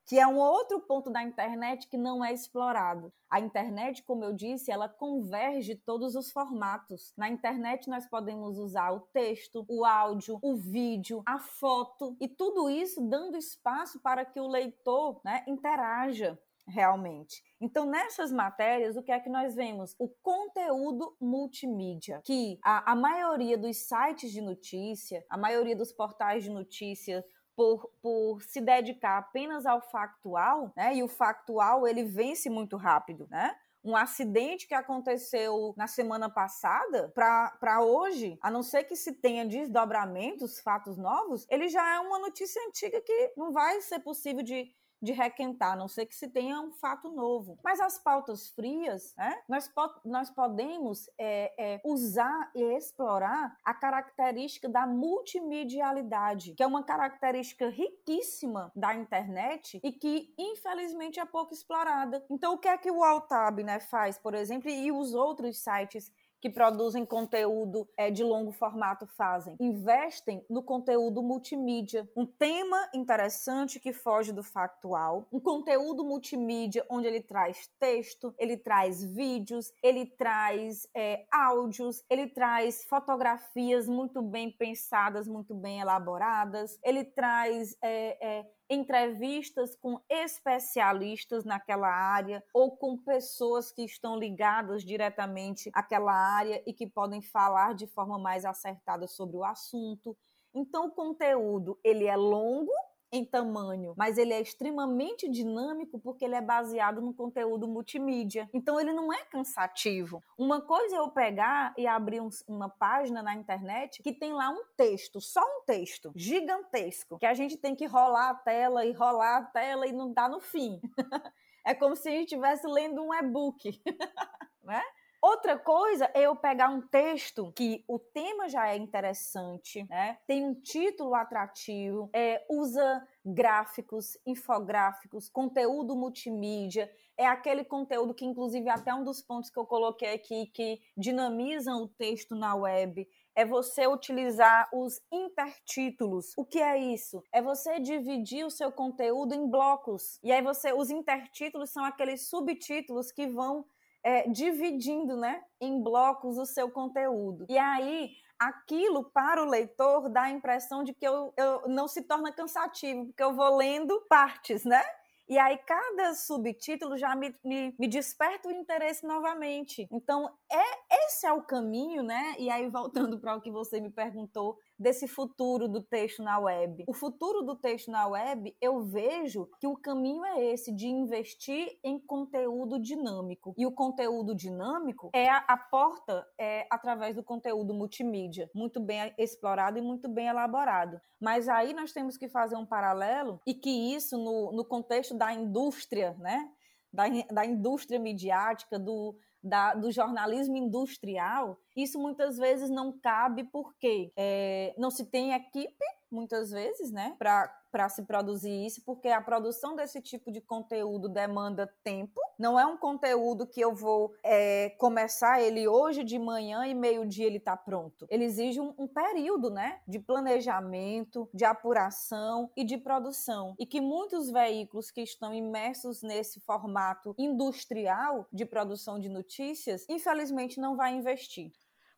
que 0.10 0.18
é 0.18 0.26
um 0.26 0.40
outro 0.40 0.80
ponto 0.80 1.12
da 1.12 1.22
internet 1.22 1.88
que 1.88 1.96
não 1.96 2.26
é 2.26 2.34
explorado. 2.34 3.14
A 3.30 3.40
internet, 3.40 4.02
como 4.02 4.24
eu 4.24 4.34
disse, 4.34 4.72
ela 4.72 4.90
converge 4.90 5.76
todos 5.76 6.16
os 6.16 6.32
formatos. 6.32 7.14
Na 7.16 7.30
internet 7.30 7.88
nós 7.88 8.08
podemos 8.08 8.58
usar 8.58 8.92
o 8.92 9.02
texto, 9.02 9.64
o 9.70 9.86
áudio, 9.86 10.40
o 10.42 10.56
vídeo, 10.56 11.22
a 11.28 11.38
foto 11.38 12.18
e 12.20 12.28
tudo 12.28 12.72
isso 12.72 13.08
dando 13.08 13.38
espaço 13.38 14.00
para 14.00 14.26
que 14.26 14.40
o 14.40 14.48
leitor 14.48 15.22
né, 15.24 15.44
interaja 15.48 16.40
realmente. 16.68 17.44
Então, 17.62 17.86
nessas 17.86 18.32
matérias, 18.32 18.96
o 18.96 19.04
que 19.04 19.12
é 19.12 19.20
que 19.20 19.30
nós 19.30 19.56
vemos? 19.56 19.96
O 20.00 20.08
conteúdo 20.08 21.16
multimídia, 21.20 22.22
que 22.24 22.58
a, 22.64 22.94
a 22.94 22.96
maioria 22.96 23.58
dos 23.58 23.78
sites 23.78 24.32
de 24.32 24.42
notícia, 24.42 25.24
a 25.30 25.38
maioria 25.38 25.76
dos 25.76 25.92
portais 25.92 26.44
de 26.44 26.50
notícia, 26.50 27.24
por, 27.60 27.92
por 28.02 28.42
se 28.42 28.62
dedicar 28.62 29.18
apenas 29.18 29.66
ao 29.66 29.82
factual, 29.82 30.72
né? 30.78 30.96
E 30.96 31.04
o 31.04 31.10
factual 31.10 31.86
ele 31.86 32.06
vence 32.06 32.50
muito 32.50 32.78
rápido, 32.78 33.28
né? 33.30 33.54
um 33.82 33.96
acidente 33.96 34.68
que 34.68 34.74
aconteceu 34.74 35.74
na 35.78 35.88
semana 35.88 36.30
passada 36.30 37.14
para 37.16 37.82
hoje, 37.82 38.38
a 38.42 38.52
não 38.52 38.62
ser 38.62 38.84
que 38.84 38.96
se 38.96 39.14
tenha 39.14 39.46
desdobramentos, 39.46 40.60
fatos 40.60 40.98
novos, 40.98 41.46
ele 41.50 41.70
já 41.70 41.96
é 41.96 42.00
uma 42.00 42.20
notícia 42.20 42.62
antiga 42.68 43.02
que 43.02 43.34
não 43.38 43.54
vai 43.54 43.80
ser 43.82 44.00
possível 44.00 44.44
de 44.44 44.70
de 45.02 45.12
requentar, 45.12 45.74
a 45.74 45.76
não 45.76 45.88
ser 45.88 46.06
que 46.06 46.16
se 46.16 46.28
tenha 46.28 46.60
um 46.60 46.72
fato 46.72 47.10
novo. 47.10 47.58
Mas 47.64 47.80
as 47.80 47.98
pautas 47.98 48.50
frias, 48.50 49.14
né, 49.18 49.42
nós, 49.48 49.68
po 49.68 49.90
nós 50.06 50.30
podemos 50.30 51.10
é, 51.18 51.54
é, 51.58 51.82
usar 51.84 52.52
e 52.56 52.62
explorar 52.76 53.58
a 53.64 53.74
característica 53.74 54.68
da 54.68 54.86
multimedialidade, 54.86 56.54
que 56.54 56.64
é 56.64 56.68
uma 56.68 56.84
característica 56.84 57.70
riquíssima 57.70 58.72
da 58.76 58.94
internet 58.94 59.80
e 59.84 59.92
que, 59.92 60.34
infelizmente, 60.38 61.20
é 61.20 61.26
pouco 61.26 61.54
explorada. 61.54 62.26
Então, 62.30 62.54
o 62.54 62.58
que 62.58 62.68
é 62.68 62.78
que 62.78 62.92
o 62.92 63.04
Altab 63.04 63.64
né, 63.64 63.80
faz, 63.80 64.18
por 64.18 64.34
exemplo, 64.34 64.70
e 64.70 64.92
os 64.92 65.14
outros 65.14 65.60
sites 65.60 66.12
que 66.42 66.50
produzem 66.50 67.06
conteúdo 67.06 67.88
é, 67.98 68.10
de 68.10 68.24
longo 68.24 68.52
formato 68.52 69.06
fazem? 69.06 69.56
Investem 69.60 70.44
no 70.50 70.64
conteúdo 70.64 71.22
multimídia. 71.22 72.10
Um 72.16 72.26
tema 72.26 72.90
interessante 72.94 73.80
que 73.80 73.94
foge 73.94 74.32
do 74.32 74.44
factual, 74.44 75.28
um 75.32 75.40
conteúdo 75.40 76.04
multimídia 76.04 76.86
onde 76.90 77.08
ele 77.08 77.22
traz 77.22 77.70
texto, 77.80 78.34
ele 78.38 78.58
traz 78.58 79.04
vídeos, 79.04 79.74
ele 79.84 80.06
traz 80.06 80.88
é, 80.96 81.26
áudios, 81.32 82.04
ele 82.10 82.28
traz 82.28 82.84
fotografias 82.86 83.88
muito 83.88 84.22
bem 84.22 84.52
pensadas, 84.52 85.28
muito 85.28 85.54
bem 85.54 85.80
elaboradas, 85.80 86.80
ele 86.84 87.04
traz 87.04 87.76
é, 87.82 88.46
entrevistas 88.70 89.76
com 89.76 90.00
especialistas 90.08 91.44
naquela 91.44 91.90
área 91.90 92.44
ou 92.54 92.78
com 92.78 92.98
pessoas 92.98 93.72
que 93.72 93.84
estão 93.84 94.18
ligadas 94.18 94.84
diretamente 94.84 95.70
àquela 95.74 96.14
área 96.14 96.62
e 96.68 96.74
que 96.74 96.86
podem 96.86 97.22
falar 97.22 97.74
de 97.74 97.88
forma 97.88 98.20
mais 98.20 98.46
acertada 98.46 99.08
sobre 99.08 99.38
o 99.38 99.44
assunto. 99.44 100.16
Então 100.54 100.88
o 100.88 100.92
conteúdo, 100.92 101.80
ele 101.84 102.06
é 102.06 102.16
longo, 102.16 102.72
em 103.12 103.26
tamanho, 103.26 103.94
mas 103.98 104.18
ele 104.18 104.34
é 104.34 104.42
extremamente 104.42 105.30
dinâmico 105.30 106.00
porque 106.00 106.26
ele 106.26 106.36
é 106.36 106.42
baseado 106.42 107.02
no 107.02 107.14
conteúdo 107.14 107.68
multimídia. 107.68 108.50
Então 108.54 108.80
ele 108.80 108.94
não 108.94 109.12
é 109.12 109.24
cansativo. 109.26 110.24
Uma 110.38 110.62
coisa 110.62 110.96
é 110.96 111.00
eu 111.00 111.10
pegar 111.10 111.74
e 111.78 111.88
abrir 111.88 112.22
um, 112.22 112.30
uma 112.48 112.70
página 112.70 113.22
na 113.24 113.34
internet 113.34 114.02
que 114.04 114.14
tem 114.14 114.34
lá 114.34 114.50
um 114.50 114.64
texto, 114.78 115.20
só 115.20 115.42
um 115.42 115.66
texto 115.66 116.12
gigantesco, 116.16 117.18
que 117.18 117.26
a 117.26 117.34
gente 117.34 117.58
tem 117.58 117.76
que 117.76 117.86
rolar 117.86 118.30
a 118.30 118.36
tela 118.36 118.86
e 118.86 118.92
rolar 118.92 119.38
a 119.38 119.44
tela 119.44 119.88
e 119.88 119.92
não 119.92 120.14
dá 120.14 120.30
no 120.30 120.40
fim. 120.40 120.80
é 121.66 121.74
como 121.74 121.96
se 121.96 122.10
a 122.10 122.12
gente 122.12 122.26
estivesse 122.26 122.68
lendo 122.68 123.02
um 123.02 123.14
e-book, 123.14 123.82
né? 124.64 124.84
Outra 125.22 125.58
coisa 125.58 126.10
é 126.14 126.22
eu 126.22 126.36
pegar 126.36 126.70
um 126.70 126.82
texto 126.82 127.52
que 127.54 127.84
o 127.88 128.00
tema 128.00 128.48
já 128.48 128.70
é 128.70 128.78
interessante, 128.78 129.86
né? 129.90 130.18
Tem 130.26 130.46
um 130.46 130.54
título 130.54 131.14
atrativo, 131.14 132.10
é, 132.14 132.46
usa 132.50 133.06
gráficos, 133.26 134.18
infográficos, 134.26 135.30
conteúdo 135.30 135.94
multimídia. 135.94 136.90
É 137.18 137.26
aquele 137.26 137.66
conteúdo 137.66 138.14
que, 138.14 138.26
inclusive, 138.26 138.70
até 138.70 138.94
um 138.94 139.04
dos 139.04 139.22
pontos 139.22 139.50
que 139.50 139.60
eu 139.60 139.66
coloquei 139.66 140.14
aqui 140.14 140.48
que 140.48 140.80
dinamizam 140.96 141.84
o 141.84 141.88
texto 141.90 142.34
na 142.34 142.56
web 142.56 143.06
é 143.36 143.46
você 143.46 143.88
utilizar 143.88 144.70
os 144.74 145.02
intertítulos. 145.12 146.34
O 146.38 146.46
que 146.46 146.60
é 146.60 146.78
isso? 146.78 147.24
É 147.32 147.42
você 147.42 147.80
dividir 147.80 148.46
o 148.46 148.50
seu 148.50 148.72
conteúdo 148.72 149.34
em 149.34 149.50
blocos. 149.50 150.20
E 150.24 150.32
aí 150.32 150.42
você, 150.42 150.74
os 150.74 150.90
intertítulos 150.90 151.72
são 151.72 151.84
aqueles 151.84 152.28
subtítulos 152.28 153.12
que 153.12 153.28
vão 153.28 153.66
é, 154.04 154.28
dividindo 154.30 155.18
né, 155.18 155.42
em 155.60 155.82
blocos 155.82 156.38
o 156.38 156.46
seu 156.46 156.70
conteúdo. 156.70 157.46
E 157.50 157.58
aí, 157.58 158.12
aquilo 158.38 159.04
para 159.04 159.44
o 159.44 159.50
leitor 159.50 160.10
dá 160.10 160.24
a 160.24 160.32
impressão 160.32 160.84
de 160.84 160.94
que 160.94 161.06
eu, 161.06 161.34
eu 161.36 161.68
não 161.68 161.88
se 161.88 162.02
torna 162.04 162.32
cansativo, 162.32 163.08
porque 163.08 163.24
eu 163.24 163.34
vou 163.34 163.58
lendo 163.58 164.02
partes, 164.10 164.64
né? 164.64 164.82
E 165.28 165.38
aí 165.38 165.60
cada 165.60 166.16
subtítulo 166.16 166.98
já 166.98 167.16
me, 167.16 167.36
me, 167.44 167.76
me 167.78 167.88
desperta 167.88 168.48
o 168.48 168.52
interesse 168.52 169.06
novamente. 169.06 169.88
Então, 169.92 170.28
é 170.52 171.06
esse 171.06 171.28
é 171.28 171.32
o 171.32 171.44
caminho, 171.44 172.02
né? 172.02 172.36
E 172.40 172.50
aí, 172.50 172.68
voltando 172.68 173.20
para 173.22 173.36
o 173.36 173.42
que 173.42 173.52
você 173.52 173.80
me 173.80 173.92
perguntou, 173.92 174.58
desse 174.80 175.08
futuro 175.08 175.68
do 175.68 175.82
texto 175.82 176.24
na 176.24 176.40
web. 176.40 176.86
O 176.88 176.94
futuro 176.94 177.42
do 177.42 177.56
texto 177.56 177.92
na 177.92 178.08
web, 178.08 178.56
eu 178.62 178.82
vejo 178.82 179.50
que 179.60 179.68
o 179.68 179.76
caminho 179.76 180.24
é 180.26 180.44
esse, 180.46 180.74
de 180.74 180.88
investir 180.88 181.78
em 181.84 182.00
conteúdo 182.00 182.80
dinâmico. 182.80 183.54
E 183.58 183.66
o 183.66 183.72
conteúdo 183.72 184.34
dinâmico 184.34 185.10
é 185.14 185.30
a, 185.30 185.38
a 185.40 185.58
porta 185.58 186.26
é, 186.40 186.66
através 186.72 187.16
do 187.16 187.24
conteúdo 187.24 187.74
multimídia, 187.74 188.50
muito 188.56 188.80
bem 188.80 189.14
explorado 189.18 189.78
e 189.78 189.82
muito 189.82 190.08
bem 190.08 190.28
elaborado. 190.28 191.00
Mas 191.20 191.50
aí 191.50 191.74
nós 191.74 191.92
temos 191.92 192.18
que 192.18 192.30
fazer 192.30 192.56
um 192.56 192.66
paralelo 192.66 193.42
e 193.46 193.54
que 193.54 193.70
isso, 193.70 194.18
no, 194.18 194.54
no 194.54 194.64
contexto 194.64 195.14
da 195.14 195.34
indústria, 195.34 196.16
né? 196.20 196.50
Da, 196.92 197.06
da 197.32 197.46
indústria 197.46 198.00
midiática, 198.00 198.80
do, 198.80 199.16
da, 199.44 199.74
do 199.74 199.92
jornalismo 199.92 200.58
industrial, 200.58 201.58
isso 201.76 202.00
muitas 202.00 202.38
vezes 202.38 202.70
não 202.70 202.92
cabe 203.00 203.44
porque 203.46 204.12
é, 204.16 204.74
não 204.78 204.90
se 204.90 205.06
tem 205.06 205.34
equipe, 205.34 205.86
muitas 206.12 206.50
vezes, 206.52 206.92
né, 206.92 207.16
para 207.20 207.54
se 207.90 208.04
produzir 208.04 208.66
isso, 208.66 208.82
porque 208.86 209.08
a 209.10 209.22
produção 209.22 209.76
desse 209.76 210.02
tipo 210.02 210.32
de 210.32 210.42
conteúdo 210.42 211.08
demanda 211.08 211.72
tempo. 211.84 212.20
Não 212.38 212.60
é 212.60 212.66
um 212.66 212.78
conteúdo 212.78 213.46
que 213.46 213.60
eu 213.60 213.76
vou 213.76 214.14
é, 214.24 214.70
começar 214.80 215.42
ele 215.42 215.68
hoje 215.68 216.04
de 216.04 216.18
manhã 216.18 216.66
e 216.66 216.74
meio-dia 216.74 217.26
ele 217.26 217.38
está 217.38 217.56
pronto. 217.56 218.08
Ele 218.10 218.24
exige 218.24 218.60
um, 218.60 218.74
um, 218.78 218.88
período, 218.88 219.50
né, 219.50 219.82
de 219.88 220.00
planejamento, 220.00 221.30
de 221.34 221.46
apuração 221.46 222.50
e 222.56 222.64
de 222.64 222.78
produção. 222.78 223.56
E 223.60 223.66
que 223.66 223.82
muitos 223.82 224.32
veículos 224.32 224.90
que 224.90 225.02
estão 225.02 225.34
imersos 225.34 226.02
nesse 226.02 226.40
formato 226.40 227.14
industrial 227.18 228.26
de 228.32 228.46
produção 228.46 229.00
de 229.00 229.10
notícias, 229.10 229.86
infelizmente 229.90 230.60
não 230.60 230.76
vai 230.76 230.94
investir. 230.94 231.52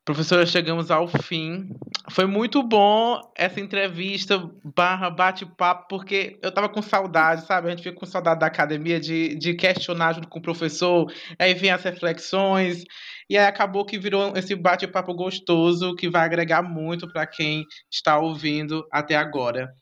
Professora, 0.04 0.44
chegamos 0.44 0.90
ao 0.90 1.06
fim. 1.06 1.68
Foi 2.10 2.26
muito 2.26 2.60
bom 2.60 3.20
essa 3.36 3.60
entrevista 3.60 4.50
barra 4.64 5.08
bate-papo, 5.08 5.86
porque 5.88 6.40
eu 6.42 6.50
tava 6.50 6.68
com 6.68 6.82
saudade, 6.82 7.46
sabe? 7.46 7.68
A 7.68 7.70
gente 7.70 7.84
fica 7.84 7.94
com 7.94 8.04
saudade 8.04 8.40
da 8.40 8.46
academia, 8.46 8.98
de, 8.98 9.36
de 9.36 9.54
questionar 9.54 10.14
junto 10.14 10.26
com 10.26 10.40
o 10.40 10.42
professor, 10.42 11.06
aí 11.38 11.54
vem 11.54 11.70
as 11.70 11.84
reflexões, 11.84 12.82
e 13.30 13.38
aí 13.38 13.46
acabou 13.46 13.84
que 13.84 13.96
virou 13.96 14.32
esse 14.36 14.56
bate-papo 14.56 15.14
gostoso 15.14 15.94
que 15.94 16.10
vai 16.10 16.24
agregar 16.24 16.62
muito 16.62 17.06
para 17.12 17.24
quem 17.24 17.64
está 17.88 18.18
ouvindo 18.18 18.84
até 18.90 19.14
agora. 19.14 19.72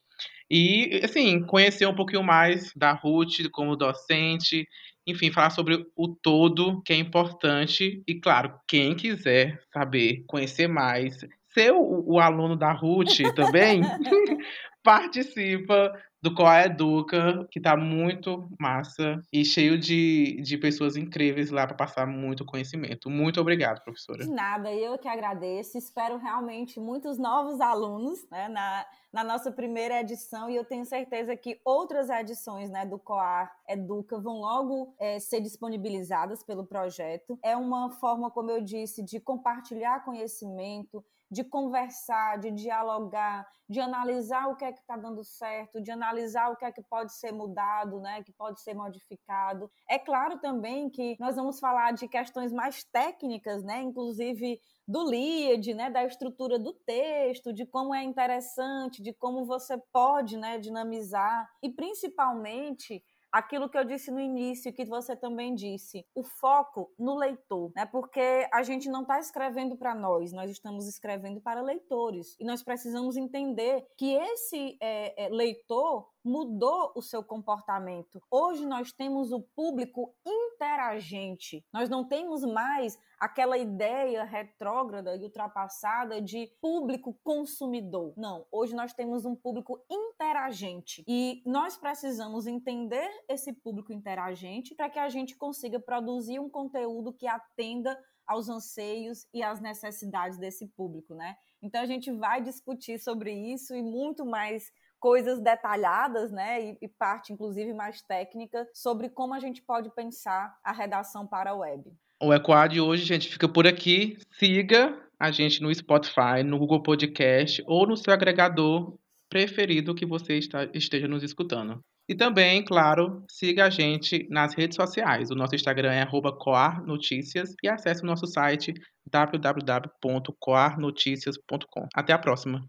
E, 0.51 1.01
assim, 1.03 1.41
conhecer 1.47 1.87
um 1.87 1.95
pouquinho 1.95 2.23
mais 2.23 2.73
da 2.77 2.93
Ruth 2.93 3.49
como 3.53 3.75
docente, 3.75 4.67
enfim, 5.11 5.31
falar 5.31 5.51
sobre 5.51 5.87
o 5.97 6.09
todo, 6.09 6.83
que 6.83 6.93
é 6.93 6.97
importante. 6.97 8.03
E, 8.07 8.15
claro, 8.15 8.55
quem 8.67 8.95
quiser 8.95 9.61
saber, 9.73 10.25
conhecer 10.27 10.69
mais, 10.69 11.19
ser 11.53 11.73
o, 11.73 12.05
o 12.07 12.19
aluno 12.19 12.57
da 12.57 12.73
Ruth 12.73 13.21
também, 13.35 13.83
participa 14.83 15.93
do 16.23 16.35
Coa 16.35 16.65
Educa, 16.65 17.47
que 17.51 17.61
tá 17.61 17.77
muito 17.77 18.49
massa 18.59 19.23
e 19.33 19.45
cheio 19.45 19.79
de, 19.79 20.41
de 20.43 20.59
pessoas 20.59 20.97
incríveis 20.97 21.51
lá 21.51 21.67
para 21.67 21.77
passar 21.77 22.07
muito 22.07 22.45
conhecimento. 22.45 23.09
Muito 23.09 23.41
obrigado, 23.41 23.83
professora. 23.83 24.25
De 24.25 24.31
nada, 24.31 24.73
eu 24.73 24.99
que 24.99 25.09
agradeço. 25.09 25.79
Espero 25.79 26.19
realmente 26.19 26.79
muitos 26.79 27.17
novos 27.17 27.61
alunos 27.61 28.27
né, 28.31 28.49
na, 28.49 28.87
na 29.11 29.25
nossa 29.25 29.51
primeira 29.51 30.01
edição 30.01 30.51
e 30.51 30.57
eu 30.57 30.65
tenho 30.65 30.85
certeza 30.85 31.35
que 31.37 31.59
outras 31.65 32.11
edições 32.11 32.71
né, 32.71 32.85
do 32.85 32.99
Coar 32.99 33.51
Educa 33.67 34.19
vão 34.19 34.41
logo 34.41 34.95
é, 34.99 35.19
ser 35.19 35.41
disponibilizadas 35.41 36.43
pelo 36.43 36.67
projeto. 36.67 37.39
É 37.43 37.57
uma 37.57 37.91
forma, 37.93 38.31
como 38.31 38.51
eu 38.51 38.61
disse, 38.61 39.03
de 39.03 39.19
compartilhar 39.19 40.05
conhecimento, 40.05 41.03
de 41.31 41.45
conversar, 41.45 42.39
de 42.39 42.51
dialogar, 42.51 43.47
de 43.69 43.79
analisar 43.79 44.49
o 44.49 44.57
que 44.57 44.65
é 44.65 44.73
que 44.73 44.81
está 44.81 44.97
dando 44.97 45.23
certo, 45.23 45.81
de 45.81 45.93
analisar 45.93 46.51
o 46.51 46.57
que 46.57 46.65
é 46.65 46.73
que 46.73 46.83
pode 46.83 47.13
ser 47.15 47.33
mudado, 47.33 48.01
né, 48.01 48.21
que 48.25 48.33
pode 48.33 48.61
ser 48.61 48.75
modificado. 48.75 49.71
É 49.89 49.97
claro 49.97 50.41
também 50.41 50.91
que 50.91 51.17
nós 51.21 51.37
vamos 51.37 51.61
falar 51.61 51.93
de 51.93 52.09
questões 52.09 52.53
mais 52.53 52.83
técnicas, 52.83 53.63
né, 53.63 53.81
inclusive 53.81 54.61
do 54.89 55.05
lead, 55.05 55.73
né, 55.73 55.89
da 55.89 56.05
estrutura 56.05 56.59
do 56.59 56.73
texto, 56.73 57.53
de 57.53 57.65
como 57.65 57.95
é 57.95 58.03
interessante, 58.03 59.01
de 59.01 59.13
como 59.13 59.45
você 59.45 59.79
pode, 59.93 60.37
né, 60.37 60.59
dinamizar 60.59 61.49
e 61.63 61.71
principalmente 61.71 63.05
aquilo 63.33 63.69
que 63.69 63.79
eu 63.79 63.85
disse 63.85 64.11
no 64.11 64.21
início, 64.21 64.73
que 64.73 64.85
você 64.85 65.15
também 65.17 65.55
disse, 65.55 66.07
o 66.15 66.23
foco 66.23 66.93
no 66.99 67.17
leitor, 67.17 67.73
né? 67.75 67.87
Porque 67.87 68.49
a 68.53 68.63
gente 68.63 68.89
não 68.89 69.03
está 69.03 69.19
escrevendo 69.19 69.77
para 69.77 69.95
nós, 69.95 70.33
nós 70.33 70.51
estamos 70.51 70.87
escrevendo 70.87 71.41
para 71.41 71.63
leitores 71.63 72.37
e 72.39 72.45
nós 72.45 72.63
precisamos 72.63 73.17
entender 73.17 73.87
que 73.97 74.15
esse 74.15 74.77
é, 74.81 75.27
é, 75.27 75.29
leitor 75.29 76.09
mudou 76.25 76.93
o 76.95 77.03
seu 77.03 77.23
comportamento. 77.23 78.23
Hoje 78.31 78.67
nós 78.67 78.93
temos 78.93 79.33
o 79.33 79.41
público 79.41 80.15
interagente. 80.27 81.65
Nós 81.73 81.89
não 81.89 82.05
temos 82.07 82.43
mais 82.43 82.99
aquela 83.19 83.59
ideia 83.59 84.25
retrógrada 84.25 85.17
e 85.17 85.23
ultrapassada 85.23 86.21
de 86.21 86.47
público 86.61 87.15
consumidor. 87.23 88.15
Não, 88.17 88.47
hoje 88.51 88.75
nós 88.75 88.93
temos 88.93 89.25
um 89.25 89.35
público 89.35 89.83
interagente 89.91 91.05
e 91.07 91.43
nós 91.45 91.77
precisamos 91.77 92.47
entender 92.47 93.11
esse 93.29 93.53
público 93.53 93.93
interagente 93.93 94.75
para 94.75 94.89
que 94.89 94.99
a 94.99 95.09
gente 95.09 95.37
consiga 95.37 95.79
produzir 95.79 96.39
um 96.39 96.49
conteúdo 96.49 97.13
que 97.13 97.27
atenda 97.27 97.99
aos 98.27 98.49
anseios 98.49 99.27
e 99.35 99.43
às 99.43 99.61
necessidades 99.61 100.39
desse 100.39 100.67
público, 100.69 101.15
né? 101.15 101.37
Então 101.61 101.81
a 101.81 101.87
gente 101.87 102.13
vai 102.13 102.41
discutir 102.41 102.99
sobre 103.01 103.33
isso 103.33 103.75
e 103.75 103.83
muito 103.83 104.25
mais 104.25 104.73
coisas 105.01 105.41
detalhadas, 105.41 106.31
né, 106.31 106.63
e, 106.63 106.79
e, 106.83 106.89
parte 106.89 107.33
inclusive 107.33 107.73
mais 107.73 108.03
técnica 108.03 108.69
sobre 108.75 109.09
como 109.09 109.35
a 109.35 109.41
gente 109.41 109.63
pode 109.63 109.91
pensar 109.95 110.55
a 110.63 110.73
redação 110.73 111.27
para 111.27 111.51
a 111.51 111.55
web. 111.55 111.91
O 112.23 112.35
Ecoad 112.35 112.79
hoje, 112.79 113.05
gente, 113.05 113.29
fica 113.29 113.49
por 113.49 113.67
aqui. 113.67 114.19
Siga 114.39 114.95
a 115.19 115.31
gente 115.31 115.63
no 115.63 115.75
Spotify, 115.75 116.43
no 116.45 116.59
Google 116.59 116.83
Podcast 116.83 117.63
ou 117.67 117.87
no 117.87 117.97
seu 117.97 118.13
agregador 118.13 118.95
preferido 119.31 119.95
que 119.95 120.05
você 120.05 120.37
está, 120.37 120.65
esteja 120.75 121.09
nos 121.09 121.23
escutando. 121.23 121.83
E 122.09 122.15
também, 122.15 122.65
claro, 122.65 123.23
siga 123.31 123.67
a 123.67 123.71
gente 123.71 124.27
nas 124.29 124.55
redes 124.55 124.75
sociais. 124.75 125.31
O 125.31 125.35
nosso 125.35 125.55
Instagram 125.55 125.93
é 125.93 126.07
coarnoticias 126.39 127.55
e 127.63 127.69
acesse 127.69 128.03
o 128.03 128.07
nosso 128.07 128.27
site 128.27 128.75
www.coarnoticias.com. 129.07 131.87
Até 131.95 132.13
a 132.13 132.19
próxima! 132.19 132.69